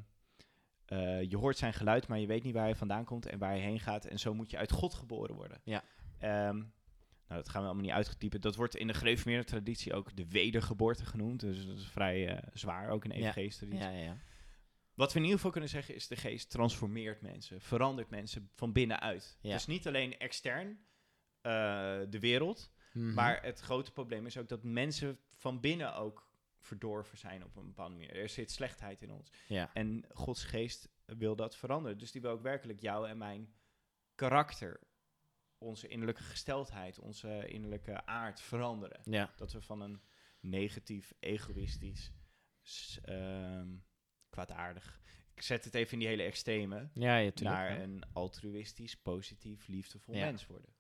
eh, 0.85 1.23
je 1.23 1.37
hoort 1.37 1.57
zijn 1.57 1.73
geluid, 1.75 2.09
maar 2.09 2.19
je 2.19 2.27
weet 2.27 2.43
niet 2.43 2.55
waar 2.55 2.65
hij 2.65 2.75
vandaan 2.75 3.05
komt 3.05 3.27
en 3.27 3.39
waar 3.39 3.51
hij 3.51 3.61
heen 3.61 3.81
gaat. 3.81 4.05
En 4.05 4.19
zo 4.19 4.35
moet 4.35 4.51
je 4.51 4.57
uit 4.57 4.71
God 4.73 4.95
geboren 4.95 5.35
worden. 5.35 5.61
Ja. 5.65 5.85
Ehm, 6.19 6.63
nou, 7.29 7.41
dat 7.43 7.49
gaan 7.49 7.61
we 7.61 7.66
allemaal 7.66 7.85
niet 7.85 7.95
uitgetypen. 7.95 8.41
Dat 8.41 8.57
wordt 8.57 8.77
in 8.77 8.87
de 8.87 8.95
gereformeerde 8.95 9.45
traditie 9.45 9.95
ook 9.95 10.16
de 10.16 10.29
wedergeboorte 10.29 11.05
genoemd. 11.05 11.41
Dus 11.41 11.66
dat 11.66 11.77
is 11.77 11.87
vrij 11.87 12.29
eh, 12.29 12.49
zwaar, 12.53 12.89
ook 12.91 13.05
in 13.05 13.11
traditie. 13.11 13.75
Ja, 13.75 13.91
ja, 13.91 13.99
ja. 14.05 14.16
Wat 14.95 15.09
we 15.12 15.14
in 15.18 15.22
ieder 15.25 15.37
geval 15.37 15.53
kunnen 15.53 15.70
zeggen 15.70 15.95
is 15.95 16.07
de 16.09 16.16
geest 16.16 16.51
transformeert 16.51 17.20
mensen, 17.20 17.61
verandert 17.61 18.11
mensen 18.11 18.51
van 18.55 18.72
binnenuit. 18.72 19.37
Ja. 19.41 19.53
Dus 19.53 19.66
niet 19.66 19.87
alleen 19.87 20.18
extern, 20.18 20.79
eh, 21.41 21.53
de 22.09 22.18
wereld, 22.20 22.72
Mhm. 22.93 23.14
maar 23.14 23.43
het 23.43 23.61
grote 23.61 23.93
probleem 23.93 24.27
is 24.27 24.39
ook 24.39 24.49
dat 24.49 24.62
mensen 24.62 25.18
van 25.37 25.61
binnen 25.61 25.95
ook 25.95 26.27
verdorven 26.61 27.18
zijn 27.18 27.45
op 27.45 27.57
een 27.57 27.66
bepaalde 27.66 27.95
manier. 27.95 28.16
Er 28.16 28.29
zit 28.29 28.51
slechtheid 28.51 29.03
in 29.03 29.11
ons. 29.11 29.31
Ja. 29.47 29.70
En 29.72 30.05
Gods 30.12 30.45
geest 30.45 30.89
wil 31.07 31.37
dat 31.37 31.57
veranderen. 31.57 31.99
Dus 31.99 32.12
die 32.12 32.20
wil 32.20 32.31
ook 32.31 32.43
werkelijk 32.43 32.81
jou 32.81 33.09
en 33.09 33.18
mijn 33.18 33.55
karakter, 34.14 34.81
onze 35.65 35.89
innerlijke 35.89 36.23
gesteldheid, 36.23 36.99
onze 36.99 37.47
innerlijke 37.47 38.07
aard 38.07 38.41
veranderen. 38.41 39.01
Ja. 39.05 39.33
Dat 39.37 39.53
we 39.53 39.61
van 39.61 39.81
een 39.81 40.01
negatief, 40.41 41.12
egoïstisch, 41.21 42.12
ehm, 43.03 43.69
kwaadaardig. 44.29 45.01
Ik 45.35 45.43
zet 45.43 45.65
het 45.65 45.75
even 45.75 45.93
in 45.93 45.99
die 45.99 46.09
hele 46.09 46.23
extreme. 46.23 46.89
Ja, 46.95 47.17
ja, 47.17 47.31
tuurlijk. 47.31 47.57
naar 47.57 47.77
ja. 47.77 47.83
een 47.83 48.03
altruïstisch, 48.12 48.97
positief, 48.97 49.67
liefdevol 49.67 50.15
Ja. 50.15 50.25
mens 50.25 50.47
worden. 50.47 50.75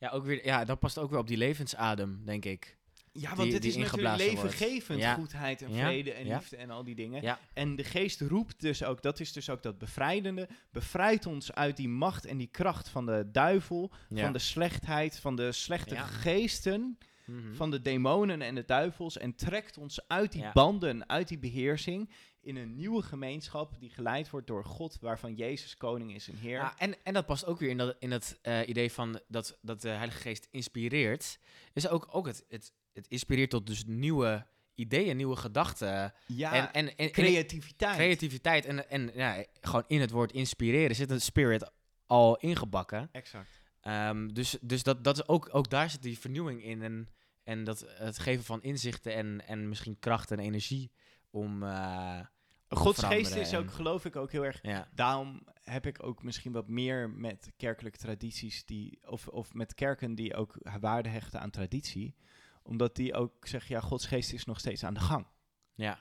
Ja, 0.00 0.08
ook 0.10 0.24
weer, 0.24 0.44
ja, 0.44 0.64
dat 0.64 0.78
past 0.78 0.98
ook 0.98 1.10
weer 1.10 1.18
op 1.18 1.26
die 1.26 1.36
levensadem, 1.36 2.24
denk 2.24 2.44
ik. 2.44 2.78
Ja, 3.12 3.28
Die- 3.28 3.36
want 3.36 3.52
het 3.52 3.62
die 3.62 3.70
is 3.70 3.76
natuurlijk 3.76 4.16
levengevend, 4.16 4.98
Ja. 5.00 5.14
goedheid 5.14 5.62
en 5.62 5.72
Ja. 5.74 5.84
vrede 5.86 6.12
en 6.12 6.26
Ja. 6.26 6.36
liefde 6.36 6.56
en 6.56 6.70
al 6.70 6.84
die 6.84 6.94
dingen. 6.94 7.36
En 7.54 7.76
de 7.76 7.84
geest 7.84 8.20
roept 8.20 8.60
dus 8.60 8.84
ook, 8.84 9.02
dat 9.02 9.20
is 9.20 9.32
dus 9.32 9.50
ook 9.50 9.62
dat 9.62 9.78
bevrijdende, 9.78 10.48
bevrijdt 10.72 11.26
ons 11.26 11.52
uit 11.52 11.76
die 11.76 11.88
macht 11.88 12.24
en 12.26 12.36
die 12.36 12.46
kracht 12.50 12.88
van 12.88 13.06
de 13.06 13.28
duivel, 13.32 13.90
van 14.14 14.32
de 14.32 14.38
slechtheid, 14.38 15.18
van 15.18 15.36
de 15.36 15.52
slechte 15.52 15.96
geesten, 15.96 16.98
Mhm. 17.24 17.54
van 17.54 17.70
de 17.70 17.80
demonen 17.80 18.42
en 18.42 18.54
de 18.54 18.64
duivels 18.64 19.18
en 19.18 19.34
trekt 19.34 19.78
ons 19.78 20.08
uit 20.08 20.32
die 20.32 20.44
banden, 20.52 21.08
uit 21.08 21.28
die 21.28 21.38
beheersing 21.38 22.10
in 22.42 22.56
een 22.56 22.76
nieuwe 22.76 23.02
gemeenschap 23.02 23.80
die 23.80 23.90
geleid 23.90 24.30
wordt 24.30 24.46
door 24.46 24.64
God, 24.64 24.98
waarvan 25.00 25.34
Jezus 25.34 25.76
koning 25.76 26.14
is 26.14 26.28
en 26.28 26.36
heer. 26.36 26.58
Ja, 26.58 26.78
en, 26.78 26.94
en 27.02 27.14
dat 27.14 27.26
past 27.26 27.46
ook 27.46 27.58
weer 27.58 27.70
in 27.70 27.76
dat, 27.76 27.96
in 27.98 28.10
dat 28.10 28.38
eh, 28.42 28.68
idee 28.68 28.92
van 28.92 29.20
dat, 29.28 29.58
dat 29.62 29.80
de 29.80 29.88
Heilige 29.88 30.20
Geest 30.20 30.48
inspireert. 30.50 31.38
Is 31.72 31.88
ook, 31.88 32.08
ook 32.10 32.26
het, 32.26 32.44
het, 32.48 32.72
het 32.92 33.06
inspireert 33.08 33.50
tot 33.50 33.66
dus 33.66 33.84
nieuwe 33.86 34.46
ideeën, 34.74 35.16
nieuwe 35.16 35.36
gedachten. 35.36 36.14
ja, 36.26 36.72
en, 36.72 36.96
en, 36.96 37.10
creativiteit. 37.10 37.96
creativiteit. 37.96 38.64
En, 38.64 38.90
en 38.90 39.10
ja, 39.14 39.44
gewoon 39.60 39.84
in 39.86 40.00
het 40.00 40.10
woord 40.10 40.32
inspireren 40.32 40.96
zit 40.96 41.10
een 41.10 41.20
spirit 41.20 41.70
al 42.06 42.36
ingebakken. 42.36 43.08
Exact. 43.12 43.60
Ehm, 43.80 44.28
dus 44.28 44.58
dus 44.60 44.82
dat, 44.82 45.04
dat 45.04 45.16
is 45.16 45.28
ook, 45.28 45.48
ook 45.52 45.70
daar 45.70 45.90
zit 45.90 46.02
die 46.02 46.18
vernieuwing 46.18 46.64
in. 46.64 46.82
En, 46.82 47.08
en 47.42 47.64
dat, 47.64 47.84
het 47.88 48.18
geven 48.18 48.44
van 48.44 48.62
inzichten 48.62 49.14
en, 49.14 49.46
en 49.46 49.68
misschien 49.68 49.98
kracht 49.98 50.30
en 50.30 50.38
energie 50.38 50.90
om, 51.30 51.62
eh, 51.62 52.20
Gods 52.68 53.02
geest 53.02 53.34
is 53.34 53.54
ook, 53.54 53.70
geloof 53.70 54.04
ik, 54.04 54.16
ook 54.16 54.32
heel 54.32 54.44
erg 54.44 54.58
Ja, 54.62 54.88
Daarom 54.94 55.42
heb 55.62 55.86
ik 55.86 56.02
ook 56.02 56.22
misschien 56.22 56.52
wat 56.52 56.68
meer 56.68 57.10
met 57.10 57.52
kerkelijke 57.56 57.98
tradities 57.98 58.64
die, 58.64 58.98
of, 59.06 59.28
of 59.28 59.54
met 59.54 59.74
kerken 59.74 60.14
die 60.14 60.34
ook 60.34 60.58
waarde 60.80 61.08
hechten 61.08 61.40
aan 61.40 61.50
traditie. 61.50 62.16
Omdat 62.62 62.96
die 62.96 63.14
ook 63.14 63.46
zeggen, 63.46 63.74
ja, 63.74 63.80
Gods 63.80 64.06
geest 64.06 64.32
is 64.32 64.44
nog 64.44 64.58
steeds 64.58 64.84
aan 64.84 64.94
de 64.94 65.00
gang. 65.00 65.26
ja, 65.74 65.98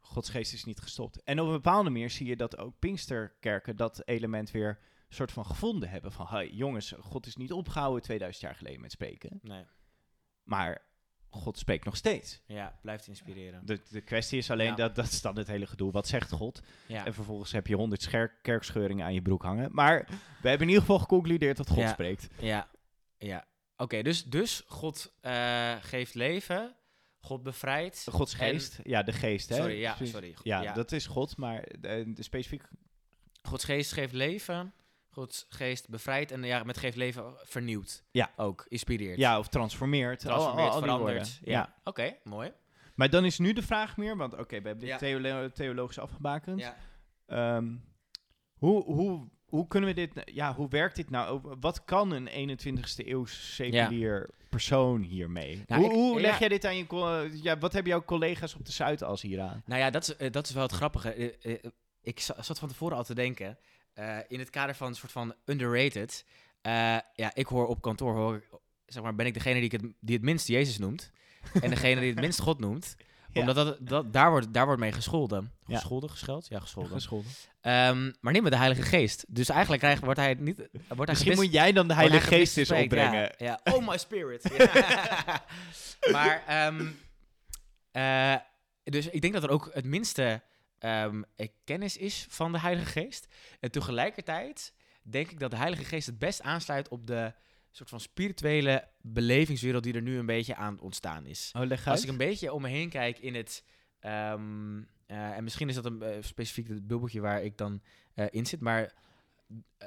Gods 0.00 0.28
geest 0.28 0.52
is 0.52 0.64
niet 0.64 0.80
gestopt. 0.80 1.22
En 1.22 1.40
op 1.40 1.46
een 1.46 1.52
bepaalde 1.52 1.90
manier 1.90 2.10
zie 2.10 2.26
je 2.26 2.36
dat 2.36 2.58
ook 2.58 2.78
Pinksterkerken 2.78 3.76
dat 3.76 4.08
element 4.08 4.50
weer 4.50 4.78
soort 5.08 5.32
van 5.32 5.46
gevonden 5.46 5.88
hebben. 5.88 6.12
Van, 6.12 6.26
hey, 6.26 6.50
jongens, 6.50 6.94
God 6.98 7.26
is 7.26 7.36
niet 7.36 7.52
opgehouden 7.52 8.02
2000 8.02 8.44
jaar 8.44 8.54
geleden 8.54 8.80
met 8.80 8.92
spreken. 8.92 9.38
nee. 9.42 9.64
Maar 10.42 10.82
God 11.36 11.58
spreekt 11.58 11.84
nog 11.84 11.96
steeds. 11.96 12.40
Ja, 12.46 12.78
blijft 12.82 13.06
inspireren. 13.06 13.66
De, 13.66 13.80
de 13.90 14.00
kwestie 14.00 14.38
is 14.38 14.50
alleen, 14.50 14.66
Ja. 14.66 14.74
dat, 14.74 14.94
dat 14.94 15.04
is 15.04 15.20
dan 15.20 15.36
het 15.36 15.46
hele 15.46 15.66
gedoe. 15.66 15.92
Wat 15.92 16.08
zegt 16.08 16.30
God? 16.32 16.62
Ja, 16.86 17.06
En 17.06 17.14
vervolgens 17.14 17.52
heb 17.52 17.66
je 17.66 17.76
honderd 17.76 18.08
kerkscheuringen 18.42 19.04
aan 19.04 19.14
je 19.14 19.22
broek 19.22 19.42
hangen. 19.42 19.68
Maar 19.72 20.04
we 20.42 20.48
hebben 20.48 20.60
in 20.66 20.72
ieder 20.72 20.80
geval 20.80 20.98
geconcludeerd 20.98 21.56
dat 21.56 21.68
God 21.68 21.78
Ja. 21.78 21.92
spreekt. 21.92 22.28
ja, 22.40 22.68
ja. 23.18 23.44
Oké, 23.76 24.02
dus, 24.02 24.24
dus 24.24 24.62
God 24.66 25.12
eh, 25.20 25.74
geeft 25.80 26.14
leven, 26.14 26.74
God 27.20 27.42
bevrijdt. 27.42 28.06
Gods 28.10 28.34
geest, 28.34 28.78
ja, 28.84 29.02
de 29.02 29.12
geest, 29.12 29.48
hè? 29.48 29.54
Sorry, 29.56 29.78
ja, 29.80 29.96
sorry. 30.02 30.34
Ja, 30.42 30.62
Ja. 30.62 30.72
dat 30.72 30.92
is 30.92 31.06
God, 31.06 31.36
maar 31.36 31.64
de, 31.80 32.12
de 32.14 32.22
specifiek... 32.22 32.62
Gods 33.42 33.64
geest 33.64 33.92
geeft 33.92 34.12
leven, 34.12 34.72
Gods 35.16 35.46
geest 35.48 35.88
bevrijdt 35.88 36.30
en 36.30 36.42
ja, 36.42 36.62
met 36.62 36.76
geeft 36.78 36.96
leven 36.96 37.24
vernieuwt. 37.44 38.04
Ja. 38.10 38.30
Ook, 38.36 38.66
inspireert. 38.68 39.18
Ja, 39.18 39.38
of 39.38 39.48
transformeert. 39.48 40.26
al- 40.26 40.32
al- 40.32 40.38
transformeert, 40.38 40.72
al 40.72 40.80
verandert. 40.80 41.40
Ja, 41.44 41.74
oké, 41.84 42.16
mooi. 42.24 42.52
Maar 42.94 43.10
dan 43.10 43.24
is 43.24 43.38
nu 43.38 43.52
de 43.52 43.62
vraag 43.62 43.96
meer, 43.96 44.16
want 44.16 44.32
oké, 44.32 44.60
we 44.60 44.68
hebben 44.68 44.86
dit 44.86 44.98
theolo- 44.98 45.48
theologisch 45.50 45.98
afgebakend. 45.98 46.60
Ja. 46.60 46.76
Ehm, 47.26 47.66
hoe, 48.54 48.84
hoe, 48.84 49.28
hoe 49.46 49.66
kunnen 49.66 49.88
we 49.88 49.94
dit, 49.94 50.14
nou- 50.14 50.32
ja, 50.32 50.54
hoe 50.54 50.68
werkt 50.68 50.96
dit 50.96 51.10
nou? 51.10 51.40
Wat 51.60 51.84
kan 51.84 52.10
een 52.10 52.28
21ste 52.28 53.08
eeuws 53.08 53.54
seculier 53.54 54.30
persoon 54.50 55.00
hiermee? 55.02 55.64
Nou, 55.66 55.80
hoe 55.82 55.90
ik- 55.90 55.96
hoe 55.96 56.20
leg 56.20 56.32
ja. 56.32 56.38
jij 56.38 56.48
dit 56.48 56.64
aan 56.64 56.76
je, 56.76 57.30
ja, 57.42 57.58
wat 57.58 57.72
hebben 57.72 57.92
jouw 57.92 58.04
collega's 58.04 58.54
op 58.54 58.64
de 58.66 58.72
Zuidas 58.72 59.22
hier 59.22 59.40
aan? 59.40 59.62
Nou 59.66 59.80
ja, 59.80 59.90
dat 59.90 60.02
is, 60.08 60.16
eh, 60.16 60.32
dat 60.32 60.46
is 60.48 60.52
wel 60.54 60.62
het 60.62 60.72
grappige. 60.72 61.12
Eh, 61.12 61.52
eh, 61.54 61.58
ik 62.02 62.20
za- 62.20 62.42
zat 62.42 62.58
van 62.58 62.68
tevoren 62.68 62.96
al 62.96 63.04
te 63.04 63.14
denken, 63.14 63.58
eh, 63.96 64.18
in 64.28 64.38
het 64.38 64.50
kader 64.50 64.74
van 64.74 64.86
een 64.86 64.94
soort 64.94 65.12
van 65.12 65.34
underrated. 65.44 66.24
eh, 66.62 66.72
ja, 67.14 67.30
ik 67.34 67.46
hoor 67.46 67.66
op 67.66 67.80
kantoor, 67.80 68.14
hoor, 68.14 68.42
zeg 68.86 69.02
maar, 69.02 69.14
ben 69.14 69.26
ik 69.26 69.34
degene 69.34 69.54
die, 69.54 69.64
ik 69.64 69.72
het, 69.72 69.82
die 70.00 70.14
het 70.14 70.24
minst 70.24 70.48
Jezus 70.48 70.78
noemt. 70.78 71.10
en 71.62 71.70
degene 71.70 72.00
die 72.00 72.10
het 72.10 72.20
minst 72.20 72.40
God 72.40 72.58
noemt. 72.58 72.96
Ja. 73.32 73.40
Omdat 73.40 73.54
dat, 73.54 73.78
dat, 73.80 74.12
daar, 74.12 74.30
wordt, 74.30 74.52
daar 74.54 74.64
wordt 74.64 74.80
mee 74.80 74.92
gescholden. 74.92 75.52
Gescholden, 75.66 76.10
gescheld? 76.10 76.46
Ja, 76.48 76.60
gescholden. 76.60 76.92
Gescholden. 76.92 77.30
Ehm, 77.60 78.12
maar 78.20 78.32
niet 78.32 78.42
met 78.42 78.52
de 78.52 78.58
Heilige 78.58 78.82
Geest. 78.82 79.24
Dus 79.28 79.48
eigenlijk 79.48 79.82
krijgt, 79.82 80.04
wordt 80.04 80.18
hij 80.18 80.34
niet... 80.34 80.56
Wordt 80.56 80.70
hij 80.88 81.06
Misschien 81.06 81.34
moet 81.34 81.52
jij 81.52 81.72
dan 81.72 81.88
de 81.88 81.94
Heilige 81.94 82.26
Geest 82.26 82.56
eens 82.56 82.70
opbrengen. 82.70 83.34
Ja. 83.38 83.60
Oh 83.74 83.88
my 83.88 83.98
spirit. 83.98 84.42
Maar, 86.12 86.42
ehm, 86.46 86.86
eh, 87.90 88.34
dus 88.84 89.08
ik 89.08 89.20
denk 89.20 89.32
dat 89.32 89.42
er 89.42 89.50
ook 89.50 89.70
het 89.72 89.84
minste 89.84 90.42
eh, 90.78 91.12
kennis 91.64 91.96
is 91.96 92.26
van 92.28 92.52
de 92.52 92.60
Heilige 92.60 92.86
Geest. 93.00 93.26
En 93.60 93.70
tegelijkertijd 93.70 94.72
denk 95.02 95.30
ik 95.30 95.38
dat 95.38 95.50
de 95.50 95.56
Heilige 95.56 95.84
Geest 95.84 96.06
het 96.06 96.18
best 96.18 96.42
aansluit 96.42 96.88
op 96.88 97.06
de 97.06 97.32
soort 97.76 97.88
van 97.88 98.00
spirituele 98.00 98.88
belevingswereld 99.00 99.82
die 99.82 99.94
er 99.94 100.02
nu 100.02 100.18
een 100.18 100.26
beetje 100.26 100.54
aan 100.54 100.80
ontstaan 100.80 101.26
is. 101.26 101.52
Oh, 101.56 101.70
Als 101.84 102.02
ik 102.02 102.08
een 102.08 102.16
beetje 102.16 102.52
om 102.52 102.62
me 102.62 102.68
heen 102.68 102.88
kijk 102.88 103.18
in 103.18 103.34
het. 103.34 103.64
ehm, 104.00 104.78
eh, 105.06 105.36
en 105.36 105.44
misschien 105.44 105.68
is 105.68 105.74
dat 105.74 105.84
een 105.84 106.02
eh, 106.02 106.16
specifiek 106.20 106.68
het 106.68 106.86
bubbeltje 106.86 107.20
waar 107.20 107.42
ik 107.42 107.56
dan 107.56 107.82
eh, 108.14 108.26
in 108.30 108.46
zit. 108.46 108.60
Maar 108.60 108.92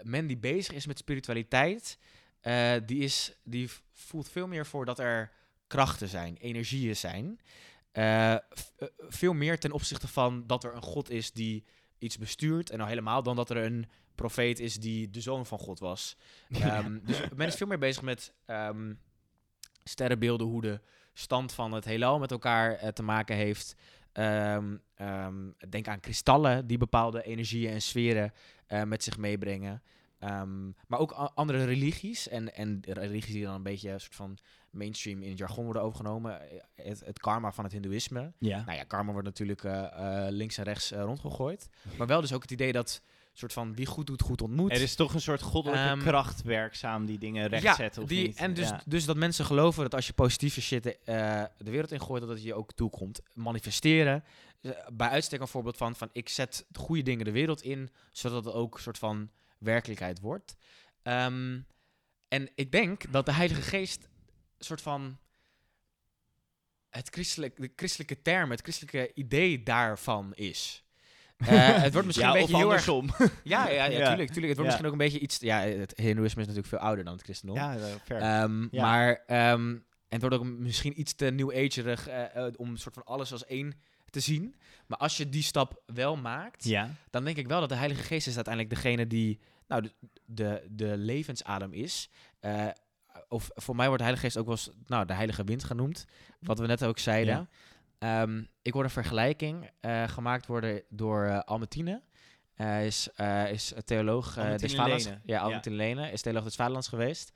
men 0.03 0.27
die 0.27 0.37
bezig 0.37 0.75
is 0.75 0.85
met 0.85 0.97
spiritualiteit, 0.97 1.97
die, 2.85 2.99
is, 2.99 3.33
die 3.43 3.69
voelt 3.93 4.29
veel 4.29 4.47
meer 4.47 4.65
voor 4.65 4.85
dat 4.85 4.99
er 4.99 5.31
krachten 5.67 6.07
zijn, 6.07 6.37
energieën 6.37 6.95
zijn. 6.95 7.39
Eh, 7.91 8.33
eh, 8.33 8.39
veel 8.97 9.33
meer 9.33 9.59
ten 9.59 9.71
opzichte 9.71 10.07
van 10.07 10.43
dat 10.47 10.63
er 10.63 10.75
een 10.75 10.81
God 10.81 11.09
is 11.09 11.31
die 11.31 11.63
iets 11.97 12.17
bestuurt. 12.17 12.69
En 12.69 12.77
nou 12.77 12.89
helemaal 12.89 13.23
dan 13.23 13.35
dat 13.35 13.49
er 13.49 13.57
een 13.57 13.89
profeet 14.15 14.59
is 14.59 14.75
die 14.75 15.09
de 15.09 15.21
zoon 15.21 15.45
van 15.45 15.59
God 15.59 15.79
was. 15.79 16.17
Ehm, 16.49 16.99
dus 17.03 17.21
men 17.35 17.47
is 17.47 17.55
veel 17.55 17.67
meer 17.67 17.79
bezig 17.79 18.01
met 18.01 18.33
ehm, 18.45 18.93
sterrenbeelden, 19.83 20.47
hoe 20.47 20.61
de 20.61 20.81
stand 21.13 21.53
van 21.53 21.71
het 21.71 21.85
heelal 21.85 22.19
met 22.19 22.31
elkaar 22.31 22.75
eh, 22.75 22.89
te 22.89 23.03
maken 23.03 23.35
heeft. 23.35 23.75
Ehm, 24.11 24.75
denk 25.69 25.87
aan 25.87 25.99
kristallen 25.99 26.67
die 26.67 26.77
bepaalde 26.77 27.23
energieën 27.23 27.71
en 27.71 27.81
sferen 27.81 28.33
met 28.85 29.03
zich 29.03 29.17
meebrengen. 29.17 29.83
Maar 30.87 30.99
ook 30.99 31.11
andere 31.11 31.65
religies 31.65 32.27
en, 32.27 32.55
en 32.55 32.79
religies 32.81 33.33
die 33.33 33.43
dan 33.43 33.53
een 33.53 33.63
beetje 33.63 33.89
een 33.89 33.99
soort 33.99 34.15
van 34.15 34.37
mainstream 34.71 35.21
in 35.21 35.29
het 35.29 35.37
jargon 35.37 35.63
worden 35.63 35.81
overgenomen. 35.81 36.41
Eh, 36.41 36.59
Het, 36.75 37.01
het 37.05 37.19
karma 37.19 37.51
van 37.51 37.63
het 37.63 37.73
hindoeïsme. 37.73 38.31
Ja. 38.37 38.63
Nou 38.65 38.77
ja, 38.77 38.83
karma 38.83 39.11
wordt 39.11 39.27
natuurlijk 39.27 39.63
eh, 39.63 40.25
eh, 40.25 40.31
links 40.31 40.57
en 40.57 40.63
rechts 40.63 40.91
rondgegooid. 40.91 41.69
Maar 41.97 42.07
wel 42.07 42.21
dus 42.21 42.33
ook 42.33 42.41
het 42.41 42.51
idee 42.51 42.71
dat 42.71 43.01
soort 43.33 43.53
van 43.53 43.75
wie 43.75 43.85
goed 43.85 44.07
doet, 44.07 44.21
goed 44.21 44.41
ontmoet. 44.41 44.71
Er 44.71 44.81
is 44.81 44.95
toch 44.95 45.13
een 45.13 45.21
soort 45.21 45.41
goddelijke 45.41 45.87
Ehm, 45.89 45.99
kracht 45.99 46.41
werkzaam 46.41 47.05
die 47.05 47.17
dingen 47.17 47.47
recht 47.47 47.75
zet 47.75 47.97
of 47.97 48.07
die, 48.07 48.27
niet. 48.27 48.37
En 48.37 48.53
dus, 48.53 48.67
Ja. 48.69 48.81
dus 48.85 49.05
dat 49.05 49.15
mensen 49.17 49.45
geloven 49.45 49.83
dat 49.83 49.95
als 49.95 50.07
je 50.07 50.13
positieve 50.13 50.61
shit 50.61 50.83
de 50.83 51.49
wereld 51.57 51.91
in 51.91 52.01
gooit, 52.01 52.21
dat 52.21 52.29
het 52.31 52.43
je 52.43 52.53
ook 52.53 52.73
toekomt. 52.73 53.21
Manifesteren. 53.33 54.23
Bij 54.93 55.09
uitstek 55.09 55.41
een 55.41 55.47
voorbeeld 55.47 55.77
van, 55.77 55.95
van 55.95 56.09
ik 56.11 56.29
zet 56.29 56.65
de 56.69 56.79
goede 56.79 57.01
dingen 57.01 57.25
de 57.25 57.31
wereld 57.31 57.61
in, 57.61 57.89
zodat 58.11 58.45
het 58.45 58.53
ook 58.53 58.75
een 58.75 58.81
soort 58.81 58.97
van 58.97 59.29
werkelijkheid 59.57 60.19
wordt. 60.19 60.55
Ehm, 61.01 61.59
en 62.27 62.49
ik 62.55 62.71
denk 62.71 63.11
dat 63.11 63.25
de 63.25 63.33
Heilige 63.33 63.61
Geest 63.61 64.08
soort 64.59 64.81
van 64.81 65.17
het 66.89 67.09
christelijk, 67.09 67.55
de 67.55 67.71
christelijke 67.75 68.21
term, 68.21 68.51
het 68.51 68.61
christelijke 68.61 69.11
idee 69.13 69.63
daarvan 69.63 70.33
is. 70.35 70.83
Eh, 71.37 71.47
het 71.83 71.91
wordt 71.91 72.07
misschien 72.07 72.27
ja, 72.29 72.33
een 72.33 72.39
beetje 72.41 72.57
heel 72.57 72.73
erg 72.73 72.85
ja, 73.43 73.67
ja, 73.69 73.69
ja, 73.69 73.85
Ja. 73.85 74.07
tuurlijk, 74.07 74.29
tuurlijk. 74.29 74.29
Het 74.29 74.37
wordt 74.37 74.57
Ja. 74.57 74.63
misschien 74.63 74.85
ook 74.85 74.91
een 74.91 74.97
beetje 74.97 75.19
iets... 75.19 75.37
Ja, 75.39 75.59
het 75.59 75.93
hindoeïsme 75.95 76.41
is 76.41 76.47
natuurlijk 76.47 76.67
veel 76.67 76.87
ouder 76.87 77.03
dan 77.03 77.13
het 77.13 77.23
christendom. 77.23 77.57
ja, 77.57 77.77
fair. 78.03 78.21
Ehm. 78.21 78.67
Maar 78.71 79.23
en 80.09 80.19
het 80.19 80.21
wordt 80.21 80.35
ook 80.35 80.45
misschien 80.45 80.99
iets 80.99 81.13
te 81.13 81.25
new 81.25 81.51
agerig 81.51 82.07
eh, 82.07 82.45
eh, 82.45 82.53
om 82.55 82.69
een 82.69 82.77
soort 82.77 82.93
van 82.93 83.03
alles 83.03 83.31
als 83.31 83.45
één 83.45 83.73
te 84.09 84.19
zien. 84.19 84.55
Maar 84.87 84.97
als 84.97 85.17
je 85.17 85.29
die 85.29 85.43
stap 85.43 85.81
wel 85.85 86.15
maakt, 86.17 86.63
dan 87.09 87.23
denk 87.23 87.37
ik 87.37 87.47
wel 87.47 87.59
dat 87.59 87.69
de 87.69 87.75
Heilige 87.75 88.03
Geest 88.03 88.27
is 88.27 88.35
uiteindelijk 88.35 88.75
degene 88.75 89.07
die 89.07 89.39
nou, 89.67 89.81
de, 89.81 89.93
de, 90.25 90.67
de 90.69 90.97
levensadem 90.97 91.73
is. 91.73 92.09
Of 93.29 93.49
voor 93.53 93.75
mij 93.75 93.87
wordt 93.87 94.03
de 94.03 94.09
Heilige 94.09 94.25
Geest 94.25 94.37
ook 94.37 94.45
wel 94.45 94.55
eens 94.55 94.69
nou, 94.85 95.05
de 95.05 95.13
Heilige 95.13 95.43
Wind 95.43 95.63
genoemd. 95.63 96.05
Wat 96.39 96.59
we 96.59 96.67
net 96.67 96.83
ook 96.83 96.99
zeiden. 96.99 97.49
Ehm, 97.99 98.43
ik 98.61 98.73
hoorde 98.73 98.87
een 98.87 98.93
vergelijking 99.03 99.69
eh, 99.79 100.07
gemaakt 100.07 100.45
worden 100.45 100.83
door 100.89 101.43
Albertine. 101.43 102.01
Hij 102.53 102.85
is, 102.85 103.09
eh, 103.15 103.51
is 103.51 103.71
een 103.75 103.83
theoloog 103.83 104.33
des 104.33 104.75
Vaderlands. 104.75 105.05
Lene. 105.05 105.19
Ja, 105.23 105.61
Lene 105.63 106.11
is 106.11 106.21
theoloog 106.21 106.43
des 106.43 106.55
Vaderlands 106.55 106.87
geweest. 106.87 107.31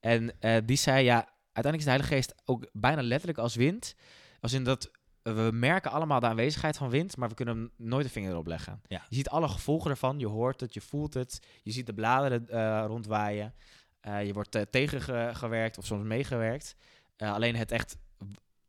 En 0.00 0.32
die 0.64 0.76
zei, 0.76 1.04
ja, 1.04 1.28
uiteindelijk 1.52 1.76
is 1.76 1.84
de 1.84 1.90
Heilige 1.90 2.14
Geest 2.14 2.34
ook 2.44 2.68
bijna 2.72 3.02
letterlijk 3.02 3.38
als 3.38 3.54
wind. 3.54 3.94
Als 4.40 4.52
in 4.52 4.64
dat 4.64 4.90
we 5.22 5.50
merken 5.52 5.90
allemaal 5.90 6.20
de 6.20 6.26
aanwezigheid 6.26 6.76
van 6.76 6.90
wind, 6.90 7.16
maar 7.16 7.28
we 7.28 7.34
kunnen 7.34 7.56
hem 7.56 7.70
nooit 7.76 8.04
de 8.04 8.12
vinger 8.12 8.30
erop 8.30 8.46
leggen. 8.46 8.80
Ja. 8.86 9.02
Je 9.08 9.16
ziet 9.16 9.28
alle 9.28 9.48
gevolgen 9.48 9.90
ervan, 9.90 10.18
je 10.18 10.26
hoort 10.26 10.60
het, 10.60 10.74
je 10.74 10.80
voelt 10.80 11.14
het, 11.14 11.40
je 11.62 11.72
ziet 11.72 11.86
de 11.86 11.94
bladeren 11.94 12.46
rondwaaien. 12.86 13.54
Eh, 14.00 14.26
je 14.26 14.32
wordt 14.32 14.54
eh, 14.54 14.62
tegengewerkt 14.62 15.78
of 15.78 15.86
soms 15.86 16.04
meegewerkt. 16.04 16.74
Eh, 17.16 17.32
alleen 17.32 17.56
het 17.56 17.72
echt 17.72 17.96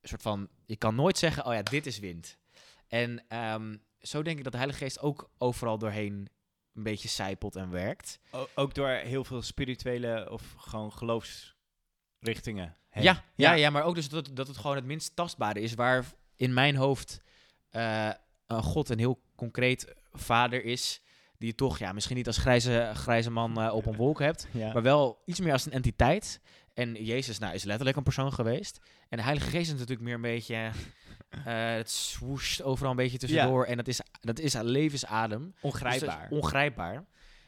soort 0.01 0.21
van, 0.21 0.49
je 0.65 0.75
kan 0.75 0.95
nooit 0.95 1.17
zeggen, 1.17 1.45
oh 1.45 1.53
ja, 1.53 1.61
dit 1.61 1.85
is 1.85 1.99
wind. 1.99 2.37
En 2.87 3.23
ehm, 3.27 3.75
zo 4.01 4.21
denk 4.21 4.37
ik 4.37 4.43
dat 4.43 4.51
de 4.51 4.57
Heilige 4.57 4.83
Geest 4.83 4.99
ook 4.99 5.29
overal 5.37 5.77
doorheen 5.77 6.29
een 6.73 6.83
beetje 6.83 7.07
zijpelt 7.07 7.55
en 7.55 7.69
werkt. 7.69 8.19
O- 8.31 8.47
ook 8.55 8.73
door 8.73 8.87
heel 8.89 9.23
veel 9.23 9.41
spirituele 9.41 10.29
of 10.31 10.53
gewoon 10.57 10.91
geloofsrichtingen. 10.93 12.77
heen. 12.89 13.03
Ja, 13.03 13.23
ja, 13.35 13.53
ja, 13.53 13.69
maar 13.69 13.83
ook 13.83 13.95
dus 13.95 14.09
dat, 14.09 14.29
dat 14.33 14.47
het 14.47 14.57
gewoon 14.57 14.75
het 14.75 14.85
minst 14.85 15.15
tastbare 15.15 15.61
is. 15.61 15.73
Waar 15.73 16.05
in 16.35 16.53
mijn 16.53 16.75
hoofd 16.75 17.21
een 17.69 18.63
God 18.63 18.89
een 18.89 18.99
heel 18.99 19.21
concreet 19.35 19.93
vader 20.11 20.63
is. 20.63 21.01
Die 21.39 21.47
je 21.47 21.55
toch, 21.55 21.79
ja, 21.79 21.91
misschien 21.91 22.15
niet 22.15 22.27
als 22.27 22.37
grijze, 22.37 22.91
grijze 22.93 23.31
man 23.31 23.61
eh, 23.61 23.73
op 23.73 23.85
een 23.85 23.95
wolk 23.95 24.19
hebt. 24.19 24.47
Ja. 24.51 24.73
Maar 24.73 24.81
wel 24.81 25.21
iets 25.25 25.39
meer 25.39 25.51
als 25.51 25.65
een 25.65 25.71
entiteit. 25.71 26.41
En 26.73 27.03
Jezus 27.03 27.39
nou, 27.39 27.53
is 27.53 27.63
letterlijk 27.63 27.97
een 27.97 28.03
persoon 28.03 28.33
geweest. 28.33 28.79
En 29.09 29.17
de 29.17 29.23
Heilige 29.23 29.49
Geest 29.49 29.71
is 29.71 29.79
natuurlijk 29.79 30.01
meer 30.01 30.15
een 30.15 30.21
beetje... 30.21 30.55
eh, 31.45 31.73
het 31.75 31.89
swoesht 31.89 32.61
overal 32.61 32.91
een 32.91 32.97
beetje 32.97 33.17
tussendoor. 33.17 33.65
En 33.65 33.77
dat 33.77 33.87
is, 33.87 34.01
dat 34.21 34.39
is 34.39 34.53
levensadem. 34.53 35.43
Dus 35.43 35.55
is 35.55 35.61
Ongrijpbaar. 35.61 36.27
ongrijpbaar. 36.29 36.93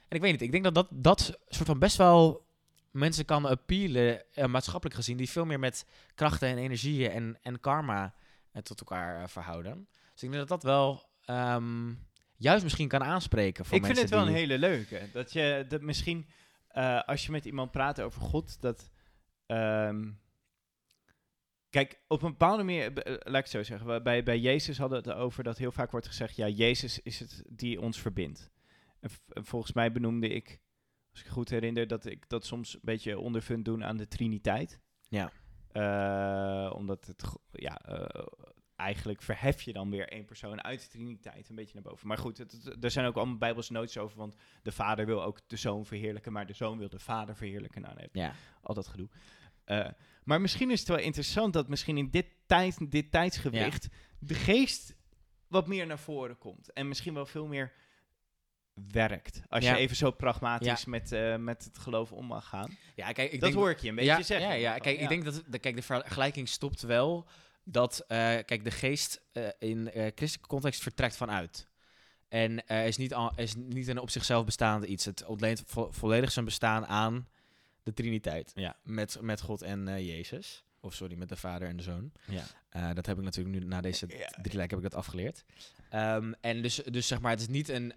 En 0.07 0.17
ik 0.17 0.21
weet 0.21 0.31
niet, 0.31 0.41
ik 0.41 0.51
denk 0.51 0.63
dat 0.63 0.75
dat, 0.75 0.87
dat 0.89 1.39
soort 1.47 1.67
van 1.67 1.79
best 1.79 1.97
wel 1.97 2.45
mensen 2.91 3.25
kan 3.25 3.45
appealen, 3.45 4.33
eh, 4.33 4.45
maatschappelijk 4.45 4.95
gezien, 4.95 5.17
die 5.17 5.29
veel 5.29 5.45
meer 5.45 5.59
met 5.59 5.85
krachten 6.15 6.47
en 6.47 6.57
energieën 6.57 7.11
en, 7.11 7.37
en 7.41 7.59
karma 7.59 8.13
eh, 8.51 8.61
tot 8.61 8.79
elkaar 8.79 9.21
eh, 9.21 9.27
verhouden. 9.27 9.87
Dus 10.13 10.23
ik 10.23 10.31
denk 10.31 10.47
dat 10.47 10.47
dat 10.47 10.63
wel 10.63 11.09
ehm, 11.25 11.93
juist 12.41 12.63
misschien 12.63 12.87
kan 12.87 13.03
aanspreken 13.03 13.65
voor 13.65 13.77
ik 13.77 13.85
vind 13.85 13.97
het 13.99 14.09
wel 14.09 14.19
die- 14.19 14.29
een 14.29 14.35
hele 14.35 14.57
leuke. 14.57 15.01
Dat 15.13 15.33
je 15.33 15.65
dat 15.67 15.81
misschien, 15.81 16.27
eh, 16.67 17.01
als 17.03 17.25
je 17.25 17.31
met 17.31 17.45
iemand 17.45 17.71
praat 17.71 18.01
over 18.01 18.21
God, 18.21 18.61
dat. 18.61 18.91
ehm, 19.45 20.09
kijk, 21.69 21.99
op 22.07 22.21
een 22.21 22.31
bepaalde 22.31 22.63
manier, 22.63 22.93
eh, 22.97 23.11
laat 23.13 23.27
ik 23.27 23.33
het 23.33 23.49
zo 23.49 23.63
zeggen. 23.63 24.03
Bij, 24.03 24.23
bij 24.23 24.39
Jezus 24.39 24.77
hadden 24.77 25.03
we 25.03 25.09
het 25.09 25.17
over 25.19 25.43
dat 25.43 25.57
heel 25.57 25.71
vaak 25.71 25.91
wordt 25.91 26.07
gezegd: 26.07 26.35
ja, 26.35 26.47
Jezus 26.47 26.99
is 26.99 27.19
het 27.19 27.43
die 27.49 27.81
ons 27.81 27.99
verbindt. 28.01 28.49
En 28.99 29.09
v- 29.09 29.17
en 29.29 29.45
volgens 29.45 29.73
mij 29.73 29.91
benoemde 29.91 30.27
ik, 30.27 30.59
als 31.11 31.21
ik 31.21 31.27
goed 31.27 31.49
herinner, 31.49 31.87
dat 31.87 32.05
ik 32.05 32.29
dat 32.29 32.45
soms 32.45 32.73
een 32.73 32.79
beetje 32.83 33.19
onderfund 33.19 33.65
doen 33.65 33.83
aan 33.83 33.97
de 33.97 34.07
Triniteit. 34.07 34.79
Ja. 35.09 35.31
Eh, 35.71 36.75
omdat 36.75 37.05
het, 37.05 37.23
ja, 37.51 37.77
eh, 37.81 38.25
eigenlijk 38.81 39.21
verhef 39.21 39.61
je 39.61 39.73
dan 39.73 39.89
weer 39.89 40.07
één 40.09 40.25
persoon 40.25 40.63
uit 40.63 40.81
de 40.81 40.87
Triniteit 40.87 41.49
een 41.49 41.55
beetje 41.55 41.73
naar 41.73 41.83
boven. 41.91 42.07
Maar 42.07 42.17
goed, 42.17 42.37
het, 42.37 42.51
het- 42.51 42.83
er 42.83 42.91
zijn 42.91 43.05
ook 43.05 43.15
allemaal 43.15 43.37
bijbelse 43.37 43.71
noties 43.73 43.97
over, 43.97 44.17
want 44.17 44.35
de 44.63 44.71
vader 44.71 45.05
wil 45.05 45.23
ook 45.23 45.39
de 45.47 45.55
zoon 45.57 45.85
verheerlijken, 45.85 46.31
maar 46.31 46.45
de 46.45 46.53
zoon 46.53 46.77
wil 46.77 46.89
de 46.89 46.99
vader 46.99 47.35
verheerlijken. 47.35 47.81
Nou, 47.81 47.95
je 47.99 48.09
Ja. 48.11 48.33
al 48.61 48.73
dat 48.73 48.87
gedoe. 48.87 49.09
Eh, 49.63 49.87
maar 50.23 50.41
misschien 50.41 50.71
is 50.71 50.79
het 50.79 50.87
wel 50.87 50.97
interessant 50.97 51.53
dat 51.53 51.67
misschien 51.67 51.97
in 51.97 52.09
dit, 52.09 52.25
tijd, 52.45 52.91
dit 52.91 53.11
tijdsgewicht 53.11 53.87
de 54.19 54.33
geest 54.33 54.95
wat 55.47 55.67
meer 55.67 55.87
naar 55.87 55.99
voren 55.99 56.37
komt. 56.37 56.73
En 56.73 56.87
misschien 56.87 57.13
wel 57.13 57.25
veel 57.25 57.47
meer 57.47 57.71
werkt. 58.91 59.41
Als 59.49 59.63
Ja. 59.63 59.71
je 59.71 59.77
even 59.77 59.95
zo 59.95 60.11
pragmatisch 60.11 60.85
met, 60.85 61.11
eh, 61.11 61.35
met 61.35 61.63
het 61.63 61.77
geloof 61.77 62.11
om 62.11 62.25
mag 62.25 62.47
gaan. 62.47 62.77
Ja, 62.95 63.11
kijk, 63.11 63.31
ik 63.31 63.39
dat 63.39 63.49
denk, 63.49 63.53
hoor 63.61 63.69
ik 63.69 63.79
je 63.79 63.89
een 63.89 63.95
beetje 63.95 64.23
zeggen. 64.23 64.47
Ja, 64.49 64.53
ja. 64.53 64.77
Kijk, 64.77 64.99
ik 64.99 65.07
denk 65.09 65.23
dat 65.23 65.43
de, 65.47 65.59
kijk, 65.59 65.75
de 65.75 65.81
vergelijking 65.81 66.49
stopt 66.49 66.81
wel 66.81 67.27
dat 67.63 67.99
eh, 67.99 68.17
kijk, 68.17 68.63
de 68.63 68.71
geest 68.71 69.21
eh, 69.31 69.47
in 69.59 69.91
eh, 69.91 70.11
christelijke 70.15 70.47
context 70.47 70.81
vertrekt 70.81 71.15
vanuit. 71.15 71.67
En 72.27 72.65
is, 72.65 72.97
niet 72.97 73.13
al, 73.13 73.31
is 73.35 73.55
niet 73.55 73.87
een 73.87 73.99
op 73.99 74.09
zichzelf 74.09 74.45
bestaande 74.45 74.87
iets. 74.87 75.05
Het 75.05 75.25
ontleent 75.25 75.63
vo- 75.65 75.91
volledig 75.91 76.31
zijn 76.31 76.45
bestaan 76.45 76.85
aan 76.85 77.27
de 77.83 77.93
Triniteit. 77.93 78.51
Ja. 78.55 78.77
Met, 78.83 79.21
met 79.21 79.41
God 79.41 79.61
en 79.61 80.05
Jezus. 80.05 80.63
Of 80.79 80.93
sorry, 80.93 81.15
met 81.17 81.29
de 81.29 81.35
Vader 81.35 81.67
en 81.67 81.77
de 81.77 81.83
Zoon. 81.83 82.11
Ja. 82.27 82.93
Dat 82.93 83.05
heb 83.05 83.17
ik 83.17 83.23
natuurlijk 83.23 83.55
nu 83.59 83.65
na 83.65 83.81
deze 83.81 84.07
drie 84.41 84.55
lijken 84.55 84.77
heb 84.77 84.85
ik 84.85 84.91
dat 84.91 84.95
afgeleerd. 84.95 85.43
Ehm, 85.89 86.33
en 86.41 86.61
dus, 86.61 86.75
dus 86.75 87.07
zeg 87.07 87.21
maar, 87.21 87.31
het 87.31 87.39
is 87.39 87.47
niet 87.47 87.69
een 87.69 87.93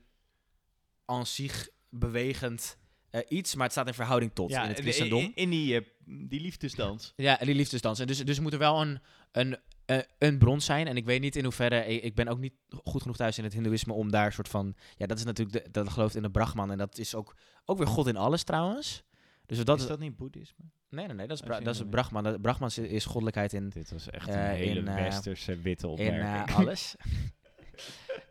aan 1.04 1.26
zich 1.26 1.68
bewegend 1.88 2.76
eh, 3.14 3.20
iets, 3.28 3.54
maar 3.54 3.62
het 3.64 3.72
staat 3.72 3.86
in 3.86 3.94
verhouding 3.94 4.30
tot 4.34 4.50
in 4.50 4.58
het 4.58 4.76
in- 4.78 4.82
christendom. 4.82 5.20
In, 5.22 5.32
in 5.34 5.50
die, 5.50 5.76
eh, 5.76 5.86
die 6.28 6.40
liefdesdans. 6.40 7.12
Ja, 7.16 7.36
die 7.36 7.54
liefdesdans. 7.54 7.98
En 7.98 8.06
dus, 8.06 8.18
dus 8.18 8.40
moet 8.40 8.52
er 8.52 8.58
wel 8.58 8.80
een, 8.80 9.00
een, 9.32 9.56
eh, 9.84 9.98
een 10.18 10.38
bron 10.38 10.60
zijn. 10.60 10.86
En 10.86 10.96
ik 10.96 11.04
weet 11.04 11.20
niet 11.20 11.36
in 11.36 11.44
hoeverre... 11.44 11.86
Ik, 11.86 12.14
ben 12.14 12.28
ook 12.28 12.38
niet 12.38 12.54
goed 12.84 13.00
genoeg 13.02 13.16
thuis 13.16 13.38
in 13.38 13.44
het 13.44 13.52
hindoeïsme 13.52 13.92
om 13.92 14.10
daar 14.10 14.32
soort 14.32 14.48
van... 14.48 14.74
Ja, 14.96 15.06
dat 15.06 15.18
is 15.18 15.24
natuurlijk... 15.24 15.64
De, 15.64 15.70
dat 15.70 15.88
gelooft 15.90 16.16
in 16.16 16.22
de 16.22 16.30
Brahman. 16.30 16.70
En 16.70 16.78
dat 16.78 16.98
is 16.98 17.14
ook, 17.14 17.36
ook 17.64 17.78
weer 17.78 17.86
God 17.86 18.06
in 18.06 18.16
alles 18.16 18.42
trouwens. 18.42 19.02
Dus 19.46 19.64
dat 19.64 19.80
is 19.80 19.86
dat 19.86 19.98
niet 19.98 20.16
boeddhisme? 20.16 20.64
Nee, 20.88 21.06
nee, 21.06 21.16
nee. 21.16 21.26
Dat 21.26 21.36
is, 21.40 21.42
bra- 21.46 21.58
is 21.58 21.64
dat 21.64 21.74
is. 21.74 21.82
Brahman. 21.90 22.22
Dat- 22.24 22.40
Brahman 22.40 22.68
is, 22.68 22.78
is 22.78 23.04
goddelijkheid 23.04 23.52
in, 23.52 23.68
Dit 23.68 23.90
was 23.90 24.10
echt 24.10 24.28
een 24.28 24.38
hele 24.38 24.80
in, 24.80 24.88
eh, 24.88 24.94
westerse 24.94 25.58
witte 25.58 25.86
in 25.86 25.92
opmerking. 25.92 26.48
eh, 26.48 26.56
alles. 26.56 26.94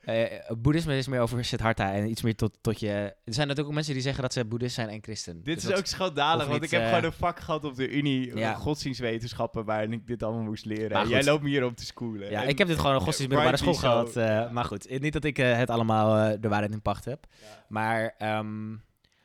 Eh, 0.02 0.26
boeddhisme 0.58 0.98
is 0.98 1.08
meer 1.08 1.20
over 1.20 1.46
Siddhartha 1.46 1.94
en 1.94 2.10
iets 2.10 2.22
meer 2.22 2.36
tot, 2.36 2.58
tot 2.62 2.80
je... 2.80 2.88
Er 2.90 3.14
zijn 3.34 3.38
natuurlijk 3.48 3.68
ook 3.68 3.74
mensen 3.74 3.94
die 3.94 4.02
zeggen 4.02 4.22
dat 4.22 4.34
ze 4.34 4.46
boeddhist 4.46 4.76
zijn 4.76 4.90
en 4.90 5.00
christen. 5.04 5.44
Dit 5.44 5.62
Dus 5.62 5.72
is 5.72 5.78
ook 5.78 5.86
schandalig, 5.86 6.48
want 6.48 6.62
niet, 6.62 6.64
ik 6.72 6.78
heb 6.78 6.82
eh, 6.82 6.88
gewoon 6.88 7.04
een 7.04 7.14
vak 7.14 7.40
gehad 7.40 7.64
op 7.66 7.76
de 7.76 7.90
Unie, 7.90 8.38
Ja. 8.38 8.54
godsdienstwetenschappen, 8.54 9.66
waarin 9.66 9.94
ik 9.94 10.08
dit 10.08 10.24
allemaal 10.24 10.44
moest 10.44 10.66
leren. 10.66 11.08
Jij 11.08 11.24
loopt 11.24 11.44
me 11.44 11.50
hier 11.50 11.66
om 11.66 11.76
te 11.76 11.86
schoolen. 11.86 12.30
Ja, 12.30 12.42
En- 12.44 12.48
ik 12.50 12.58
heb 12.58 12.68
dit 12.68 12.80
gewoon 12.80 12.96
een 12.96 13.02
godsdienst 13.08 13.32
middelbare 13.34 13.58
school 13.64 13.74
gehad. 13.74 14.16
eh, 14.16 14.52
maar 14.52 14.66
goed, 14.66 15.00
niet 15.00 15.14
dat 15.14 15.24
ik 15.24 15.38
het 15.38 15.70
allemaal 15.70 16.40
de 16.40 16.48
waarheid 16.48 16.72
in 16.74 16.82
pacht 16.82 17.06
heb. 17.06 17.26
Ja. 17.42 17.66
Maar, 17.68 18.16
ehm, 18.18 18.70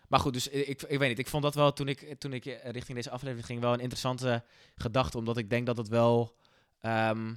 maar 0.08 0.20
goed, 0.20 0.32
dus 0.32 0.48
ik, 0.48 0.82
ik 0.82 0.98
weet 0.98 1.08
niet. 1.08 1.18
Ik 1.18 1.28
vond 1.28 1.42
dat 1.42 1.54
wel, 1.54 1.72
toen 1.72 1.88
ik, 1.88 2.14
toen 2.18 2.32
ik 2.32 2.44
richting 2.64 2.96
deze 2.96 3.10
aflevering 3.10 3.46
ging, 3.46 3.60
wel 3.60 3.72
een 3.72 3.80
interessante 3.80 4.42
gedachte. 4.76 5.18
Omdat 5.18 5.36
ik 5.36 5.50
denk 5.50 5.66
dat 5.66 5.76
het 5.76 5.88
wel 5.88 6.36
ehm, 6.80 7.34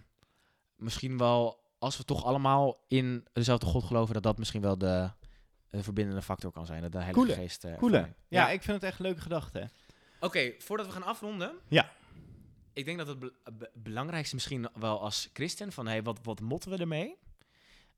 misschien 0.76 1.18
wel, 1.18 1.60
als 1.82 1.98
we 1.98 2.04
toch 2.06 2.24
allemaal 2.24 2.84
in 2.88 3.28
dezelfde 3.34 3.66
God 3.66 3.84
geloven, 3.84 4.14
dat 4.14 4.24
dat 4.24 4.38
misschien 4.38 4.62
wel 4.62 4.78
de, 4.78 5.12
de 5.70 5.84
verbindende 5.84 6.22
factor 6.22 6.52
kan 6.52 6.66
zijn. 6.66 6.82
Dat 6.82 6.92
de 6.92 6.98
Heilige 6.98 7.26
Coole, 7.26 7.42
Geest... 7.42 7.64
eh, 7.64 7.78
Coole. 7.78 8.14
Ja, 8.28 8.50
ik 8.50 8.62
vind 8.64 8.82
het 8.82 8.90
echt 8.90 9.00
een 9.00 9.06
leuke 9.06 9.22
gedachte. 9.22 9.70
Oké, 10.20 10.54
voordat 10.58 10.86
we 10.86 10.92
gaan 10.92 11.04
afronden. 11.04 11.54
Ja. 11.68 11.92
Ik 12.74 12.86
denk 12.86 12.98
dat 12.98 13.08
het 13.08 13.20
be- 13.20 13.34
be- 13.58 13.72
belangrijkste 13.74 14.36
misschien 14.36 14.68
wel 14.74 15.02
als 15.02 15.30
christen, 15.34 15.72
van 15.72 15.88
hey, 15.88 16.04
wat, 16.04 16.20
wat 16.24 16.40
motten 16.40 16.72
we 16.72 16.78
ermee? 16.78 17.18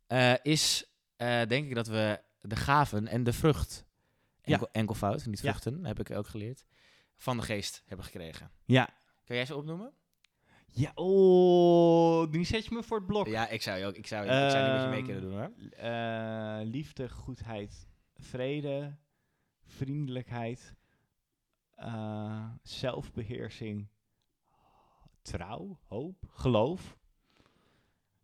Eh, 0.07 0.33
is 0.41 0.85
eh, 1.15 1.41
denk 1.47 1.67
ik 1.69 1.75
dat 1.75 1.87
we 1.87 2.21
de 2.41 2.55
gaven 2.55 3.07
en 3.07 3.23
de 3.23 3.33
vrucht, 3.33 3.85
Ja. 4.41 4.51
enkel, 4.53 4.69
enkelvoud, 4.71 5.25
niet 5.25 5.41
Ja. 5.41 5.49
vruchten, 5.49 5.85
heb 5.85 5.99
ik 5.99 6.11
ook 6.17 6.27
geleerd, 6.27 6.65
van 7.17 7.37
de 7.37 7.43
geest 7.43 7.83
hebben 7.85 8.05
gekregen. 8.05 8.51
Ja. 8.65 8.89
Kan 9.25 9.35
jij 9.35 9.45
ze 9.45 9.55
opnoemen? 9.55 9.93
Ja, 10.75 10.91
oh, 10.95 12.29
nu 12.31 12.43
zet 12.45 12.65
je 12.65 12.75
me 12.75 12.83
voor 12.83 12.97
het 12.97 13.05
blok. 13.07 13.27
Ja, 13.27 13.47
ik 13.49 13.61
zou, 13.61 13.77
je 13.79 13.85
ook, 13.85 13.95
ik 13.95 14.07
zou, 14.07 14.23
ik 14.23 14.29
zou 14.51 14.63
niet 14.63 14.73
met 14.73 14.81
je 14.81 14.87
mee 14.87 14.97
Ehm, 14.97 15.05
kunnen 15.05 15.21
doen 15.21 15.33
hoor. 15.39 15.51
Eh, 15.77 16.59
liefde, 16.63 17.09
goedheid, 17.09 17.87
vrede, 18.15 18.95
vriendelijkheid, 19.65 20.73
eh, 21.75 22.45
zelfbeheersing, 22.63 23.87
trouw, 25.21 25.77
hoop, 25.87 26.15
geloof. 26.29 26.97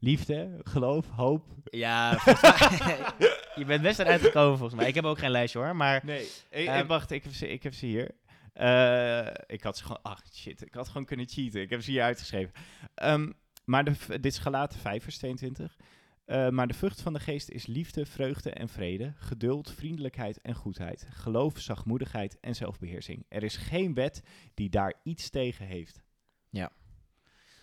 Liefde, 0.02 0.60
geloof, 0.64 1.08
hoop. 1.10 1.45
Ja, 1.64 2.12
je 3.56 3.64
bent 3.66 3.82
best 3.82 4.00
eruit 4.00 4.22
gekomen 4.22 4.58
volgens 4.58 4.80
mij. 4.80 4.88
Ik 4.89 4.95
heb 4.95 5.04
ook 5.04 5.20
geen 5.20 5.32
lijstje 5.32 5.60
hoor, 5.60 5.76
maar 5.76 6.02
Nee, 6.06 6.28
Ehm, 6.50 6.88
wacht, 6.88 7.12
ik 7.12 7.24
heb 7.24 7.34
ze, 7.34 7.47
ik 7.47 7.64
heb 7.64 7.74
ze 7.74 7.86
hier. 7.86 8.12
Eh, 8.54 9.28
ik 9.47 9.64
had 9.64 9.78
ze 9.78 9.84
gewoon, 9.84 10.02
ach 10.02 10.22
shit, 10.34 10.66
ik 10.66 10.74
had 10.74 10.88
gewoon 10.88 11.06
kunnen 11.06 11.28
cheaten. 11.28 11.62
Ik 11.62 11.70
heb 11.70 11.82
ze 11.82 11.91
hier 11.91 12.02
uitgeschreven. 12.04 12.54
Ehm, 12.95 13.32
maar 13.66 13.84
de, 13.84 13.91
dit 14.08 14.26
is 14.26 14.38
gelaten 14.38 14.80
5 14.80 15.04
vers 15.04 15.18
22. 15.18 15.78
Eh, 16.26 16.50
maar 16.50 16.68
de 16.68 16.74
vrucht 16.74 17.02
van 17.02 17.14
de 17.14 17.20
geest 17.20 17.50
is 17.50 17.66
liefde, 17.66 18.06
vreugde 18.06 18.52
en 18.52 18.70
vrede, 18.70 19.14
geduld, 19.18 19.72
vriendelijkheid 19.72 20.41
en 20.41 20.56
goedheid, 20.56 21.08
geloof, 21.10 21.60
zachtmoedigheid 21.60 22.39
en 22.39 22.56
zelfbeheersing. 22.56 23.26
Er 23.30 23.43
is 23.43 23.58
geen 23.58 23.93
wet 23.93 24.22
die 24.54 24.70
daar 24.70 24.93
iets 25.04 25.30
tegen 25.30 25.66
heeft. 25.66 26.02
Ja. 26.50 26.72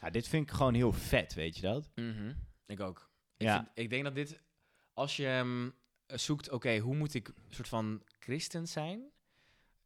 Ja, 0.01 0.11
dit 0.11 0.29
vind 0.29 0.51
ik 0.51 0.55
gewoon 0.57 0.75
heel 0.75 0.93
vet, 0.93 1.35
weet 1.35 1.57
je 1.57 1.63
dat? 1.63 1.91
Mhm, 1.95 2.33
Ik 2.67 2.81
ook. 2.81 3.11
Ik, 3.37 3.47
Ja. 3.47 3.57
vind- 3.57 3.69
ik 3.75 3.91
denk 3.91 4.05
dat 4.05 4.15
dit, 4.15 4.43
als 4.95 5.17
je 5.17 5.27
ehm, 5.27 5.71
zoekt, 6.19 6.51
oké, 6.51 6.79
hoe 6.79 6.95
moet 6.97 7.15
ik 7.15 7.29
een 7.29 7.35
soort 7.55 7.69
van 7.69 8.03
christen 8.19 8.69
zijn? 8.69 9.11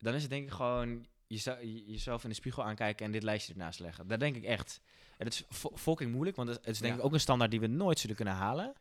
Dan 0.01 0.15
is 0.15 0.23
het 0.23 0.31
denk 0.31 0.45
ik 0.45 0.51
gewoon 0.53 1.07
jeze- 1.27 1.59
je- 1.63 1.85
jezelf 1.91 2.23
in 2.23 2.29
de 2.29 2.35
spiegel 2.35 2.65
aankijken 2.65 3.07
en 3.07 3.13
dit 3.13 3.23
lijstje 3.23 3.53
ernaast 3.53 3.79
leggen. 3.81 4.09
Dat 4.09 4.21
denk 4.21 4.37
ik 4.37 4.45
echt. 4.45 4.81
En 5.17 5.25
het 5.27 5.35
is 5.35 5.45
fu- 5.49 5.77
fucking 5.77 6.13
moeilijk, 6.13 6.37
want 6.37 6.49
het 6.49 6.67
is 6.67 6.79
denk 6.79 6.93
Ja. 6.93 6.99
ik 6.99 7.05
ook 7.05 7.13
een 7.13 7.21
standaard 7.21 7.51
die 7.51 7.61
we 7.61 7.67
nooit 7.67 7.99
zullen 7.99 8.17
kunnen 8.17 8.35
halen. 8.35 8.73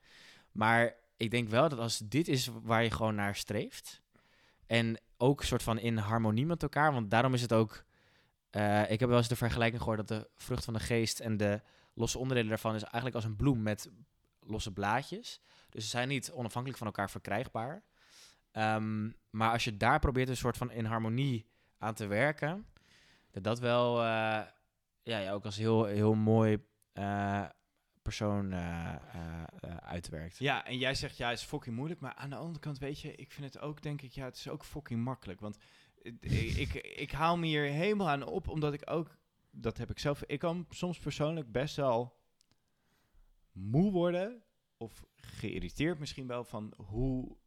Maar 0.52 0.96
ik 1.18 1.32
denk 1.32 1.50
wel 1.50 1.70
dat 1.70 1.80
als 1.80 1.98
dit 1.98 2.28
is 2.28 2.50
waar 2.64 2.84
je 2.84 2.92
gewoon 2.92 3.16
naar 3.16 3.36
streeft, 3.36 4.02
en 4.68 5.00
ook 5.18 5.44
soort 5.44 5.64
van 5.64 5.80
in 5.80 5.98
harmonie 5.98 6.46
met 6.46 6.64
elkaar, 6.64 6.94
want 6.94 7.12
daarom 7.12 7.34
is 7.34 7.42
het 7.42 7.54
ook... 7.54 7.84
eh, 8.50 8.92
ik 8.92 9.00
heb 9.00 9.10
wel 9.10 9.18
eens 9.18 9.28
de 9.28 9.36
vergelijking 9.36 9.82
gehoord 9.82 10.08
dat 10.08 10.20
de 10.22 10.30
vrucht 10.36 10.66
van 10.66 10.74
de 10.74 10.80
geest 10.80 11.20
en 11.20 11.38
de 11.38 11.62
losse 11.94 12.18
onderdelen 12.18 12.50
daarvan 12.50 12.76
is 12.76 12.82
eigenlijk 12.84 13.16
als 13.16 13.24
een 13.24 13.36
bloem 13.36 13.62
met 13.62 13.90
losse 14.40 14.72
blaadjes. 14.72 15.40
Dus 15.70 15.84
ze 15.84 15.90
zijn 15.90 16.08
niet 16.08 16.32
onafhankelijk 16.32 16.78
van 16.78 16.88
elkaar 16.88 17.10
verkrijgbaar. 17.10 17.84
Ehm, 18.52 19.10
maar 19.30 19.52
als 19.52 19.64
je 19.64 19.78
daar 19.78 20.00
probeert 20.00 20.30
een 20.30 20.38
soort 20.38 20.58
van 20.58 20.72
in 20.72 20.86
harmonie 20.86 21.50
aan 21.78 21.94
te 21.94 22.08
werken, 22.08 22.66
dat 23.32 23.44
dat 23.44 23.60
wel 23.60 24.04
eh, 24.04 24.42
ja, 25.04 25.32
ook 25.32 25.46
als 25.46 25.58
heel, 25.58 25.86
heel 25.86 26.14
mooi 26.14 26.66
eh, 26.92 27.46
persoon 28.02 28.52
eh, 28.52 28.96
uitwerkt. 29.82 30.38
Ja, 30.38 30.66
en 30.66 30.78
jij 30.78 30.96
zegt 30.96 31.18
ja, 31.18 31.30
het 31.30 31.40
is 31.40 31.46
fucking 31.46 31.76
moeilijk. 31.76 32.00
Maar 32.00 32.14
aan 32.14 32.30
de 32.30 32.36
andere 32.36 32.60
kant, 32.60 32.78
weet 32.78 33.00
je, 33.00 33.16
ik 33.16 33.32
vind 33.32 33.54
het 33.54 33.64
ook, 33.64 33.82
denk 33.82 34.02
ik, 34.02 34.12
ja, 34.12 34.26
het 34.26 34.36
is 34.36 34.50
ook 34.50 34.64
fucking 34.64 35.04
makkelijk. 35.04 35.40
Want 35.40 35.58
ik, 36.02 36.24
ik, 36.56 36.74
ik 36.74 37.12
haal 37.12 37.38
me 37.38 37.46
hier 37.46 37.64
helemaal 37.64 38.10
aan 38.10 38.24
op, 38.24 38.48
omdat 38.48 38.74
ik 38.74 38.90
ook, 38.90 39.18
dat 39.52 39.78
heb 39.78 39.90
ik 39.90 40.00
zelf, 40.00 40.24
ik 40.24 40.40
kan 40.40 40.66
soms 40.70 41.00
persoonlijk 41.00 41.52
best 41.52 41.76
wel 41.76 42.18
moe 43.52 43.92
worden. 43.92 44.44
Of 44.78 45.06
geïrriteerd 45.16 46.00
misschien 46.00 46.28
wel 46.28 46.44
van 46.44 46.74
hoe 46.78 47.38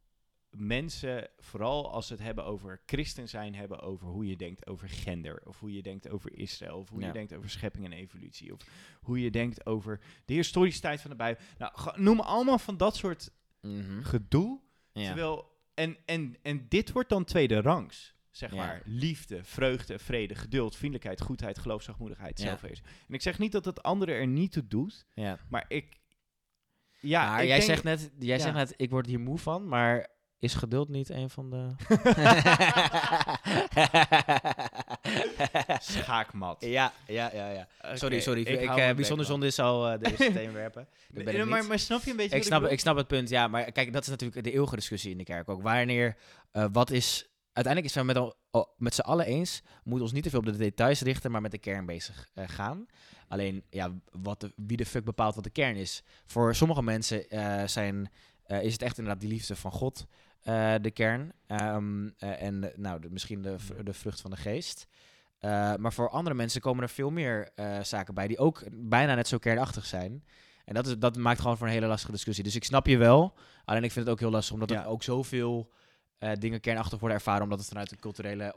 mensen, 0.55 1.29
vooral 1.39 1.91
als 1.91 2.07
ze 2.07 2.13
het 2.13 2.21
hebben 2.21 2.45
over 2.45 2.81
christen 2.85 3.29
zijn, 3.29 3.55
hebben 3.55 3.79
over 3.81 4.07
hoe 4.07 4.25
je 4.27 4.35
denkt 4.35 4.67
over 4.67 4.89
gender. 4.89 5.41
Of 5.45 5.59
hoe 5.59 5.73
je 5.73 5.81
denkt 5.81 6.09
over 6.09 6.33
Israël. 6.37 6.77
Of 6.77 6.89
hoe 6.89 6.99
Ja. 7.01 7.07
je 7.07 7.13
denkt 7.13 7.33
over 7.33 7.49
schepping 7.49 7.85
en 7.85 7.93
evolutie. 7.93 8.53
Of 8.53 8.61
hoe 9.01 9.19
je 9.21 9.31
denkt 9.31 9.65
over 9.65 9.99
de 10.25 10.33
historische 10.33 10.81
tijd 10.81 11.01
van 11.01 11.09
de 11.09 11.15
Bijbel. 11.15 11.43
Nou, 11.57 12.01
noem 12.01 12.19
allemaal 12.19 12.59
van 12.59 12.77
dat 12.77 12.95
soort 12.95 13.29
Mhm. 13.61 14.01
gedoe. 14.01 14.59
Ja. 14.93 15.05
Terwijl, 15.05 15.51
en, 15.73 15.97
en, 16.05 16.35
en 16.41 16.65
dit 16.69 16.91
wordt 16.91 17.09
dan 17.09 17.23
tweede 17.23 17.61
rangs. 17.61 18.15
Zeg 18.31 18.49
Ja. 18.51 18.55
maar, 18.55 18.81
liefde, 18.85 19.43
vreugde, 19.43 19.99
vrede, 19.99 20.35
geduld, 20.35 20.75
vriendelijkheid, 20.75 21.21
goedheid, 21.21 21.59
geloof, 21.59 21.81
zachtmoedigheid, 21.83 22.39
Ja. 22.39 22.45
zelfwezen. 22.45 22.85
En 23.07 23.13
ik 23.13 23.21
zeg 23.21 23.39
niet 23.39 23.51
dat 23.51 23.65
het 23.65 23.83
andere 23.83 24.11
er 24.11 24.27
niet 24.27 24.51
toe 24.51 24.67
doet, 24.67 25.05
ja. 25.13 25.39
maar 25.49 25.65
ik, 25.67 25.99
ja, 26.99 27.29
maar 27.29 27.45
jij 27.45 27.55
denk- 27.57 27.69
zegt 27.69 27.83
net, 27.83 28.11
jij 28.19 28.37
ja. 28.37 28.41
zegt 28.43 28.55
net, 28.55 28.73
ik 28.77 28.89
word 28.89 29.05
hier 29.05 29.19
moe 29.19 29.37
van, 29.37 29.67
maar 29.67 30.07
is 30.43 30.53
geduld 30.53 30.89
niet 30.89 31.09
een 31.09 31.29
van 31.29 31.49
de... 31.49 31.67
Schaakmat. 35.79 36.57
ja, 36.59 36.93
ja, 37.07 37.29
ja, 37.33 37.49
ja. 37.49 37.67
Sorry, 37.93 38.19
sorry. 38.19 38.41
Ik, 38.41 38.69
eh, 38.69 38.95
bijzonder 38.95 39.25
zonde 39.25 39.45
is 39.45 39.59
al 39.59 39.89
eh, 39.89 39.99
de 39.99 41.43
wel. 41.43 41.45
maar, 41.67 41.79
snap 41.79 42.03
je 42.03 42.11
een 42.11 42.15
beetje 42.15 42.35
Ik 42.35 42.37
wat 42.37 42.45
snap, 42.45 42.71
ik 42.71 42.79
snap 42.79 42.97
het 42.97 43.07
punt, 43.07 43.29
ja. 43.29 43.47
Maar 43.47 43.71
kijk, 43.71 43.93
dat 43.93 44.01
is 44.01 44.07
natuurlijk 44.07 44.43
de 44.43 44.51
eeuwige 44.51 44.75
discussie 44.75 45.11
in 45.11 45.17
de 45.17 45.23
kerk 45.23 45.49
ook. 45.49 45.61
Wanneer, 45.61 46.17
eh, 46.51 46.65
wat 46.71 46.91
is... 46.91 47.27
Uiteindelijk 47.53 47.93
is 47.93 47.99
het 47.99 48.05
met, 48.05 48.17
al- 48.17 48.35
al- 48.51 48.73
met 48.77 48.95
z'n 48.95 49.01
allen 49.01 49.25
eens... 49.25 49.61
we 49.63 49.69
moeten 49.83 50.03
ons 50.03 50.11
niet 50.11 50.23
te 50.23 50.29
veel 50.29 50.39
op 50.39 50.45
de 50.45 50.57
details 50.57 51.01
richten... 51.01 51.31
maar 51.31 51.41
met 51.41 51.51
de 51.51 51.57
kern 51.57 51.85
bezig 51.85 52.29
eh, 52.33 52.43
gaan. 52.47 52.85
Alleen, 53.27 53.63
ja, 53.69 53.91
wat 54.11 54.39
de, 54.39 54.53
wie 54.55 54.77
de 54.77 54.85
fuck 54.85 55.05
bepaalt 55.05 55.35
wat 55.35 55.43
de 55.43 55.49
kern 55.49 55.75
is? 55.75 56.03
Voor 56.25 56.55
sommige 56.55 56.83
mensen 56.83 57.29
eh, 57.29 57.67
zijn, 57.67 58.11
eh, 58.43 58.63
is 58.63 58.73
het 58.73 58.81
echt 58.81 58.97
inderdaad 58.97 59.21
die 59.21 59.31
liefde 59.31 59.55
van 59.55 59.71
God... 59.71 60.05
eh, 60.43 60.73
de 60.81 60.91
kern. 60.91 61.33
Ehm, 61.47 62.07
eh, 62.17 62.41
en 62.41 62.71
nou, 62.75 62.99
de, 62.99 63.09
misschien 63.09 63.41
de, 63.41 63.55
de 63.83 63.93
vrucht 63.93 64.21
van 64.21 64.31
de 64.31 64.37
geest. 64.37 64.87
Eh, 65.39 65.75
maar 65.75 65.93
voor 65.93 66.09
andere 66.09 66.35
mensen 66.35 66.61
komen 66.61 66.83
er 66.83 66.89
veel 66.89 67.09
meer 67.11 67.49
zaken 67.81 68.13
bij... 68.13 68.27
die 68.27 68.37
ook 68.37 68.63
bijna 68.71 69.15
net 69.15 69.27
zo 69.27 69.37
kernachtig 69.37 69.85
zijn... 69.85 70.23
En 70.65 70.73
dat, 70.73 70.87
is, 70.87 70.97
dat 70.97 71.17
maakt 71.17 71.41
gewoon 71.41 71.57
voor 71.57 71.67
een 71.67 71.73
hele 71.73 71.85
lastige 71.85 72.11
discussie. 72.11 72.43
Dus 72.43 72.55
ik 72.55 72.63
snap 72.63 72.87
je 72.87 72.97
wel. 72.97 73.33
Alleen 73.65 73.83
ik 73.83 73.91
vind 73.91 74.05
het 74.05 74.13
ook 74.13 74.19
heel 74.19 74.29
lastig, 74.31 74.53
omdat 74.53 74.69
Ja. 74.69 74.81
er 74.81 74.87
ook 74.87 75.03
zoveel 75.03 75.71
eh, 76.17 76.31
dingen 76.39 76.59
kernachtig 76.59 76.99
worden 76.99 77.17
ervaren. 77.17 77.43
Omdat 77.43 77.59
het 77.59 77.67
vanuit 77.67 77.89
de 77.89 77.95
culturele 77.95 78.55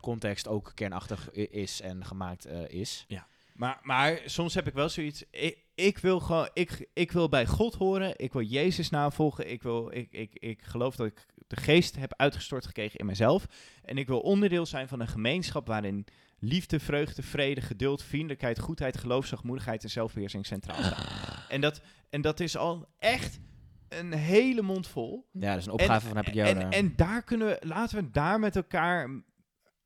context 0.00 0.48
ook 0.48 0.72
kernachtig 0.74 1.30
is 1.30 1.80
en 1.80 2.04
gemaakt 2.04 2.46
is. 2.68 3.04
Maar, 3.52 3.78
maar 3.82 4.20
soms 4.24 4.54
heb 4.54 4.66
ik 4.66 4.74
wel 4.74 4.88
zoiets. 4.88 5.24
Ik, 5.30 5.58
ik 5.74 5.98
wil 5.98 6.20
gewoon. 6.20 6.48
Ik, 6.52 6.88
ik 6.92 7.12
wil 7.12 7.28
bij 7.28 7.46
God 7.46 7.74
horen. 7.74 8.14
Ik 8.16 8.32
wil 8.32 8.42
Jezus 8.42 8.90
navolgen. 8.90 9.50
Ik, 9.50 9.62
wil, 9.62 9.92
ik, 9.94 10.12
ik, 10.12 10.34
ik 10.34 10.62
geloof 10.62 10.96
dat 10.96 11.06
ik 11.06 11.26
de 11.46 11.56
geest 11.56 11.96
heb 11.96 12.14
uitgestort 12.16 12.66
gekregen 12.66 12.98
in 12.98 13.06
mezelf. 13.06 13.46
En 13.84 13.98
ik 13.98 14.06
wil 14.06 14.20
onderdeel 14.20 14.66
zijn 14.66 14.88
van 14.88 15.00
een 15.00 15.08
gemeenschap 15.08 15.66
waarin 15.66 16.06
liefde, 16.38 16.80
vreugde, 16.80 17.22
vrede, 17.22 17.60
geduld, 17.60 18.02
vriendelijkheid, 18.02 18.58
goedheid, 18.58 18.98
geloof, 18.98 19.26
zachtmoedigheid 19.26 19.82
en 19.82 19.90
zelfbeheersing 19.90 20.46
centraal 20.46 20.82
staan. 20.82 21.06
En 21.48 21.60
dat, 21.60 21.80
en 22.10 22.20
dat 22.20 22.40
is 22.40 22.56
al 22.56 22.88
echt 22.98 23.40
een 23.88 24.12
hele 24.12 24.62
mond 24.62 24.86
vol. 24.86 25.28
Ja, 25.32 25.50
dat 25.50 25.58
is 25.58 25.66
een 25.66 25.72
opgave 25.72 26.06
van 26.06 26.16
heb 26.16 26.26
ik 26.26 26.34
jou. 26.34 26.48
En, 26.48 26.70
en 26.70 26.92
daar 26.96 27.22
kunnen 27.22 27.46
we, 27.46 27.66
laten 27.66 27.96
we 27.96 28.10
daar 28.10 28.38
met 28.38 28.56
elkaar 28.56 29.22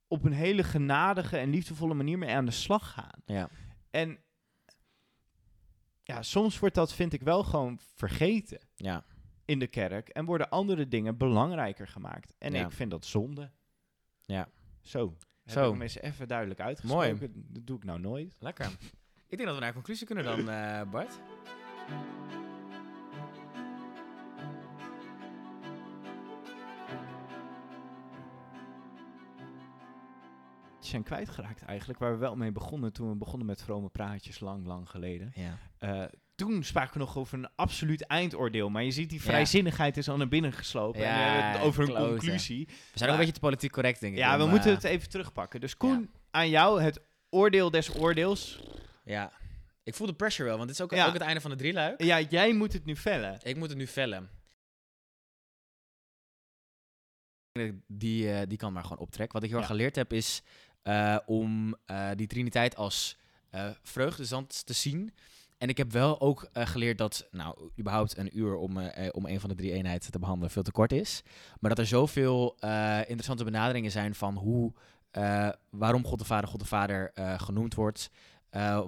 op 0.09 0.25
een 0.25 0.33
hele 0.33 0.63
genadige 0.65 1.37
en 1.39 1.51
liefdevolle 1.51 1.95
manier 1.95 2.19
mee 2.19 2.35
aan 2.35 2.45
de 2.45 2.51
slag 2.51 2.93
gaan. 2.93 3.21
ja. 3.25 3.49
En 3.91 4.19
ja, 6.03 6.23
soms 6.23 6.59
wordt 6.59 6.75
dat, 6.75 6.95
vind 6.95 7.13
ik 7.13 7.23
wel 7.23 7.45
gewoon 7.45 7.79
vergeten 7.95 8.61
Ja. 8.75 9.05
in 9.45 9.59
de 9.59 9.67
kerk 9.67 10.09
en 10.09 10.25
worden 10.25 10.49
andere 10.51 10.89
dingen 10.89 11.17
belangrijker 11.17 11.89
gemaakt. 11.89 12.35
En 12.39 12.53
Ja. 12.53 12.65
ik 12.65 12.73
vind 12.73 12.91
dat 12.91 13.05
zonde. 13.05 13.51
Ja. 14.21 14.49
Zo. 14.81 15.17
Heb 15.43 15.55
Zo. 15.55 15.65
ik 15.67 15.73
hem 15.73 15.83
eens 15.83 15.99
even 15.99 16.29
duidelijk 16.29 16.61
uitgesproken. 16.61 17.33
Dat 17.53 17.67
doe 17.67 17.77
ik 17.77 17.85
nou 17.85 18.01
nooit. 18.01 18.37
Lekker. 18.39 18.67
Ik 19.29 19.37
denk 19.37 19.45
dat 19.45 19.55
we 19.55 19.59
naar 19.59 19.69
een 19.69 19.75
conclusie 19.75 20.07
kunnen 20.07 20.25
dan, 20.25 20.49
eh, 20.51 20.91
Bart. 20.91 21.21
Zijn 30.87 31.03
kwijtgeraakt 31.03 31.63
eigenlijk, 31.63 31.99
waar 31.99 32.13
we 32.13 32.19
wel 32.19 32.37
mee 32.37 32.53
begonnen 32.53 32.93
toen 32.93 33.09
we 33.09 33.17
begonnen 33.17 33.47
met 33.47 33.63
vrome 33.63 33.89
praatjes 33.89 34.41
lang, 34.41 34.67
lang 34.67 34.91
geleden. 34.91 35.33
Ja. 35.35 35.59
Eh, 35.79 36.05
toen 36.35 36.65
spraken 36.65 36.93
we 36.93 36.99
nog 36.99 37.17
over 37.17 37.39
een 37.39 37.49
absoluut 37.55 38.03
eindoordeel, 38.07 38.71
maar 38.71 38.83
je 38.85 38.91
ziet 38.91 39.11
die 39.11 39.23
vrijzinnigheid 39.23 39.97
is 39.97 40.09
al 40.09 40.17
naar 40.17 40.29
binnen 40.29 40.53
geslopen. 40.53 41.01
Ja, 41.01 41.61
over 41.61 41.89
een 41.89 42.09
conclusie. 42.09 42.67
We 42.67 42.75
zijn 42.95 43.09
ook 43.11 43.15
een 43.15 43.21
beetje 43.21 43.35
te 43.35 43.41
politiek 43.41 43.73
correct, 43.73 44.01
denk 44.01 44.13
ik. 44.13 44.19
Ja, 44.19 44.33
om, 44.35 44.45
we 44.45 44.51
moeten 44.51 44.71
eh, 44.71 44.77
het 44.77 44.85
even 44.85 45.09
terugpakken. 45.09 45.61
Dus 45.61 45.77
Koen, 45.77 46.11
aan 46.31 46.49
jou 46.49 46.83
het 46.83 47.01
oordeel 47.31 47.71
des 47.71 47.95
oordeels. 47.95 48.63
Ja. 49.05 49.33
Ik 49.83 49.95
voel 49.95 50.07
de 50.07 50.15
pressure 50.15 50.49
wel, 50.49 50.57
want 50.57 50.69
dit 50.69 50.79
is 50.79 50.85
ook, 50.85 50.95
Ja. 50.95 51.07
ook 51.07 51.13
het 51.13 51.23
einde 51.23 51.41
van 51.41 51.51
de 51.51 51.57
drieluik. 51.57 52.03
Ja, 52.03 52.21
jij 52.21 52.55
moet 52.55 52.73
het 52.73 52.85
nu 52.85 52.97
vellen. 52.97 53.39
Ik 53.43 53.57
moet 53.57 53.69
het 53.69 53.79
nu 53.79 53.87
vellen. 53.87 54.29
Die, 57.87 58.33
eh, 58.33 58.47
die 58.49 58.59
kan 58.59 58.73
maar 58.73 58.83
gewoon 58.83 58.99
optrekken. 58.99 59.35
Wat 59.35 59.43
ik 59.43 59.49
heel 59.49 59.59
erg 59.59 59.69
Ja. 59.69 59.75
geleerd 59.75 59.97
heb 59.97 60.13
is 60.13 60.43
eh, 60.87 61.17
om 61.27 61.77
eh, 61.85 62.09
die 62.17 62.27
triniteit 62.27 62.77
als 62.77 63.17
eh 63.51 63.71
vreugdezand 63.83 64.67
te 64.67 64.73
zien. 64.73 65.15
En 65.59 65.69
ik 65.69 65.77
heb 65.77 65.93
wel 65.93 66.21
ook 66.21 66.49
geleerd 66.53 66.99
dat, 66.99 67.29
nou, 67.31 67.71
überhaupt 67.79 68.17
een 68.17 68.39
uur 68.39 68.57
om, 68.57 68.79
om 69.11 69.27
een 69.27 69.41
van 69.41 69.49
de 69.49 69.55
drie 69.55 69.73
eenheden 69.73 70.11
te 70.11 70.19
behandelen 70.19 70.51
veel 70.51 70.63
te 70.63 70.73
kort 70.73 70.93
is. 70.93 71.23
Maar 71.61 71.71
dat 71.71 71.79
er 71.79 71.87
zoveel 71.87 72.57
interessante 73.01 73.45
benaderingen 73.45 73.91
zijn 73.91 74.15
van 74.15 74.37
hoe, 74.37 74.73
waarom 75.71 76.05
God 76.05 76.19
de 76.19 76.25
Vader 76.25 76.49
God 76.49 76.61
de 76.61 76.67
Vader 76.67 77.11
genoemd 77.39 77.75
wordt. 77.75 78.11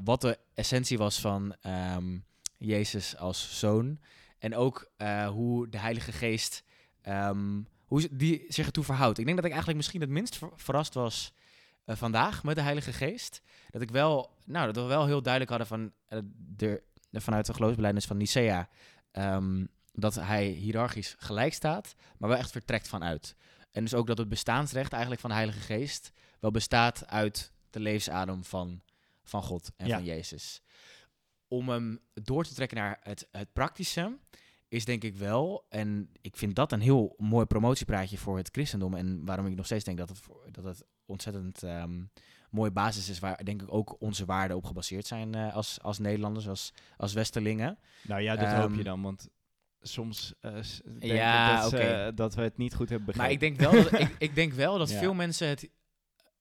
Wat 0.05 0.21
de 0.21 0.39
essentie 0.55 0.99
was 0.99 1.21
van 1.21 1.55
ehm, 1.61 2.19
Jezus 2.59 3.17
als 3.17 3.59
zoon. 3.59 3.99
En 4.39 4.55
ook 4.55 4.91
hoe 5.29 5.69
de 5.69 5.79
Heilige 5.79 6.13
Geest 6.13 6.65
ehm, 7.03 7.61
hoe 7.85 8.09
die 8.11 8.45
zich 8.49 8.67
ertoe 8.67 8.85
verhoudt. 8.85 9.19
Ik 9.19 9.25
denk 9.25 9.37
dat 9.37 9.47
ik 9.47 9.53
eigenlijk 9.53 9.81
misschien 9.81 10.01
het 10.01 10.11
minst 10.11 10.37
ver- 10.37 10.53
verrast 10.57 10.95
was 10.95 11.33
eh, 11.89 11.97
vandaag 11.97 12.43
met 12.43 12.57
de 12.57 12.63
Heilige 12.63 12.93
Geest. 12.93 13.43
Dat 13.71 13.83
ik 13.83 13.91
wel, 13.91 14.37
nou, 14.47 14.67
dat 14.73 14.77
we 14.85 14.89
wel 14.89 15.07
heel 15.07 15.23
duidelijk 15.23 15.51
hadden 15.51 15.69
van 15.69 15.93
eh, 16.07 16.19
de, 16.57 16.83
vanuit 17.13 17.47
de 17.47 17.55
geloofsbelijdenis 17.55 18.05
van 18.07 18.17
Nicea. 18.17 18.69
ehm, 19.11 19.65
dat 19.93 20.15
hij 20.15 20.47
hiërarchisch 20.47 21.15
gelijk 21.19 21.55
staat, 21.55 21.95
maar 22.19 22.29
wel 22.29 22.39
echt 22.39 22.51
vertrekt 22.51 22.89
vanuit. 22.89 23.37
En 23.73 23.83
dus 23.85 23.95
ook 23.95 24.07
dat 24.07 24.19
het 24.19 24.29
bestaansrecht 24.29 24.91
eigenlijk 24.93 25.21
van 25.21 25.31
de 25.31 25.37
Heilige 25.37 25.61
Geest 25.61 26.11
wel 26.41 26.51
bestaat 26.51 27.07
uit 27.07 27.53
de 27.71 27.81
levensadem 27.81 28.45
van, 28.45 28.83
van 29.25 29.43
God 29.43 29.71
en 29.77 29.87
Ja. 29.87 29.95
van 29.97 30.05
Jezus. 30.05 30.63
Om 31.49 31.69
hem 31.69 32.01
door 32.15 32.45
te 32.45 32.55
trekken 32.55 32.77
naar 32.77 32.99
het, 33.03 33.29
het 33.31 33.53
praktische, 33.53 34.19
is 34.69 34.85
denk 34.85 35.05
ik 35.05 35.15
wel, 35.17 35.67
en 35.69 36.11
ik 36.21 36.37
vind 36.37 36.55
dat 36.57 36.73
een 36.73 36.81
heel 36.81 37.15
mooi 37.19 37.47
promotiepraatje 37.47 38.19
voor 38.19 38.37
het 38.37 38.49
christendom. 38.53 38.95
En 38.95 39.25
waarom 39.25 39.47
ik 39.47 39.55
nog 39.57 39.67
steeds 39.67 39.85
denk 39.85 39.99
dat 39.99 40.09
het, 40.09 40.19
voor- 40.19 40.49
dat 40.53 40.65
het 40.65 40.85
ontzettend 41.09 41.63
ehm 41.63 42.01
mooie 42.51 42.71
basis 42.71 43.09
is, 43.09 43.19
waar 43.19 43.45
denk 43.45 43.63
ik 43.63 43.73
ook 43.73 43.97
onze 44.01 44.25
waarden 44.25 44.57
op 44.57 44.65
gebaseerd 44.65 45.07
zijn 45.07 45.35
eh, 45.35 45.55
als, 45.55 45.79
als 45.83 45.99
Nederlanders, 45.99 46.49
als, 46.49 46.73
als 46.97 47.13
Westerlingen. 47.13 47.79
Nou 48.03 48.21
ja, 48.21 48.37
dat 48.37 48.49
hoop 48.49 48.69
Ehm, 48.69 48.77
je 48.77 48.85
dan, 48.85 49.03
want 49.03 49.29
soms 49.81 50.35
eh 50.41 50.53
denk 50.85 51.03
Ja, 51.03 51.65
ik 51.65 51.71
dat, 51.71 52.17
dat 52.17 52.35
we 52.35 52.43
het 52.43 52.57
niet 52.57 52.75
goed 52.75 52.89
hebben 52.89 53.07
begrepen. 53.07 53.39
Maar 53.39 53.49
ik 53.49 53.57
denk 53.59 53.71
wel 53.71 53.83
dat, 53.83 54.01
ik, 54.01 54.15
ik 54.19 54.35
denk 54.35 54.53
wel 54.53 54.79
dat 54.79 54.91
Ja. 54.91 54.99
veel 54.99 55.15
mensen 55.15 55.49
het. 55.49 55.69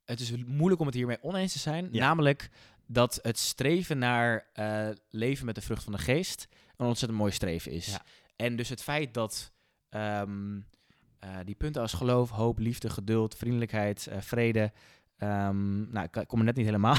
Het 0.06 0.20
is 0.20 0.36
moeilijk 0.46 0.80
om 0.80 0.86
het 0.88 0.96
hiermee 0.96 1.24
oneens 1.24 1.52
te 1.52 1.60
zijn. 1.60 1.90
Ja. 1.92 2.00
Namelijk 2.00 2.50
dat 2.86 3.20
het 3.22 3.38
streven 3.38 3.98
naar 3.98 4.50
eh, 4.54 4.90
leven 5.10 5.46
met 5.46 5.56
de 5.56 5.62
vrucht 5.62 5.84
van 5.84 5.94
de 5.94 6.00
geest 6.00 6.48
een 6.78 6.86
ontzettend 6.86 7.20
mooi 7.20 7.32
streven 7.32 7.72
is. 7.72 7.98
En 8.36 8.56
dus 8.56 8.70
het 8.70 8.84
feit 8.84 9.14
dat 9.14 9.52
ehm, 9.90 10.56
eh, 10.56 10.62
die 11.46 11.56
punten 11.56 11.82
als 11.82 11.94
geloof, 11.94 12.30
hoop, 12.30 12.60
liefde, 12.60 12.90
geduld, 12.90 13.36
vriendelijkheid, 13.36 14.08
eh, 14.08 14.22
vrede. 14.22 14.72
ehm, 15.18 15.92
nou, 15.92 16.08
ik 16.12 16.28
kom 16.28 16.40
er 16.40 16.46
net 16.46 16.56
niet 16.56 16.66
helemaal. 16.66 16.98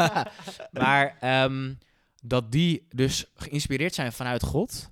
maar 0.82 1.16
ehm, 1.20 1.74
dat 2.22 2.52
die 2.52 2.86
dus 2.88 3.30
geïnspireerd 3.34 3.94
zijn 3.94 4.12
vanuit 4.12 4.42
God. 4.42 4.90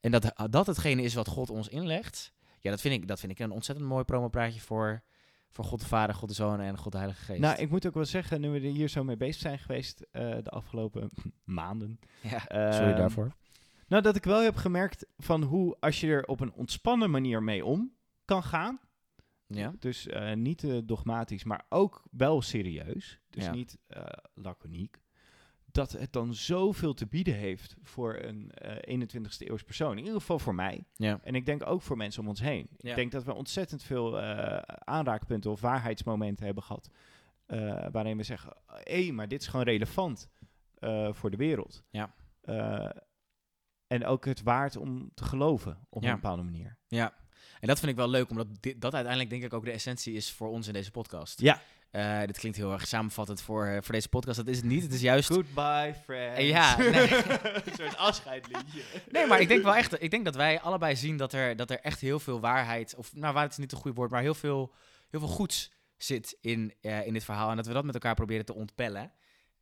En 0.00 0.10
dat 0.10 0.32
dat 0.50 0.66
hetgene 0.66 1.02
is 1.02 1.14
wat 1.14 1.28
God 1.28 1.50
ons 1.50 1.68
inlegt. 1.68 2.32
Ja, 2.60 2.70
dat 2.70 2.80
vind 2.80 2.94
ik, 2.94 3.08
dat 3.08 3.20
vind 3.20 3.32
ik 3.32 3.38
een 3.38 3.50
ontzettend 3.50 3.88
mooi 3.88 4.04
promopraatje 4.04 4.60
voor, 4.60 5.02
voor 5.50 5.64
God 5.64 5.80
de 5.80 5.86
Vader, 5.86 6.14
God 6.14 6.28
de 6.28 6.34
Zoon 6.34 6.60
en 6.60 6.78
God 6.78 6.92
de 6.92 6.98
Heilige 6.98 7.22
Geest. 7.24 7.40
Nou, 7.40 7.58
ik 7.58 7.70
moet 7.70 7.86
ook 7.86 7.94
wel 7.94 8.04
zeggen, 8.04 8.40
nu 8.40 8.50
we 8.50 8.56
er 8.56 8.72
hier 8.74 8.88
zo 8.88 9.04
mee 9.04 9.16
bezig 9.16 9.40
zijn 9.40 9.58
geweest 9.58 10.06
eh, 10.10 10.30
de 10.42 10.50
afgelopen 10.50 11.10
maanden. 11.44 11.98
ja, 12.20 12.72
sorry 12.72 12.94
daarvoor. 12.94 13.32
Nou, 13.92 14.04
dat 14.04 14.16
ik 14.16 14.24
wel 14.24 14.42
heb 14.42 14.56
gemerkt 14.56 15.06
van 15.18 15.42
hoe 15.42 15.76
als 15.80 16.00
je 16.00 16.06
er 16.06 16.24
op 16.24 16.40
een 16.40 16.52
ontspannen 16.52 17.10
manier 17.10 17.42
mee 17.42 17.64
om 17.64 17.92
kan 18.24 18.42
gaan. 18.42 18.80
Ja, 19.46 19.74
Dus 19.78 20.06
eh, 20.06 20.32
niet 20.32 20.64
eh, 20.64 20.78
dogmatisch, 20.84 21.44
maar 21.44 21.64
ook 21.68 22.02
wel 22.10 22.42
serieus. 22.42 23.18
Dus 23.30 23.44
Ja. 23.44 23.52
niet 23.52 23.78
eh, 23.86 24.04
laconiek. 24.34 25.00
Dat 25.64 25.92
het 25.92 26.12
dan 26.12 26.34
zoveel 26.34 26.94
te 26.94 27.06
bieden 27.06 27.34
heeft 27.34 27.76
voor 27.82 28.18
een 28.22 28.50
eh 28.50 28.98
21ste 28.98 29.48
eeuws 29.48 29.62
persoon. 29.62 29.92
In 29.92 30.04
ieder 30.04 30.20
geval 30.20 30.38
voor 30.38 30.54
mij. 30.54 30.84
ja, 30.94 31.20
En 31.22 31.34
ik 31.34 31.46
denk 31.46 31.66
ook 31.66 31.82
voor 31.82 31.96
mensen 31.96 32.22
om 32.22 32.28
ons 32.28 32.40
heen. 32.40 32.68
Ja. 32.76 32.90
Ik 32.90 32.96
denk 32.96 33.12
dat 33.12 33.24
we 33.24 33.34
ontzettend 33.34 33.82
veel 33.82 34.20
aanraakpunten 34.84 35.50
of 35.50 35.60
waarheidsmomenten 35.60 36.44
hebben 36.44 36.62
gehad. 36.62 36.88
eh, 37.46 37.86
waarin 37.90 38.16
we 38.16 38.22
zeggen, 38.22 38.56
hé, 38.66 39.10
maar 39.12 39.28
dit 39.28 39.40
is 39.40 39.46
gewoon 39.46 39.64
relevant 39.64 40.28
voor 41.10 41.30
de 41.30 41.36
wereld. 41.36 41.84
Ja. 41.90 42.14
Eh, 43.92 43.98
en 44.00 44.06
ook 44.06 44.24
het 44.24 44.42
waard 44.42 44.76
om 44.76 45.10
te 45.14 45.24
geloven 45.24 45.86
op 45.88 46.02
Ja. 46.02 46.08
een 46.08 46.14
bepaalde 46.14 46.42
manier. 46.42 46.76
ja. 46.88 47.20
En 47.60 47.68
dat 47.68 47.78
vind 47.78 47.90
ik 47.90 47.96
wel 47.96 48.08
leuk, 48.08 48.30
omdat 48.30 48.46
dit, 48.60 48.80
dat 48.80 48.92
uiteindelijk 48.94 49.30
denk 49.32 49.42
ik 49.42 49.52
ook 49.52 49.64
de 49.64 49.70
essentie 49.70 50.14
is 50.14 50.30
voor 50.32 50.48
ons 50.48 50.66
in 50.66 50.72
deze 50.72 50.90
podcast. 50.90 51.40
Ja. 51.40 51.60
Eh, 51.90 52.20
dit 52.20 52.38
klinkt 52.38 52.58
heel 52.58 52.72
erg 52.72 52.86
samenvattend 52.86 53.40
voor, 53.40 53.66
eh, 53.66 53.82
voor 53.82 53.94
deze 53.94 54.08
podcast. 54.08 54.36
Dat 54.36 54.46
is 54.46 54.56
het 54.56 54.64
niet. 54.66 54.82
Het 54.82 54.92
is 54.92 55.00
juist... 55.00 55.32
Goodbye, 55.32 55.94
friends. 56.04 56.40
Ja, 56.40 56.76
nee. 56.78 56.90
Een 57.64 57.74
soort 57.80 57.96
afscheidliedje. 57.96 58.82
Nee, 59.10 59.26
maar 59.26 59.40
ik 59.40 59.48
denk 59.48 59.62
wel 59.62 59.74
echt... 59.74 60.02
Ik 60.02 60.10
denk 60.10 60.24
dat 60.24 60.34
wij 60.34 60.60
allebei 60.60 60.96
zien 60.96 61.16
dat 61.16 61.32
er, 61.32 61.56
dat 61.56 61.70
er 61.70 61.80
echt 61.80 62.00
heel 62.00 62.20
veel 62.20 62.40
waarheid... 62.40 62.94
Of 62.94 63.12
nou, 63.12 63.32
waarheid 63.32 63.50
is 63.52 63.58
niet 63.58 63.72
een 63.72 63.78
goed 63.78 63.94
woord, 63.96 64.10
maar 64.10 64.22
heel 64.22 64.34
veel, 64.34 64.72
heel 65.10 65.20
veel 65.20 65.28
goeds 65.28 65.72
zit 65.96 66.36
in, 66.40 66.74
eh, 66.80 67.06
in 67.06 67.12
dit 67.12 67.24
verhaal. 67.24 67.50
En 67.50 67.56
dat 67.56 67.66
we 67.66 67.72
dat 67.72 67.84
met 67.84 67.94
elkaar 67.94 68.14
proberen 68.14 68.44
te 68.44 68.54
ontpellen. 68.54 69.12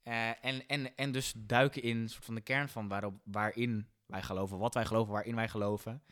Eh, 0.03 0.29
en, 0.45 0.67
en, 0.67 0.95
en 0.97 1.13
dus 1.13 1.33
duiken 1.37 1.83
in 1.83 2.09
soort 2.09 2.25
van 2.25 2.35
de 2.35 2.41
kern 2.41 2.69
van 2.69 2.89
waarop, 2.89 3.15
waarin 3.25 3.89
wij 4.11 4.23
geloven, 4.23 4.59
wat 4.59 4.75
wij 4.75 4.85
geloven, 4.85 5.13
waarin 5.13 5.35
wij 5.35 5.49
geloven. 5.49 6.03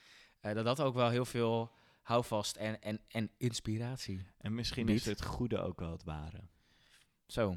Eh, 0.40 0.54
dat 0.54 0.64
dat 0.64 0.80
ook 0.80 0.94
wel 0.94 1.08
heel 1.08 1.24
veel 1.24 1.72
houvast 2.02 2.56
en, 2.56 2.82
en, 2.82 3.00
en 3.08 3.30
inspiratie. 3.36 4.26
En 4.38 4.54
misschien 4.54 4.86
Biedt. 4.86 5.00
is 5.00 5.06
het 5.06 5.24
goede 5.24 5.58
ook 5.58 5.80
wel 5.80 5.90
het 5.90 6.04
ware. 6.04 6.40
Zo. 7.26 7.56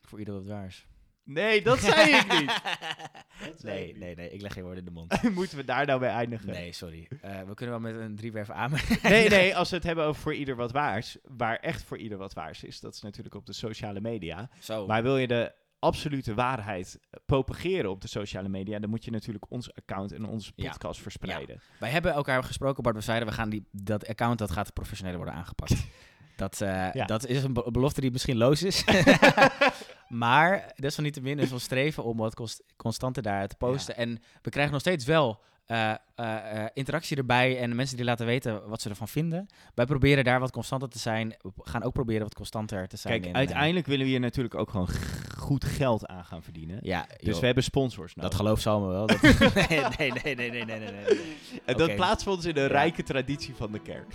Voor 0.00 0.18
ieder 0.18 0.34
wat 0.34 0.46
waars. 0.46 0.88
Nee, 1.24 1.62
dat 1.62 1.78
zei 1.78 2.14
ik 2.14 2.38
niet. 2.40 2.50
zei 3.60 3.74
nee, 3.74 3.88
ik 3.88 3.98
nee, 3.98 4.14
nee. 4.14 4.30
Ik 4.30 4.40
leg 4.40 4.52
geen 4.52 4.62
woorden 4.62 4.84
in 4.84 4.84
de 4.84 4.98
mond. 4.98 5.22
Moeten 5.34 5.56
we 5.56 5.64
daar 5.64 5.86
nou 5.86 6.00
bij 6.00 6.10
eindigen? 6.10 6.46
Nee, 6.46 6.72
sorry. 6.72 7.08
Eh, 7.20 7.42
we 7.42 7.54
kunnen 7.54 7.80
wel 7.80 7.92
met 7.92 8.00
een 8.00 8.16
driewerf 8.16 8.50
aan. 8.50 8.72
Nee, 9.02 9.28
nee, 9.38 9.56
als 9.56 9.70
we 9.70 9.76
het 9.76 9.84
hebben 9.84 10.04
over 10.04 10.22
voor 10.22 10.34
ieder 10.34 10.56
wat 10.56 10.72
waars, 10.72 11.16
waar 11.22 11.56
echt 11.56 11.82
voor 11.82 11.98
ieder 11.98 12.18
wat 12.18 12.32
waars 12.32 12.64
is, 12.64 12.80
dat 12.80 12.94
is 12.94 13.00
natuurlijk 13.00 13.34
op 13.34 13.46
de 13.46 13.52
sociale 13.52 14.00
media. 14.00 14.50
Zo. 14.60 14.86
Maar 14.86 15.02
wil 15.02 15.16
je 15.16 15.26
de 15.26 15.52
absolute 15.80 16.34
waarheid 16.34 16.98
eh, 17.10 17.20
propageren 17.26 17.90
op 17.90 18.00
de 18.00 18.08
sociale 18.08 18.48
media, 18.48 18.78
dan 18.78 18.90
moet 18.90 19.04
je 19.04 19.10
natuurlijk 19.10 19.44
ons 19.50 19.74
account 19.74 20.12
en 20.12 20.24
onze 20.24 20.52
Ja. 20.54 20.70
podcast 20.70 21.00
verspreiden. 21.00 21.60
Wij 21.78 21.90
hebben 21.90 22.12
elkaar 22.12 22.44
gesproken, 22.44 22.82
Bart. 22.82 22.96
We 22.96 23.02
zeiden, 23.02 23.28
we 23.28 23.34
gaan 23.34 23.50
die, 23.50 23.66
dat 23.72 24.06
account 24.08 24.38
dat 24.38 24.50
gaat 24.50 24.72
professioneler 24.72 25.18
worden 25.18 25.38
aangepakt. 25.38 25.74
Dat, 26.36 26.60
eh, 26.60 26.92
Ja. 26.92 27.04
dat 27.04 27.26
is 27.26 27.42
een 27.42 27.52
be- 27.52 27.70
belofte 27.70 28.00
die 28.00 28.10
misschien 28.10 28.36
loos 28.36 28.62
is. 28.62 28.84
maar 30.08 30.72
desalniettemin 30.76 31.38
is 31.38 31.52
ons 31.52 31.62
streven 31.62 32.04
om 32.04 32.16
wat 32.16 32.34
const- 32.34 32.62
constanter 32.76 33.22
daar 33.22 33.48
te 33.48 33.56
posten. 33.56 33.96
En 33.96 34.22
we 34.42 34.50
krijgen 34.50 34.72
nog 34.72 34.80
steeds 34.80 35.04
wel 35.04 35.40
eh, 35.70 35.90
eh, 36.14 36.64
eh, 36.64 36.68
interactie 36.74 37.16
erbij 37.16 37.58
en 37.58 37.74
mensen 37.74 37.96
die 37.96 38.04
laten 38.04 38.26
weten 38.26 38.68
wat 38.68 38.82
ze 38.82 38.88
ervan 38.88 39.08
vinden. 39.08 39.46
Wij 39.74 39.86
proberen 39.86 40.24
daar 40.24 40.40
wat 40.40 40.50
constanter 40.50 40.88
te 40.88 40.98
zijn. 40.98 41.34
We 41.42 41.50
gaan 41.62 41.82
ook 41.82 41.92
proberen 41.92 42.22
wat 42.22 42.34
constanter 42.34 42.88
te 42.88 42.96
zijn. 42.96 43.20
Kijk, 43.20 43.34
uiteindelijk 43.34 43.86
willen 43.86 44.04
we 44.04 44.10
hier 44.10 44.20
natuurlijk 44.20 44.54
ook 44.54 44.70
gewoon 44.70 44.88
goed 45.38 45.64
geld 45.64 46.06
aan 46.06 46.24
gaan 46.24 46.42
verdienen. 46.42 46.78
Ja, 46.82 47.06
dus 47.20 47.40
we 47.40 47.46
hebben 47.46 47.64
sponsors 47.64 48.14
nodig. 48.14 48.30
Dat 48.30 48.40
geloof 48.40 48.60
ze 48.60 48.68
allemaal 48.68 48.90
wel. 48.90 49.06
Nee, 49.98 50.12
nee, 50.22 50.34
nee, 50.34 50.50
nee, 50.50 50.64
nee, 50.64 50.78
nee. 50.78 51.20
En 51.64 51.76
dat 51.76 51.76
plaatsvond 51.76 51.96
plaatst 51.96 52.26
ons 52.26 52.44
in 52.44 52.54
de 52.54 52.66
rijke 52.66 53.02
traditie 53.02 53.54
van 53.54 53.72
de 53.72 53.80
kerk. 53.80 54.14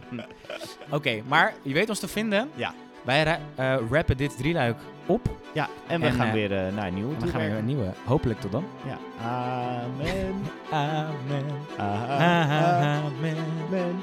Oké, 0.90 1.22
maar 1.26 1.54
je 1.62 1.72
weet 1.72 1.88
ons 1.88 1.98
te 1.98 2.08
vinden. 2.08 2.48
Ja. 2.54 2.74
Wij 3.04 3.22
ra- 3.24 3.38
eh, 3.54 3.76
rappen 3.90 4.16
dit 4.16 4.36
drieluik 4.36 4.76
op. 5.06 5.28
Ja, 5.52 5.68
en 5.86 6.00
we 6.00 6.06
En, 6.06 6.12
gaan 6.12 6.26
eh, 6.26 6.32
weer 6.32 6.52
eh, 6.66 6.74
naar 6.74 6.86
een 6.86 6.94
nieuwe 6.94 7.14
we 7.18 7.26
gaan 7.26 7.40
weer 7.40 7.50
een 7.58 7.64
nieuwe. 7.64 7.92
Hopelijk 8.04 8.40
tot 8.40 8.52
dan. 8.52 8.64
Ja. 8.86 8.98
Amen. 9.26 10.34
Amen. 10.70 11.44
Amen. 11.78 12.48
Amen. 12.48 13.36
Amen. 13.68 14.02